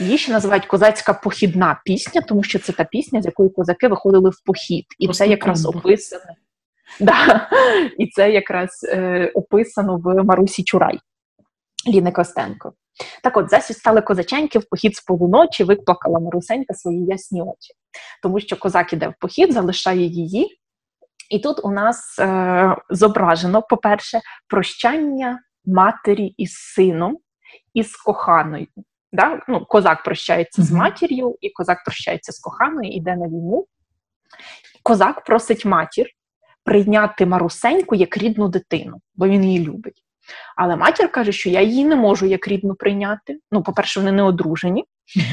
Її 0.00 0.18
ще 0.18 0.32
називають 0.32 0.66
козацька 0.66 1.14
похідна 1.14 1.80
пісня, 1.84 2.20
тому 2.20 2.42
що 2.42 2.58
це 2.58 2.72
та 2.72 2.84
пісня, 2.84 3.22
з 3.22 3.26
якої 3.26 3.50
козаки 3.50 3.88
виходили 3.88 4.30
в 4.30 4.44
похід. 4.44 4.84
І 4.98 5.06
Просто 5.06 5.24
це 5.24 5.30
якраз 5.30 5.66
описано. 5.66 6.24
Да, 7.00 7.50
І 7.98 8.06
це 8.06 8.30
якраз 8.30 8.86
е, 8.88 9.30
описано 9.34 9.96
в 9.96 10.24
Марусі 10.24 10.64
Чурай 10.64 10.98
Ліни 11.88 12.12
Костенко. 12.12 12.72
Так 13.22 13.36
от, 13.36 13.50
засіб 13.50 13.76
стали 13.76 14.00
козаченьки 14.00 14.58
в 14.58 14.68
похід 14.68 14.96
з 14.96 15.00
полуночі, 15.00 15.64
виплакала 15.64 16.20
Марусенька 16.20 16.74
свої 16.74 17.04
ясні 17.04 17.42
очі, 17.42 17.74
тому 18.22 18.40
що 18.40 18.56
козак 18.56 18.92
іде 18.92 19.08
в 19.08 19.14
похід, 19.20 19.52
залишає 19.52 20.06
її. 20.06 20.58
І 21.30 21.38
тут 21.38 21.64
у 21.64 21.70
нас 21.70 22.18
е, 22.18 22.76
зображено, 22.90 23.62
по-перше, 23.62 24.20
прощання 24.48 25.40
матері 25.64 26.26
із 26.26 26.52
сином 26.54 27.18
і 27.74 27.82
з 27.82 27.96
коханою. 27.96 28.66
Да? 29.12 29.40
Ну, 29.48 29.64
Козак 29.64 30.02
прощається 30.02 30.62
mm-hmm. 30.62 30.64
з 30.64 30.70
матір'ю, 30.72 31.36
і 31.40 31.50
козак 31.50 31.84
прощається 31.84 32.32
з 32.32 32.38
коханою, 32.38 32.90
іде 32.90 33.16
на 33.16 33.26
війну. 33.26 33.66
Козак 34.82 35.24
просить 35.24 35.64
матір 35.64 36.06
прийняти 36.64 37.26
Марусеньку 37.26 37.94
як 37.94 38.16
рідну 38.16 38.48
дитину, 38.48 39.00
бо 39.14 39.28
він 39.28 39.44
її 39.44 39.66
любить. 39.66 40.03
Але 40.56 40.76
матір 40.76 41.12
каже, 41.12 41.32
що 41.32 41.50
я 41.50 41.60
її 41.60 41.84
не 41.84 41.96
можу 41.96 42.26
як 42.26 42.48
рідну 42.48 42.74
прийняти. 42.74 43.38
Ну, 43.52 43.62
по-перше, 43.62 44.00
вони 44.00 44.12
не 44.12 44.22
одружені. 44.22 44.84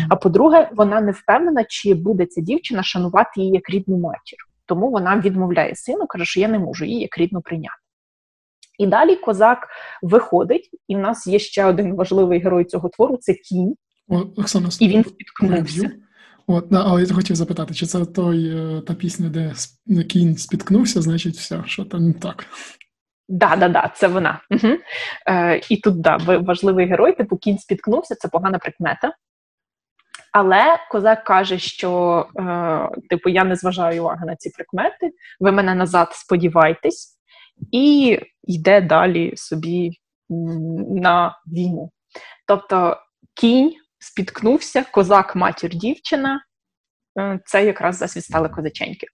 А 0.10 0.16
по-друге, 0.16 0.70
вона 0.74 1.02
не 1.02 1.12
впевнена, 1.12 1.64
чи 1.64 1.94
буде 1.94 2.26
ця 2.26 2.42
дівчина 2.42 2.84
шанувати 2.84 3.42
її 3.42 3.52
як 3.52 3.70
рідну 3.70 3.98
матір. 3.98 4.38
Тому 4.66 4.92
вона 4.92 5.20
відмовляє 5.20 5.76
сину, 5.76 6.08
каже, 6.08 6.26
що 6.26 6.40
я 6.40 6.48
не 6.48 6.60
можу 6.60 6.86
її 6.86 7.02
як 7.02 7.18
рідну 7.18 7.42
прийняти. 7.42 7.76
І 8.80 8.88
далі 8.88 9.16
козак 9.16 9.68
виходить, 10.02 10.70
і 10.88 10.96
в 10.96 11.00
нас 11.00 11.28
є 11.28 11.40
ще 11.40 11.66
один 11.66 11.96
важливий 11.96 12.40
герой 12.40 12.66
цього 12.66 12.90
твору 12.90 13.18
це 13.18 13.34
кінь. 13.34 13.76
О, 14.08 14.20
Оксана, 14.38 14.70
і 14.80 14.88
він 14.88 15.04
спіткнувся. 15.04 15.92
От, 16.48 16.74
але 16.74 17.04
я 17.04 17.14
хотів 17.14 17.36
запитати, 17.36 17.74
чи 17.74 17.86
це 17.86 18.06
той 18.06 18.48
е, 18.48 18.82
та 18.82 18.94
пісня, 18.94 19.30
де 19.30 20.04
кінь 20.04 20.38
спіткнувся, 20.38 21.02
значить, 21.02 21.36
все, 21.36 21.64
що 21.66 21.86
там 21.86 22.08
не 22.08 22.14
так. 22.14 22.46
Да, 23.32 23.56
да, 23.56 23.70
да, 23.70 23.92
це 23.96 24.08
вона. 24.08 24.42
Угу. 24.50 24.78
Е, 25.28 25.62
І 25.70 25.78
тут 25.78 26.02
да, 26.02 26.18
важливий 26.18 26.86
герой, 26.86 27.14
типу 27.14 27.38
кінь 27.38 27.58
спіткнувся, 27.58 28.16
це 28.16 28.28
погана 28.28 28.60
прикмета. 28.60 29.14
Але 30.32 30.78
козак 30.90 31.24
каже, 31.24 31.60
що 31.60 32.26
е, 32.40 32.90
типу, 33.10 33.30
я 33.30 33.44
не 33.44 33.56
зважаю 33.56 34.02
уваги 34.02 34.26
на 34.26 34.36
ці 34.36 34.50
прикмети, 34.50 35.12
ви 35.40 35.52
мене 35.52 35.76
назад 35.76 36.10
сподівайтесь, 36.12 37.18
і 37.72 38.20
йде 38.44 38.82
далі 38.82 39.38
собі 39.38 39.92
на 40.90 41.40
війну. 41.48 41.92
Тобто 42.48 42.98
кінь 43.34 43.74
спіткнувся, 44.00 44.86
козак, 44.92 45.36
матір, 45.36 45.70
дівчина. 45.70 46.42
Е, 47.20 47.40
це 47.46 47.66
якраз 47.66 47.98
засвіт 47.98 48.24
стали 48.24 48.50
козаченьки. 48.50 49.08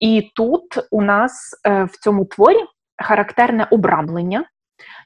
І 0.00 0.30
тут 0.34 0.64
у 0.90 1.02
нас 1.02 1.60
е, 1.66 1.84
в 1.84 1.96
цьому 1.96 2.24
творі 2.24 2.64
характерне 3.02 3.68
обрамлення, 3.70 4.44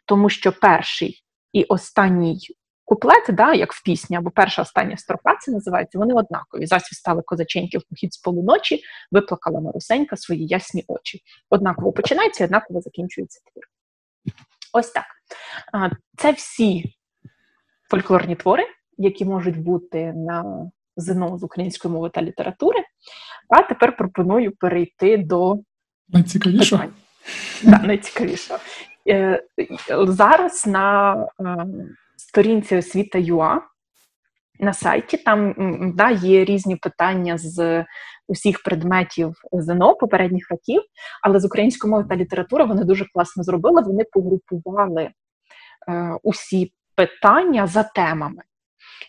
тому 0.06 0.30
що 0.30 0.52
перший 0.52 1.24
і 1.52 1.64
останній 1.64 2.38
куплет, 2.84 3.24
да, 3.28 3.54
як 3.54 3.72
в 3.72 3.82
пісні, 3.82 4.16
або 4.16 4.30
перша 4.30 4.62
остання 4.62 4.96
строка 4.96 5.36
це 5.40 5.52
називається, 5.52 5.98
вони 5.98 6.14
однакові. 6.14 6.66
Засві 6.66 6.94
стали 6.94 7.22
козаченьки 7.24 7.78
в 7.78 7.82
похід 7.90 8.14
з 8.14 8.18
полуночі, 8.18 8.82
виплакала 9.10 9.60
Марусенька 9.60 10.16
свої 10.16 10.46
ясні 10.46 10.84
очі. 10.88 11.20
Однаково 11.50 11.92
починається 11.92 12.44
і 12.44 12.46
однаково 12.46 12.80
закінчується 12.80 13.40
твір. 13.52 13.64
Ось 14.72 14.90
так. 14.90 15.04
Це 16.16 16.32
всі 16.32 16.94
фольклорні 17.90 18.36
твори, 18.36 18.64
які 18.98 19.24
можуть 19.24 19.58
бути 19.58 20.12
на 20.12 20.70
ЗНО 20.96 21.38
з 21.38 21.42
української 21.42 21.94
мови 21.94 22.10
та 22.14 22.22
літератури. 22.22 22.78
А 23.48 23.62
тепер 23.62 23.96
пропоную 23.96 24.56
перейти 24.56 25.16
до 25.16 25.58
найцікавішого. 26.08 26.84
Да, 27.62 27.78
найцікавішого. 27.78 28.60
Е, 29.08 29.42
зараз 30.06 30.66
на 30.66 31.14
е, 31.40 31.66
сторінці 32.16 32.76
освіта 32.76 33.18
ЮА 33.18 33.60
на 34.60 34.72
сайті 34.72 35.16
там 35.16 35.54
да, 35.96 36.10
є 36.10 36.44
різні 36.44 36.76
питання 36.76 37.38
з 37.38 37.84
усіх 38.28 38.62
предметів 38.62 39.34
ЗНО 39.52 39.94
попередніх 39.94 40.50
років, 40.50 40.82
але 41.22 41.40
з 41.40 41.44
української 41.44 41.90
мови 41.90 42.06
та 42.08 42.16
літератури 42.16 42.64
вони 42.64 42.84
дуже 42.84 43.06
класно 43.14 43.42
зробили. 43.42 43.82
Вони 43.82 44.04
погрупували 44.12 45.02
е, 45.02 45.12
усі 46.22 46.72
питання 46.94 47.66
за 47.66 47.82
темами. 47.82 48.42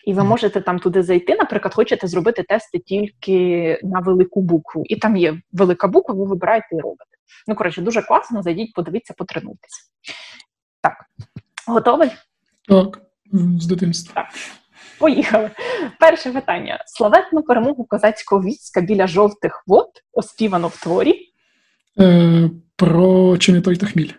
І 0.06 0.14
ви 0.14 0.24
можете 0.24 0.60
там 0.60 0.78
туди 0.78 1.02
зайти, 1.02 1.34
наприклад, 1.34 1.74
хочете 1.74 2.06
зробити 2.06 2.42
тести 2.42 2.78
тільки 2.78 3.80
на 3.82 4.00
велику 4.00 4.42
букву. 4.42 4.82
І 4.86 4.96
там 4.96 5.16
є 5.16 5.40
велика 5.52 5.88
буква, 5.88 6.14
ви 6.14 6.24
вибираєте 6.24 6.66
і 6.72 6.80
робите. 6.80 7.16
Ну, 7.46 7.54
коротше, 7.54 7.82
дуже 7.82 8.02
класно, 8.02 8.42
зайдіть, 8.42 8.72
подивіться, 8.72 9.14
потренуйтесь. 9.14 9.92
Так, 10.82 11.04
готовий? 11.66 12.10
Так, 12.68 13.00
з 13.32 13.66
дитинства. 13.66 14.14
Так. 14.14 14.26
Поїхали. 14.98 15.50
Перше 16.00 16.32
питання: 16.32 16.84
славетну 16.86 17.42
перемогу 17.42 17.84
козацького 17.84 18.42
війська 18.42 18.80
біля 18.80 19.06
жовтих 19.06 19.64
вод 19.66 19.88
оспівано 20.12 20.68
в 20.68 20.80
творі. 20.80 21.32
Е, 22.00 22.50
Про 22.76 23.38
чи 23.38 23.52
не 23.52 23.60
той 23.60 23.76
та 23.76 23.86
хміль. 23.86 24.12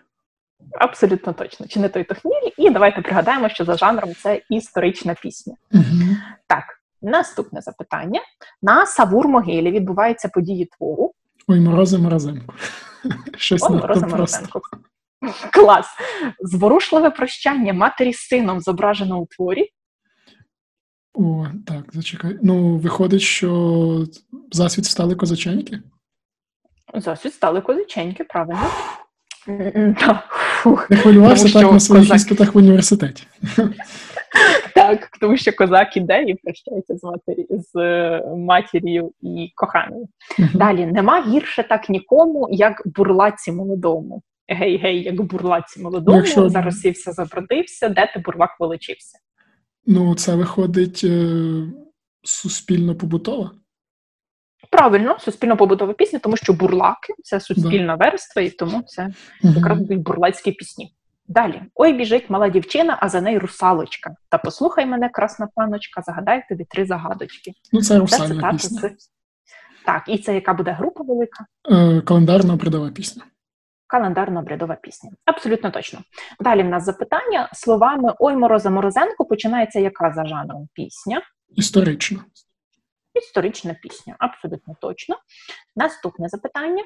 Абсолютно 0.80 1.32
точно, 1.32 1.66
чи 1.66 1.80
не 1.80 1.88
той 1.88 2.04
то 2.04 2.14
хміль. 2.14 2.50
І 2.58 2.70
давайте 2.70 3.02
пригадаємо, 3.02 3.48
що 3.48 3.64
за 3.64 3.76
жанром 3.76 4.14
це 4.14 4.42
історична 4.50 5.14
пісня. 5.14 5.54
Угу. 5.72 6.16
Так, 6.46 6.64
наступне 7.02 7.60
запитання: 7.60 8.20
на 8.62 8.86
Савур 8.86 9.28
могилі 9.28 9.70
відбуваються 9.70 10.28
події 10.28 10.70
твору. 10.76 11.12
Ой, 11.48 11.60
морози 11.60 11.98
Морозенко. 11.98 12.54
Щось 13.36 13.62
Ой, 13.62 13.76
Морози 13.76 14.06
Морозенко. 14.06 14.60
Клас. 15.52 15.86
Зворушливе 16.40 17.10
прощання 17.10 17.72
матері 17.72 18.12
з 18.12 18.18
сином 18.18 18.60
зображено 18.60 19.18
у 19.18 19.26
творі. 19.26 19.68
О, 21.14 21.46
так, 21.66 21.84
зачекай. 21.92 22.38
Ну, 22.42 22.76
виходить, 22.76 23.20
що 23.20 24.06
засвіт 24.52 24.84
стали 24.84 25.14
козаченьки? 25.14 25.80
Засвіт 26.94 27.34
стали 27.34 27.60
козаченьки, 27.60 28.24
правильно. 28.24 28.70
Не 30.90 30.96
хвилювався 30.96 31.52
так 31.52 31.72
на 31.72 31.80
своїх 31.80 32.14
іспитах 32.14 32.54
в 32.54 32.58
університеті. 32.58 33.26
Так, 34.74 35.10
тому 35.20 35.36
що 35.36 35.52
козак 35.52 35.96
іде 35.96 36.22
і 36.22 36.34
прощається 36.34 36.96
з 36.96 37.02
матері 37.04 37.46
з 37.50 37.76
е, 37.76 38.24
матір'ю 38.36 39.12
і 39.20 39.52
коханою. 39.54 40.08
Далі 40.54 40.86
нема 40.86 41.24
гірше 41.28 41.62
так 41.62 41.88
нікому, 41.88 42.48
як 42.50 42.82
бурлаці 42.84 43.52
молодому. 43.52 44.22
Гей, 44.48 44.76
гей, 44.76 45.02
як 45.02 45.22
бурлаці 45.22 45.82
молодому, 45.82 46.16
Якщо... 46.16 46.48
зараз 46.48 46.80
сівся, 46.80 47.12
забродився, 47.12 47.88
де 47.88 48.10
ти 48.14 48.20
бурлак 48.20 48.50
величився. 48.60 49.18
Ну, 49.86 50.14
це 50.14 50.34
виходить 50.34 51.00
е, 51.04 51.62
суспільно 52.22 52.94
побутова. 52.94 53.50
Правильно, 54.70 55.18
суспільно 55.18 55.56
побутова 55.56 55.92
пісня, 55.92 56.18
тому 56.18 56.36
що 56.36 56.52
бурлаки 56.52 57.14
це 57.22 57.40
суспільна 57.40 57.96
да. 57.96 58.04
верства, 58.04 58.42
і 58.42 58.50
тому 58.50 58.82
це 58.86 59.02
угу. 59.44 59.54
якраз 59.56 59.78
будуть 59.78 60.02
бурлацькі 60.02 60.52
пісні. 60.52 60.92
Далі 61.26 61.62
ой 61.74 61.92
біжить 61.92 62.30
мала 62.30 62.48
дівчина, 62.48 62.98
а 63.00 63.08
за 63.08 63.20
нею 63.20 63.40
русалочка. 63.40 64.14
Та 64.28 64.38
послухай 64.38 64.86
мене, 64.86 65.08
красна 65.08 65.48
паночка, 65.54 66.02
загадай 66.02 66.44
тобі 66.48 66.64
три 66.64 66.86
загадочки. 66.86 67.52
Ну, 67.72 67.82
це 67.82 67.98
русальна 67.98 68.52
пісня. 68.52 68.80
Це... 68.80 68.94
Так, 69.86 70.02
і 70.06 70.18
це 70.18 70.34
яка 70.34 70.54
буде 70.54 70.70
група 70.72 71.04
велика? 71.04 71.46
Е, 71.70 72.00
Календарна 72.00 72.54
обрядова 72.54 72.90
пісня. 72.90 73.22
Календарна 73.86 74.40
обрядова 74.40 74.74
пісня. 74.74 75.10
Абсолютно 75.24 75.70
точно. 75.70 76.00
Далі 76.40 76.62
в 76.62 76.68
нас 76.68 76.84
запитання 76.84 77.48
словами 77.52 78.14
Ой 78.18 78.36
Мороза 78.36 78.70
Морозенко 78.70 79.24
починається 79.24 79.80
яка 79.80 80.12
за 80.12 80.26
жанром 80.26 80.68
пісня? 80.74 81.22
Історична. 81.48 82.18
Історична 83.14 83.74
пісня, 83.74 84.16
абсолютно 84.18 84.76
точно. 84.80 85.16
Наступне 85.76 86.28
запитання: 86.28 86.84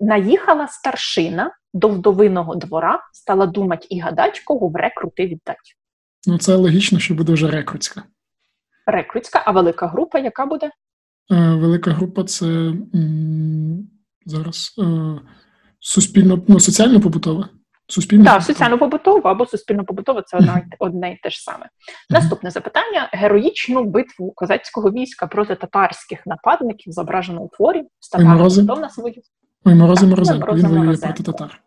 наїхала 0.00 0.68
старшина 0.68 1.50
до 1.74 1.88
вдовиного 1.88 2.54
двора, 2.54 3.00
стала 3.12 3.46
думать 3.46 3.86
і 3.90 4.00
гадать, 4.00 4.40
кого 4.40 4.68
в 4.68 4.76
рекрути 4.76 5.26
віддать. 5.26 5.76
Ну, 6.26 6.38
це 6.38 6.54
логічно, 6.54 6.98
що 6.98 7.14
буде 7.14 7.32
вже 7.32 7.50
рекрутська. 7.50 8.02
Рекрутська, 8.86 9.42
а 9.46 9.50
велика 9.50 9.86
група 9.86 10.18
яка 10.18 10.46
буде? 10.46 10.70
Е, 11.30 11.54
велика 11.54 11.90
група 11.90 12.24
це 12.24 12.46
м, 12.46 13.90
зараз 14.26 14.74
е, 14.78 14.84
суспільно, 15.80 16.44
ну, 16.48 16.60
соціально 16.60 17.00
побутова. 17.00 17.48
Суспільно 17.90 18.24
Так, 18.24 18.42
соціально-побутова 18.42 19.30
або 19.30 19.46
суспільно-побутова 19.46 20.22
це 20.22 20.36
одне, 20.38 20.66
одне 20.78 21.12
і 21.12 21.16
те 21.16 21.30
ж 21.30 21.42
саме. 21.42 21.68
Наступне 22.10 22.50
запитання: 22.50 23.10
героїчну 23.12 23.84
битву 23.84 24.32
козацького 24.32 24.90
війська 24.90 25.26
проти 25.26 25.54
татарських 25.54 26.26
нападників 26.26 26.92
зображено 26.92 27.40
у 27.42 27.48
творі. 27.48 27.84
Ой, 28.18 28.24
хто 28.64 28.76
на 28.76 28.90
свою. 28.90 29.14
Ой, 29.64 29.74
Морози 29.74 30.06
він 30.06 30.14
воює 30.68 30.96
проти 30.96 31.22
татар. 31.22 31.60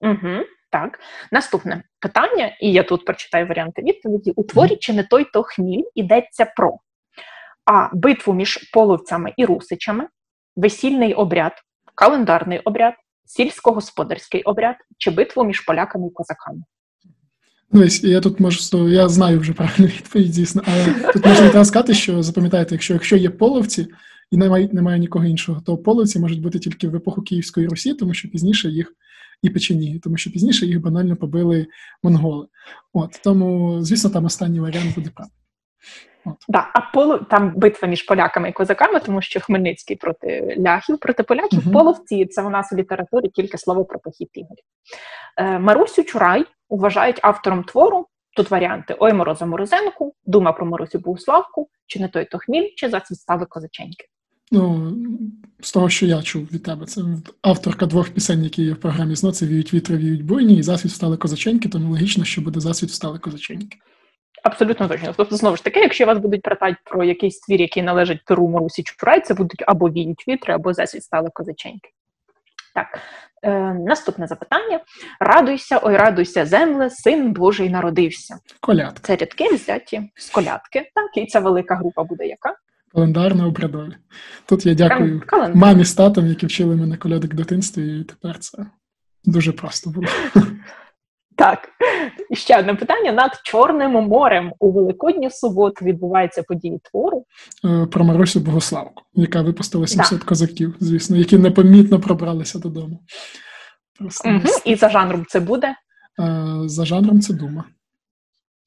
Угу, 0.00 0.44
Так. 0.70 0.98
Наступне 1.32 1.82
питання, 2.00 2.56
і 2.60 2.72
я 2.72 2.82
тут 2.82 3.04
прочитаю 3.04 3.46
варіанти 3.46 3.82
відповіді: 3.82 4.32
у 4.36 4.42
творі 4.44 4.76
чи 4.76 4.92
не 4.92 5.02
той 5.02 5.24
то 5.32 5.42
хміль 5.42 5.84
йдеться 5.94 6.44
про 6.56 6.78
А. 7.64 7.88
Битву 7.92 8.32
між 8.32 8.70
половцями 8.72 9.32
і 9.36 9.44
русичами, 9.44 10.08
весільний 10.56 11.14
обряд, 11.14 11.52
календарний 11.94 12.58
обряд, 12.58 12.94
сільськогосподарський 13.30 14.42
обряд 14.42 14.76
чи 14.98 15.10
битву 15.10 15.44
між 15.44 15.60
поляками 15.60 16.06
і 16.06 16.10
козаками? 16.10 16.62
Ну, 17.72 17.84
я 18.02 18.20
тут 18.20 18.40
можу 18.40 18.88
я 18.88 19.08
знаю 19.08 19.40
вже 19.40 19.52
правильну 19.52 19.86
відповідь, 19.86 20.30
дійсно, 20.30 20.62
але 20.66 21.12
тут 21.12 21.26
можна 21.26 21.64
сказати, 21.64 21.94
що 21.94 22.22
запам'ятайте, 22.22 22.74
якщо 22.74 22.94
якщо 22.94 23.16
є 23.16 23.30
половці 23.30 23.86
і 24.30 24.36
немає 24.36 24.68
немає 24.72 24.98
нікого 24.98 25.24
іншого, 25.24 25.60
то 25.60 25.78
половці 25.78 26.18
можуть 26.18 26.40
бути 26.40 26.58
тільки 26.58 26.88
в 26.88 26.96
епоху 26.96 27.22
Київської 27.22 27.66
Русі, 27.66 27.94
тому 27.94 28.14
що 28.14 28.28
пізніше 28.28 28.68
їх 28.68 28.94
і 29.42 29.50
печені, 29.50 30.00
тому 30.02 30.16
що 30.16 30.30
пізніше 30.30 30.66
їх 30.66 30.80
банально 30.80 31.16
побили 31.16 31.66
монголи. 32.02 32.46
От 32.92 33.20
тому, 33.24 33.78
звісно, 33.82 34.10
там 34.10 34.24
останній 34.24 34.60
варіант 34.60 34.94
буде 34.94 35.10
правильний. 35.10 35.39
Да, 36.48 36.70
а 36.74 36.80
полу 36.80 37.18
там 37.18 37.52
битва 37.56 37.88
між 37.88 38.02
поляками 38.02 38.48
і 38.48 38.52
козаками, 38.52 39.00
тому 39.00 39.22
що 39.22 39.40
Хмельницький 39.40 39.96
проти 39.96 40.56
ляхів, 40.58 40.98
проти 40.98 41.22
поляків, 41.22 41.60
uh-huh. 41.60 41.72
половці 41.72 42.26
це 42.26 42.42
у 42.42 42.50
нас 42.50 42.72
у 42.72 42.76
літературі 42.76 43.28
тільки 43.28 43.58
слово 43.58 43.84
про 43.84 43.98
похід 43.98 44.28
ігорів. 44.32 44.64
Е, 45.36 45.58
Марусю 45.58 46.04
Чурай 46.04 46.46
вважають 46.68 47.20
автором 47.22 47.64
твору. 47.64 48.06
Тут 48.36 48.50
варіанти 48.50 48.96
Ой 48.98 49.12
Мороза 49.12 49.46
Морозенку, 49.46 50.14
Дума 50.24 50.52
про 50.52 50.66
Марусю 50.66 50.98
Богуславку, 50.98 51.68
чи 51.86 52.00
не 52.00 52.08
той 52.08 52.24
то 52.24 52.38
хміль, 52.38 52.68
чи 52.76 52.88
зацвістави 52.88 53.46
козаченьки. 53.46 54.06
Ну, 54.52 54.92
з 55.60 55.72
того, 55.72 55.88
що 55.88 56.06
я 56.06 56.22
чув 56.22 56.42
від 56.42 56.62
тебе, 56.62 56.86
це 56.86 57.02
авторка 57.42 57.86
двох 57.86 58.10
пісень, 58.10 58.44
які 58.44 58.62
є 58.62 58.72
в 58.72 58.80
програмі 58.80 59.14
ЗНО, 59.14 59.32
це 59.32 59.46
віють 59.46 59.74
вітри, 59.74 59.96
віють 59.96 60.24
буйні, 60.24 60.56
і 60.56 60.62
засвіт 60.62 60.92
встали 60.92 61.16
козаченьки, 61.16 61.68
тому 61.68 61.90
логічно, 61.90 62.24
що 62.24 62.40
буде 62.40 62.60
засвіт 62.60 62.90
встали 62.90 63.18
козаченьки. 63.18 63.78
Абсолютно 64.42 64.88
точно. 64.88 65.14
Тобто, 65.16 65.36
знову 65.36 65.56
ж 65.56 65.64
таки, 65.64 65.80
якщо 65.80 66.06
вас 66.06 66.18
будуть 66.18 66.42
питати 66.42 66.76
про 66.84 67.04
якийсь 67.04 67.40
твір, 67.40 67.60
який 67.60 67.82
належить 67.82 68.24
Перу 68.24 68.48
Марусі 68.48 68.82
Чурай, 68.82 69.20
це 69.20 69.34
будуть 69.34 69.64
або 69.66 69.90
віють 69.90 70.28
вітри, 70.28 70.54
або 70.54 70.74
засвіт 70.74 71.04
стали 71.04 71.28
козаченьки. 71.32 71.90
Так, 72.74 72.98
е, 73.42 73.74
наступне 73.74 74.26
запитання: 74.26 74.80
радуйся, 75.20 75.80
ой, 75.82 75.96
радуйся, 75.96 76.46
земле, 76.46 76.90
син 76.90 77.32
Божий 77.32 77.70
народився. 77.70 78.38
Колядка. 78.60 79.00
Це 79.02 79.16
рядки 79.16 79.54
взяті 79.54 80.10
з 80.16 80.30
колядки. 80.30 80.90
Так, 80.94 81.24
і 81.24 81.26
ця 81.26 81.40
велика 81.40 81.74
група 81.74 82.04
буде 82.04 82.26
яка? 82.26 82.54
Календарна 82.94 83.46
обрядові. 83.46 83.96
Тут 84.46 84.66
я 84.66 84.74
дякую 84.74 85.22
Календар. 85.26 85.56
мамі 85.56 85.84
з 85.84 85.94
татом, 85.94 86.26
які 86.26 86.46
вчили 86.46 86.76
мене 86.76 86.96
колядок 86.96 87.32
в 87.32 87.36
дитинстві, 87.36 88.00
і 88.00 88.04
тепер 88.04 88.38
це 88.38 88.66
дуже 89.24 89.52
просто 89.52 89.90
було. 89.90 90.06
Так, 91.40 91.68
і 92.30 92.36
ще 92.36 92.58
одне 92.58 92.74
питання: 92.74 93.12
над 93.12 93.40
Чорним 93.44 93.92
морем 93.92 94.52
у 94.58 94.72
Великодню 94.72 95.30
суботу 95.30 95.84
відбуваються 95.84 96.42
події 96.42 96.80
твору. 96.90 97.24
Е, 97.64 97.86
про 97.86 98.04
Марусю 98.04 98.40
Богославку, 98.40 99.02
яка 99.12 99.42
випустила 99.42 99.86
700 99.86 100.18
да. 100.18 100.24
козаків, 100.24 100.76
звісно, 100.80 101.16
які 101.16 101.38
непомітно 101.38 102.00
пробралися 102.00 102.58
додому. 102.58 103.00
Просто 103.98 104.28
угу. 104.30 104.40
І 104.64 104.74
за 104.74 104.88
жанром 104.88 105.24
це 105.28 105.40
буде? 105.40 105.68
Е, 105.68 105.74
за 106.64 106.84
жанром 106.84 107.20
це 107.20 107.34
дума. 107.34 107.64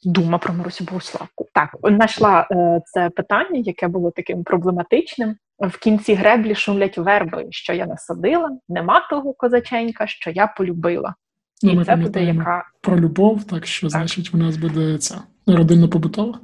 Дума 0.03 0.38
про 0.38 0.53
Марусю 0.53 0.84
Богославку. 0.84 1.47
Так, 1.53 1.76
знайшла 1.84 2.47
е, 2.51 2.82
це 2.86 3.09
питання, 3.09 3.59
яке 3.59 3.88
було 3.88 4.11
таким 4.11 4.43
проблематичним. 4.43 5.36
В 5.59 5.78
кінці 5.78 6.13
греблі 6.13 6.55
шумлять 6.55 6.97
верби, 6.97 7.47
що 7.49 7.74
я 7.74 7.86
насадила, 7.86 8.49
нема 8.69 9.07
того 9.09 9.34
козаченька, 9.34 10.07
що 10.07 10.30
я 10.30 10.47
полюбила. 10.47 11.15
Ну, 11.64 11.72
І 11.72 11.76
ми 11.76 11.86
це 11.86 11.95
буде 11.95 12.24
яка 12.24 12.64
про 12.82 12.99
любов, 12.99 13.43
так 13.43 13.66
що, 13.66 13.88
так. 13.88 13.91
значить, 13.91 14.34
у 14.34 14.38
нас 14.38 14.57
буде 14.57 14.97
ця 14.97 15.24
родинно-побутова. 15.47 16.39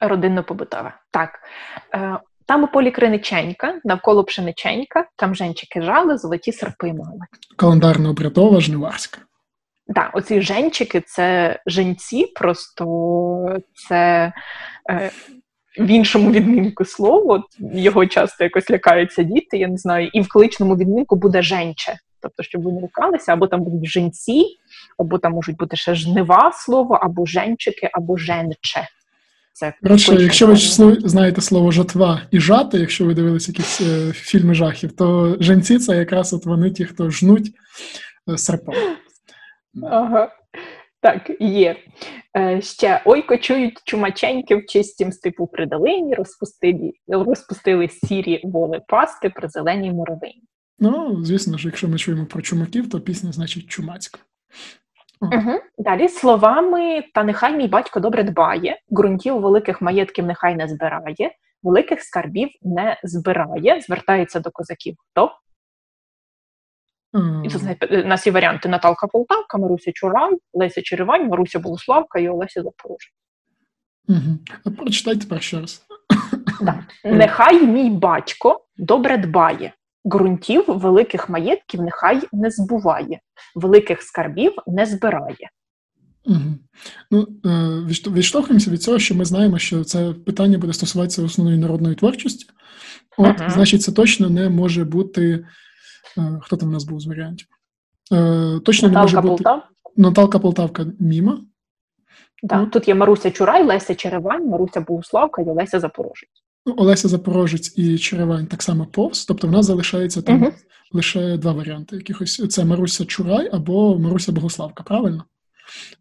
Родинно-побутова. 0.00 0.92
Так. 1.10 1.30
Е, 1.94 2.18
там 2.46 2.64
у 2.64 2.68
полі 2.68 2.90
криниченька, 2.90 3.80
навколо 3.84 4.24
пшениченька, 4.24 5.06
там 5.16 5.34
женчики 5.34 5.82
жали, 5.82 6.18
золоті 6.18 6.52
серпи 6.52 6.92
мали. 6.92 7.20
Календарно-обрядова, 7.58 8.60
жниварська. 8.60 9.18
Так, 9.94 10.10
оці 10.16 10.40
женчики 10.40 11.00
це 11.00 11.58
женці, 11.66 12.26
просто 12.34 12.86
це 13.88 14.32
е, 14.90 15.10
в 15.78 15.86
іншому 15.86 16.30
відмінку 16.30 16.84
слово. 16.84 17.44
Його 17.74 18.06
часто 18.06 18.44
якось 18.44 18.70
лякаються 18.70 19.22
діти, 19.22 19.58
я 19.58 19.68
не 19.68 19.76
знаю, 19.76 20.10
і 20.12 20.20
в 20.20 20.28
кличному 20.28 20.76
відмінку 20.76 21.16
буде 21.16 21.42
женче. 21.42 21.98
Тобто, 22.22 22.42
щоб 22.42 22.62
ви 22.62 22.72
не 22.72 22.80
лякалися, 22.80 23.32
або 23.32 23.46
там 23.46 23.64
будуть 23.64 23.90
женці, 23.90 24.44
або 24.98 25.18
там 25.18 25.32
можуть 25.32 25.56
бути 25.56 25.76
ще 25.76 25.94
жнива 25.94 26.52
слово, 26.54 26.94
або 26.94 27.26
женчики, 27.26 27.90
або 27.92 28.16
женче. 28.16 28.88
Це 29.54 29.72
Коротше, 29.82 30.14
якщо 30.14 30.46
ви 30.46 30.56
знаєте 31.04 31.40
слово 31.40 31.70
жатва 31.70 32.22
і 32.30 32.40
жати, 32.40 32.78
якщо 32.78 33.04
ви 33.04 33.14
дивилися 33.14 33.52
якісь 33.52 33.80
е, 33.80 34.12
фільми 34.12 34.54
жахів, 34.54 34.96
то 34.96 35.36
женці 35.40 35.78
це 35.78 35.96
якраз 35.96 36.32
от 36.32 36.46
вони 36.46 36.70
ті, 36.70 36.84
хто 36.84 37.10
жнуть 37.10 37.50
е, 38.30 38.38
серпом. 38.38 38.74
Ага. 39.82 40.28
Так, 41.00 41.30
є. 41.40 41.76
Е, 42.36 42.60
Ще 42.60 43.02
ой, 43.04 43.22
кочують 43.22 43.80
чумаченьки 43.84 44.56
в 44.56 44.66
чистім 44.66 45.12
степу 45.12 45.46
при 45.46 45.66
долині, 45.66 46.14
розпустили, 46.14 46.92
розпустили 47.08 47.88
сірі 47.88 48.40
воли 48.44 48.80
пасти 48.88 49.30
при 49.30 49.48
зеленій 49.48 49.92
муравині. 49.92 50.42
Ну, 50.82 51.24
звісно 51.24 51.58
ж, 51.58 51.66
якщо 51.66 51.88
ми 51.88 51.98
чуємо 51.98 52.26
про 52.26 52.42
чумаків, 52.42 52.90
то 52.90 53.00
пісня 53.00 53.32
значить 53.32 53.66
чумацька. 53.66 54.18
Угу. 55.20 55.60
Далі 55.78 56.08
словами 56.08 57.04
та 57.14 57.24
нехай 57.24 57.56
мій 57.56 57.68
батько 57.68 58.00
добре 58.00 58.22
дбає, 58.22 58.80
ґрунтів 58.92 59.40
великих 59.40 59.82
маєтків 59.82 60.26
нехай 60.26 60.54
не 60.56 60.68
збирає, 60.68 61.30
великих 61.62 62.02
скарбів 62.02 62.48
не 62.62 63.00
збирає, 63.02 63.80
звертається 63.80 64.40
до 64.40 64.50
козаків. 64.50 64.96
Хто? 65.10 65.32
Mm. 67.12 67.44
І 67.44 67.48
тут 67.48 67.62
у 68.04 68.08
нас 68.08 68.26
є 68.26 68.32
варіанти 68.32 68.68
Наталка 68.68 69.06
Полтавка, 69.06 69.58
Маруся 69.58 69.92
Чурай, 69.92 70.38
Леся 70.52 70.82
Черевань, 70.82 71.28
Маруся 71.28 71.58
Богуславка 71.58 72.18
і 72.18 72.28
Олеся 72.28 72.62
Запорожець. 72.62 73.14
Угу. 74.08 74.38
А 74.64 74.70
прочитай 74.70 75.16
тепер 75.16 75.42
ще 75.42 75.60
раз. 75.60 75.86
Да. 76.60 76.84
Нехай 77.04 77.66
мій 77.66 77.90
батько 77.90 78.64
добре 78.76 79.16
дбає, 79.18 79.72
ґрунтів 80.06 80.64
великих 80.68 81.28
маєтків 81.28 81.82
нехай 81.82 82.20
не 82.32 82.50
збуває, 82.50 83.20
великих 83.54 84.02
скарбів 84.02 84.52
не 84.66 84.86
збирає. 84.86 85.50
Угу. 86.24 86.38
Ну, 87.10 87.28
е, 87.46 88.10
Відштовхуємося 88.10 88.70
від 88.70 88.82
цього, 88.82 88.98
що 88.98 89.14
ми 89.14 89.24
знаємо, 89.24 89.58
що 89.58 89.84
це 89.84 90.12
питання 90.26 90.58
буде 90.58 90.72
стосуватися 90.72 91.22
основної 91.22 91.58
народної 91.58 91.94
творчості. 91.94 92.46
От, 93.18 93.40
uh 93.40 93.50
Значить, 93.50 93.82
це 93.82 93.92
точно 93.92 94.30
не 94.30 94.48
може 94.48 94.84
бути. 94.84 95.46
Е, 96.18 96.38
хто 96.42 96.56
там 96.56 96.68
у 96.68 96.72
нас 96.72 96.84
був 96.84 97.00
з 97.00 97.06
варіантів? 97.06 97.46
Е, 98.12 98.60
точно 98.64 98.88
Наталка 98.88 99.10
не 99.10 99.16
може 99.16 99.20
бути 99.20 99.28
Полтав? 99.28 99.62
Наталка 99.96 100.38
Полтавка 100.38 100.86
міма. 101.00 101.40
Да. 102.42 102.66
Тут 102.66 102.88
є 102.88 102.94
Маруся 102.94 103.30
Чурай, 103.30 103.64
Леся 103.64 103.94
Черевань, 103.94 104.48
Маруся 104.48 104.80
Богуславка 104.80 105.42
і 105.42 105.44
Олеся 105.44 105.80
Запорожець. 105.80 106.41
Ну, 106.66 106.74
Олеся 106.76 107.08
Запорожець 107.08 107.72
і 107.76 107.98
Черевань 107.98 108.46
так 108.46 108.62
само 108.62 108.86
повз, 108.86 109.24
тобто 109.24 109.48
в 109.48 109.50
нас 109.50 109.66
залишається 109.66 110.22
там 110.22 110.44
uh 110.44 110.52
лише 110.94 111.36
два 111.36 111.52
варіанти. 111.52 111.96
Якихось 111.96 112.48
це 112.48 112.64
Маруся 112.64 113.04
Чурай 113.04 113.50
або 113.52 113.98
Маруся 113.98 114.32
Богославка, 114.32 114.82
правильно? 114.82 115.24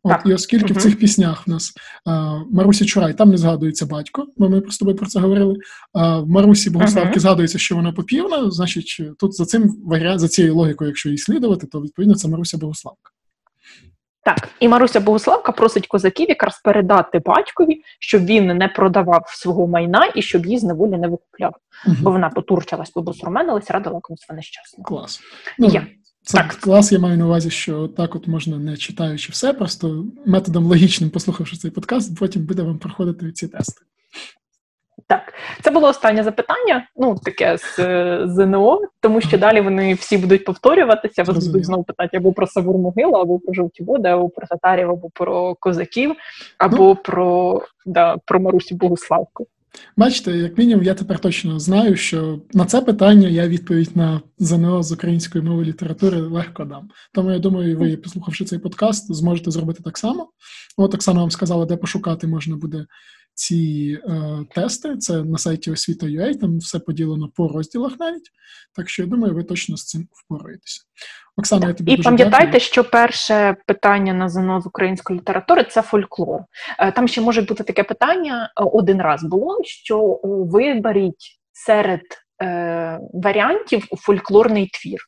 От, 0.04 0.18
І 0.26 0.34
оскільки 0.34 0.74
uh 0.74 0.78
в 0.78 0.82
цих 0.82 1.00
піснях 1.00 1.48
в 1.48 1.50
нас 1.50 1.74
а, 2.06 2.40
Марусі 2.52 2.86
Чурай 2.86 3.14
там 3.14 3.30
не 3.30 3.38
згадується 3.38 3.86
батько, 3.86 4.28
бо 4.38 4.50
ми 4.50 4.62
просто 4.62 4.80
тобою 4.80 4.98
про 4.98 5.08
це 5.08 5.20
говорили. 5.20 5.58
А 5.94 6.20
в 6.20 6.30
Марусі 6.30 6.70
Богославки 6.70 7.20
uh 7.20 7.22
згадується, 7.22 7.58
що 7.58 7.76
вона 7.76 7.92
попівна, 7.92 8.52
значить, 8.52 9.02
тут 9.20 9.34
за 9.34 9.46
цим 9.46 9.76
варіант, 9.86 10.20
за 10.20 10.28
цією 10.28 10.56
логікою, 10.56 10.90
якщо 10.90 11.10
її 11.10 11.18
слідувати, 11.18 11.68
то 11.68 11.82
відповідно 11.82 12.16
це 12.16 12.28
Маруся 12.28 12.58
Богославка. 12.58 13.12
Так, 14.24 14.50
і 14.60 14.68
Маруся 14.68 15.00
Богославка 15.00 15.52
просить 15.52 15.88
козаків 15.88 16.30
якраз 16.30 16.62
передати 16.64 17.20
батькові, 17.20 17.82
щоб 18.00 18.26
він 18.26 18.48
не 18.48 18.68
продавав 18.68 19.24
свого 19.28 19.68
майна 19.68 20.12
і 20.16 20.22
щоб 20.22 20.46
її 20.46 20.58
з 20.58 20.64
неволі 20.64 20.98
не 20.98 21.08
викупляв. 21.08 21.56
Угу. 21.88 21.96
Бо 22.02 22.12
вона 22.12 22.30
потурчалась, 22.30 22.90
побосурменилась, 22.90 23.72
радила 23.72 24.00
комусь 24.00 24.30
нещасно. 24.30 24.84
Клас. 24.84 25.22
Ну, 25.60 25.68
я. 25.68 25.88
Це 26.24 26.38
так. 26.38 26.48
клас, 26.48 26.92
я 26.92 27.00
маю 27.00 27.18
на 27.18 27.26
увазі, 27.26 27.50
що 27.50 27.88
так 27.88 28.16
от 28.16 28.28
можна, 28.28 28.58
не 28.58 28.78
читаючи 28.78 29.32
все, 29.32 29.54
просто 29.54 30.06
методом 30.26 30.66
логічним, 30.66 31.10
послухавши 31.10 31.58
цей 31.58 31.72
подкаст, 31.72 32.20
потім 32.20 32.46
буде 32.46 32.64
вам 32.64 32.80
проходити 32.80 33.32
ці 33.32 33.48
тести. 33.48 33.82
Так, 35.12 35.34
це 35.62 35.72
було 35.72 35.88
останнє 35.88 36.24
запитання, 36.24 36.88
ну 36.98 37.16
таке 37.24 37.58
з 37.58 37.78
ЗНО, 38.28 38.82
тому 39.02 39.22
що 39.22 39.38
далі 39.38 39.62
вони 39.62 39.94
всі 39.94 40.18
будуть 40.18 40.46
повторюватися. 40.46 41.24
Вас 41.24 41.48
будуть 41.48 41.66
знову 41.66 41.84
питати 41.84 42.18
або 42.18 42.34
про 42.34 42.48
Савур 42.48 42.78
Могилу, 42.78 43.14
або 43.14 43.40
про 43.40 43.54
жовті 43.54 43.84
води, 43.84 44.10
або 44.10 44.30
про 44.30 44.48
татарів, 44.48 44.90
або 44.90 45.10
про 45.14 45.56
козаків, 45.56 46.16
або 46.58 46.78
ну, 46.78 46.96
про 46.96 47.62
да, 47.86 48.18
про 48.26 48.40
Марусю 48.40 48.76
Богославку. 48.76 49.48
Бачите, 49.98 50.32
як 50.32 50.58
мінімум, 50.58 50.84
я 50.84 50.94
тепер 50.94 51.20
точно 51.20 51.60
знаю, 51.60 51.96
що 51.96 52.40
на 52.54 52.66
це 52.66 52.82
питання 52.82 53.28
я 53.28 53.48
відповідь 53.48 53.98
на 53.98 54.22
ЗНО 54.40 54.84
з 54.84 54.92
української 54.92 55.44
мови 55.44 55.64
літератури 55.64 56.22
легко 56.22 56.66
дам. 56.66 56.90
Тому 57.14 57.32
я 57.32 57.40
думаю, 57.40 57.78
ви, 57.78 57.98
послухавши 57.98 58.46
цей 58.46 58.60
подкаст, 58.60 59.16
зможете 59.16 59.52
зробити 59.52 59.84
так 59.84 59.98
само. 59.98 60.30
От 60.78 60.96
Оксана 60.96 61.20
вам 61.20 61.32
сказала, 61.32 61.66
де 61.66 61.78
пошукати 61.78 62.28
можна 62.28 62.56
буде 62.56 62.86
ці 63.34 64.00
е, 64.06 64.46
тести. 64.56 64.98
Це 64.98 65.24
на 65.24 65.38
сайті 65.38 65.72
освіта.ua, 65.72 66.40
там 66.40 66.58
все 66.58 66.80
поділено 66.80 67.30
по 67.36 67.48
розділах 67.48 67.94
навіть. 68.00 68.32
Так 68.76 68.90
що 68.90 69.04
я 69.04 69.08
думаю, 69.08 69.34
ви 69.34 69.44
точно 69.44 69.78
з 69.78 69.86
цим 69.86 70.08
впораєтеся. 70.12 70.82
Оксана, 71.38 71.68
я 71.68 71.74
тобі 71.74 71.92
і 71.92 71.96
дуже 71.96 72.10
пам'ятайте, 72.10 72.46
дякую. 72.46 72.60
що 72.60 72.84
перше 72.84 73.56
питання 73.68 74.14
на 74.14 74.30
ЗНО 74.30 74.62
з 74.62 74.66
української 74.66 75.20
літератури 75.20 75.64
це 75.64 75.82
фольклор. 75.82 76.42
Е, 76.80 76.92
там 76.92 77.08
ще 77.08 77.22
може 77.22 77.42
бути 77.42 77.64
таке 77.64 77.84
питання 77.84 78.46
е, 78.46 78.64
один 78.64 79.02
раз 79.02 79.24
було: 79.24 79.58
що 79.64 80.20
виберіть 80.24 81.40
серед 81.52 82.02
е, 82.44 83.00
варіантів 83.14 83.88
фольклорний 83.98 84.70
твір. 84.74 85.00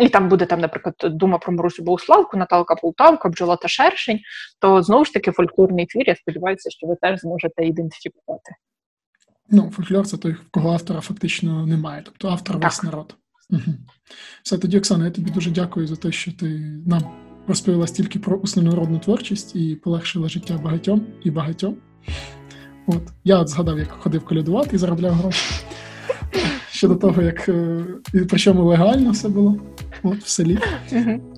І 0.00 0.08
там 0.08 0.28
буде, 0.28 0.46
там, 0.46 0.60
наприклад, 0.60 0.94
дума 1.04 1.38
про 1.38 1.52
Марусю 1.52 1.82
Богославку, 1.82 2.36
Наталка 2.36 2.74
Полтавка, 2.74 3.28
бджола 3.28 3.56
та 3.56 3.68
шершень, 3.68 4.20
то 4.60 4.82
знову 4.82 5.04
ж 5.04 5.12
таки 5.12 5.32
фольклорний 5.32 5.86
твір. 5.86 6.04
Я 6.06 6.16
сподіваюся, 6.16 6.70
що 6.70 6.86
ви 6.86 6.96
теж 7.00 7.20
зможете 7.20 7.66
ідентифікувати. 7.66 8.52
Ну, 9.50 9.70
фольклор 9.70 10.06
це 10.06 10.16
той, 10.16 10.32
в 10.32 10.50
кого 10.50 10.72
автора 10.72 11.00
фактично 11.00 11.66
немає, 11.66 12.02
тобто 12.04 12.28
автор 12.28 12.56
так. 12.56 12.64
весь 12.64 12.82
народ. 12.82 13.16
Угу. 13.50 13.60
Все, 14.42 14.58
тоді, 14.58 14.78
Оксана, 14.78 15.04
я 15.04 15.10
тобі 15.10 15.30
дуже 15.30 15.50
дякую 15.50 15.86
за 15.86 15.96
те, 15.96 16.12
що 16.12 16.32
ти 16.32 16.46
нам 16.86 17.02
розповіла 17.48 17.86
стільки 17.86 18.18
про 18.18 18.42
народну 18.56 18.98
творчість 18.98 19.56
і 19.56 19.76
полегшила 19.76 20.28
життя 20.28 20.58
багатьом 20.64 21.06
і 21.24 21.30
багатьом. 21.30 21.76
От 22.86 23.02
я 23.24 23.38
от 23.38 23.48
згадав, 23.48 23.78
як 23.78 23.92
ходив 23.92 24.24
колядувати 24.24 24.76
і 24.76 24.78
заробляв 24.78 25.12
гроші 25.12 25.64
щодо 26.82 26.94
того, 26.94 27.22
як 27.22 27.48
е, 27.48 27.84
і 28.14 28.18
причому 28.18 28.64
легально 28.64 29.10
все 29.10 29.28
було 29.28 29.56
от, 30.02 30.18
в 30.18 30.28
селі. 30.28 30.58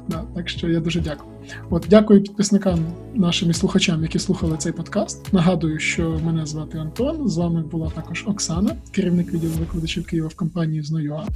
Да, 0.09 0.24
Так 0.36 0.49
що 0.49 0.68
я 0.68 0.80
дуже 0.80 1.01
дякую. 1.01 1.34
От 1.70 1.86
дякую 1.90 2.22
підписникам, 2.22 2.78
нашим 3.14 3.51
і 3.51 3.55
слухачам, 3.55 4.03
які 4.03 4.18
слухали 4.18 4.57
цей 4.59 4.72
подкаст. 4.72 5.32
Нагадую, 5.32 5.78
що 5.78 6.20
мене 6.24 6.47
звати 6.47 6.78
Антон. 6.78 7.28
З 7.28 7.36
вами 7.36 7.62
була 7.62 7.90
також 7.90 8.24
Оксана, 8.26 8.76
керівник 8.92 9.32
відділу 9.32 9.53
викладачів 9.53 10.07
Києва 10.07 10.28
в 10.28 10.34
компанії 10.34 10.82
«Зною.А». 10.82 11.26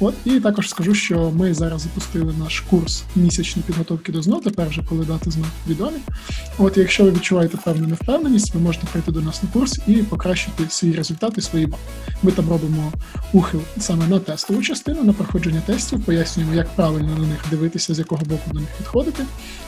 От 0.00 0.14
і 0.24 0.40
також 0.40 0.68
скажу, 0.68 0.94
що 0.94 1.32
ми 1.36 1.54
зараз 1.54 1.82
запустили 1.82 2.34
наш 2.38 2.60
курс 2.60 3.04
місячної 3.16 3.64
підготовки 3.66 4.12
до 4.12 4.22
ЗНО. 4.22 4.40
Тепер 4.40 4.68
вже 4.68 4.82
коли 4.88 5.04
дати 5.04 5.30
знак 5.30 5.50
відомі. 5.68 5.98
От, 6.58 6.76
якщо 6.76 7.04
ви 7.04 7.10
відчуваєте 7.10 7.56
певну 7.56 7.86
невпевненість, 7.86 8.54
ви 8.54 8.60
можете 8.60 8.86
прийти 8.86 9.12
до 9.12 9.20
нас 9.20 9.42
на 9.42 9.48
курс 9.48 9.80
і 9.86 9.94
покращити 9.94 10.64
свої 10.68 10.94
результати, 10.94 11.40
свої 11.40 11.66
бали. 11.66 11.82
Ми 12.22 12.32
там 12.32 12.48
робимо 12.48 12.92
ухил 13.32 13.60
саме 13.78 14.06
на 14.06 14.18
тестову 14.18 14.62
частину, 14.62 15.04
на 15.04 15.12
проходження 15.12 15.62
тестів, 15.66 16.04
пояснюємо, 16.04 16.54
як 16.54 16.76
правильно 16.76 17.18
на 17.18 17.26
них 17.26 17.44
дивитися, 17.50 17.94
з 17.94 17.98
якого 17.98 18.24
боку 18.24 18.50
до 18.52 18.60
них 18.60 18.68
підходити. 18.78 19.24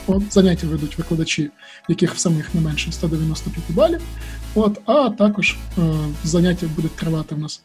От 0.07 0.33
заняття 0.33 0.67
ведуть 0.67 0.97
викладачі, 0.97 1.49
яких 1.89 2.13
в 2.13 2.17
самих 2.17 2.55
не 2.55 2.61
менше 2.61 2.91
195 2.91 3.63
балів. 3.69 4.01
От, 4.55 4.81
а 4.85 5.09
також 5.09 5.55
е, 5.77 5.81
заняття 6.23 6.67
будуть 6.75 6.95
тривати 6.95 7.35
в 7.35 7.39
нас 7.39 7.63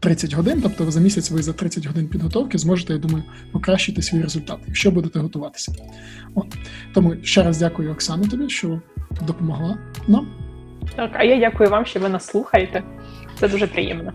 30 0.00 0.32
годин, 0.32 0.60
тобто 0.62 0.90
за 0.90 1.00
місяць 1.00 1.30
ви 1.30 1.42
за 1.42 1.52
30 1.52 1.86
годин 1.86 2.08
підготовки 2.08 2.58
зможете, 2.58 2.92
я 2.92 2.98
думаю, 2.98 3.24
покращити 3.52 4.02
свій 4.02 4.22
результат, 4.22 4.58
якщо 4.66 4.90
будете 4.90 5.18
готуватися. 5.18 5.72
От. 6.34 6.46
Тому 6.94 7.14
ще 7.22 7.42
раз 7.42 7.58
дякую, 7.58 7.92
Оксану, 7.92 8.28
тобі, 8.28 8.48
що 8.48 8.80
допомогла 9.26 9.78
нам. 10.08 10.28
Так, 10.96 11.10
а 11.14 11.24
я 11.24 11.38
дякую 11.38 11.70
вам, 11.70 11.86
що 11.86 12.00
ви 12.00 12.08
нас 12.08 12.26
слухаєте. 12.26 12.82
Це 13.40 13.48
дуже 13.48 13.66
приємно. 13.66 14.12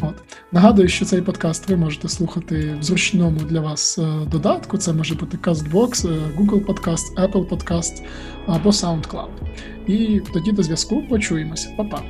От 0.00 0.14
нагадую, 0.52 0.88
що 0.88 1.04
цей 1.04 1.22
подкаст 1.22 1.68
ви 1.70 1.76
можете 1.76 2.08
слухати 2.08 2.76
в 2.80 2.82
зручному 2.82 3.38
для 3.38 3.60
вас 3.60 3.98
е, 3.98 4.26
додатку. 4.30 4.78
Це 4.78 4.92
може 4.92 5.14
бути 5.14 5.36
CastBox, 5.36 6.08
е, 6.08 6.18
Google 6.38 6.64
Podcast, 6.64 7.14
Apple 7.16 7.48
Podcast 7.48 8.02
або 8.46 8.70
SoundCloud. 8.70 9.28
І 9.86 10.20
тоді 10.32 10.52
до 10.52 10.62
зв'язку 10.62 11.02
почуємося. 11.08 11.68
Па-па! 11.76 12.04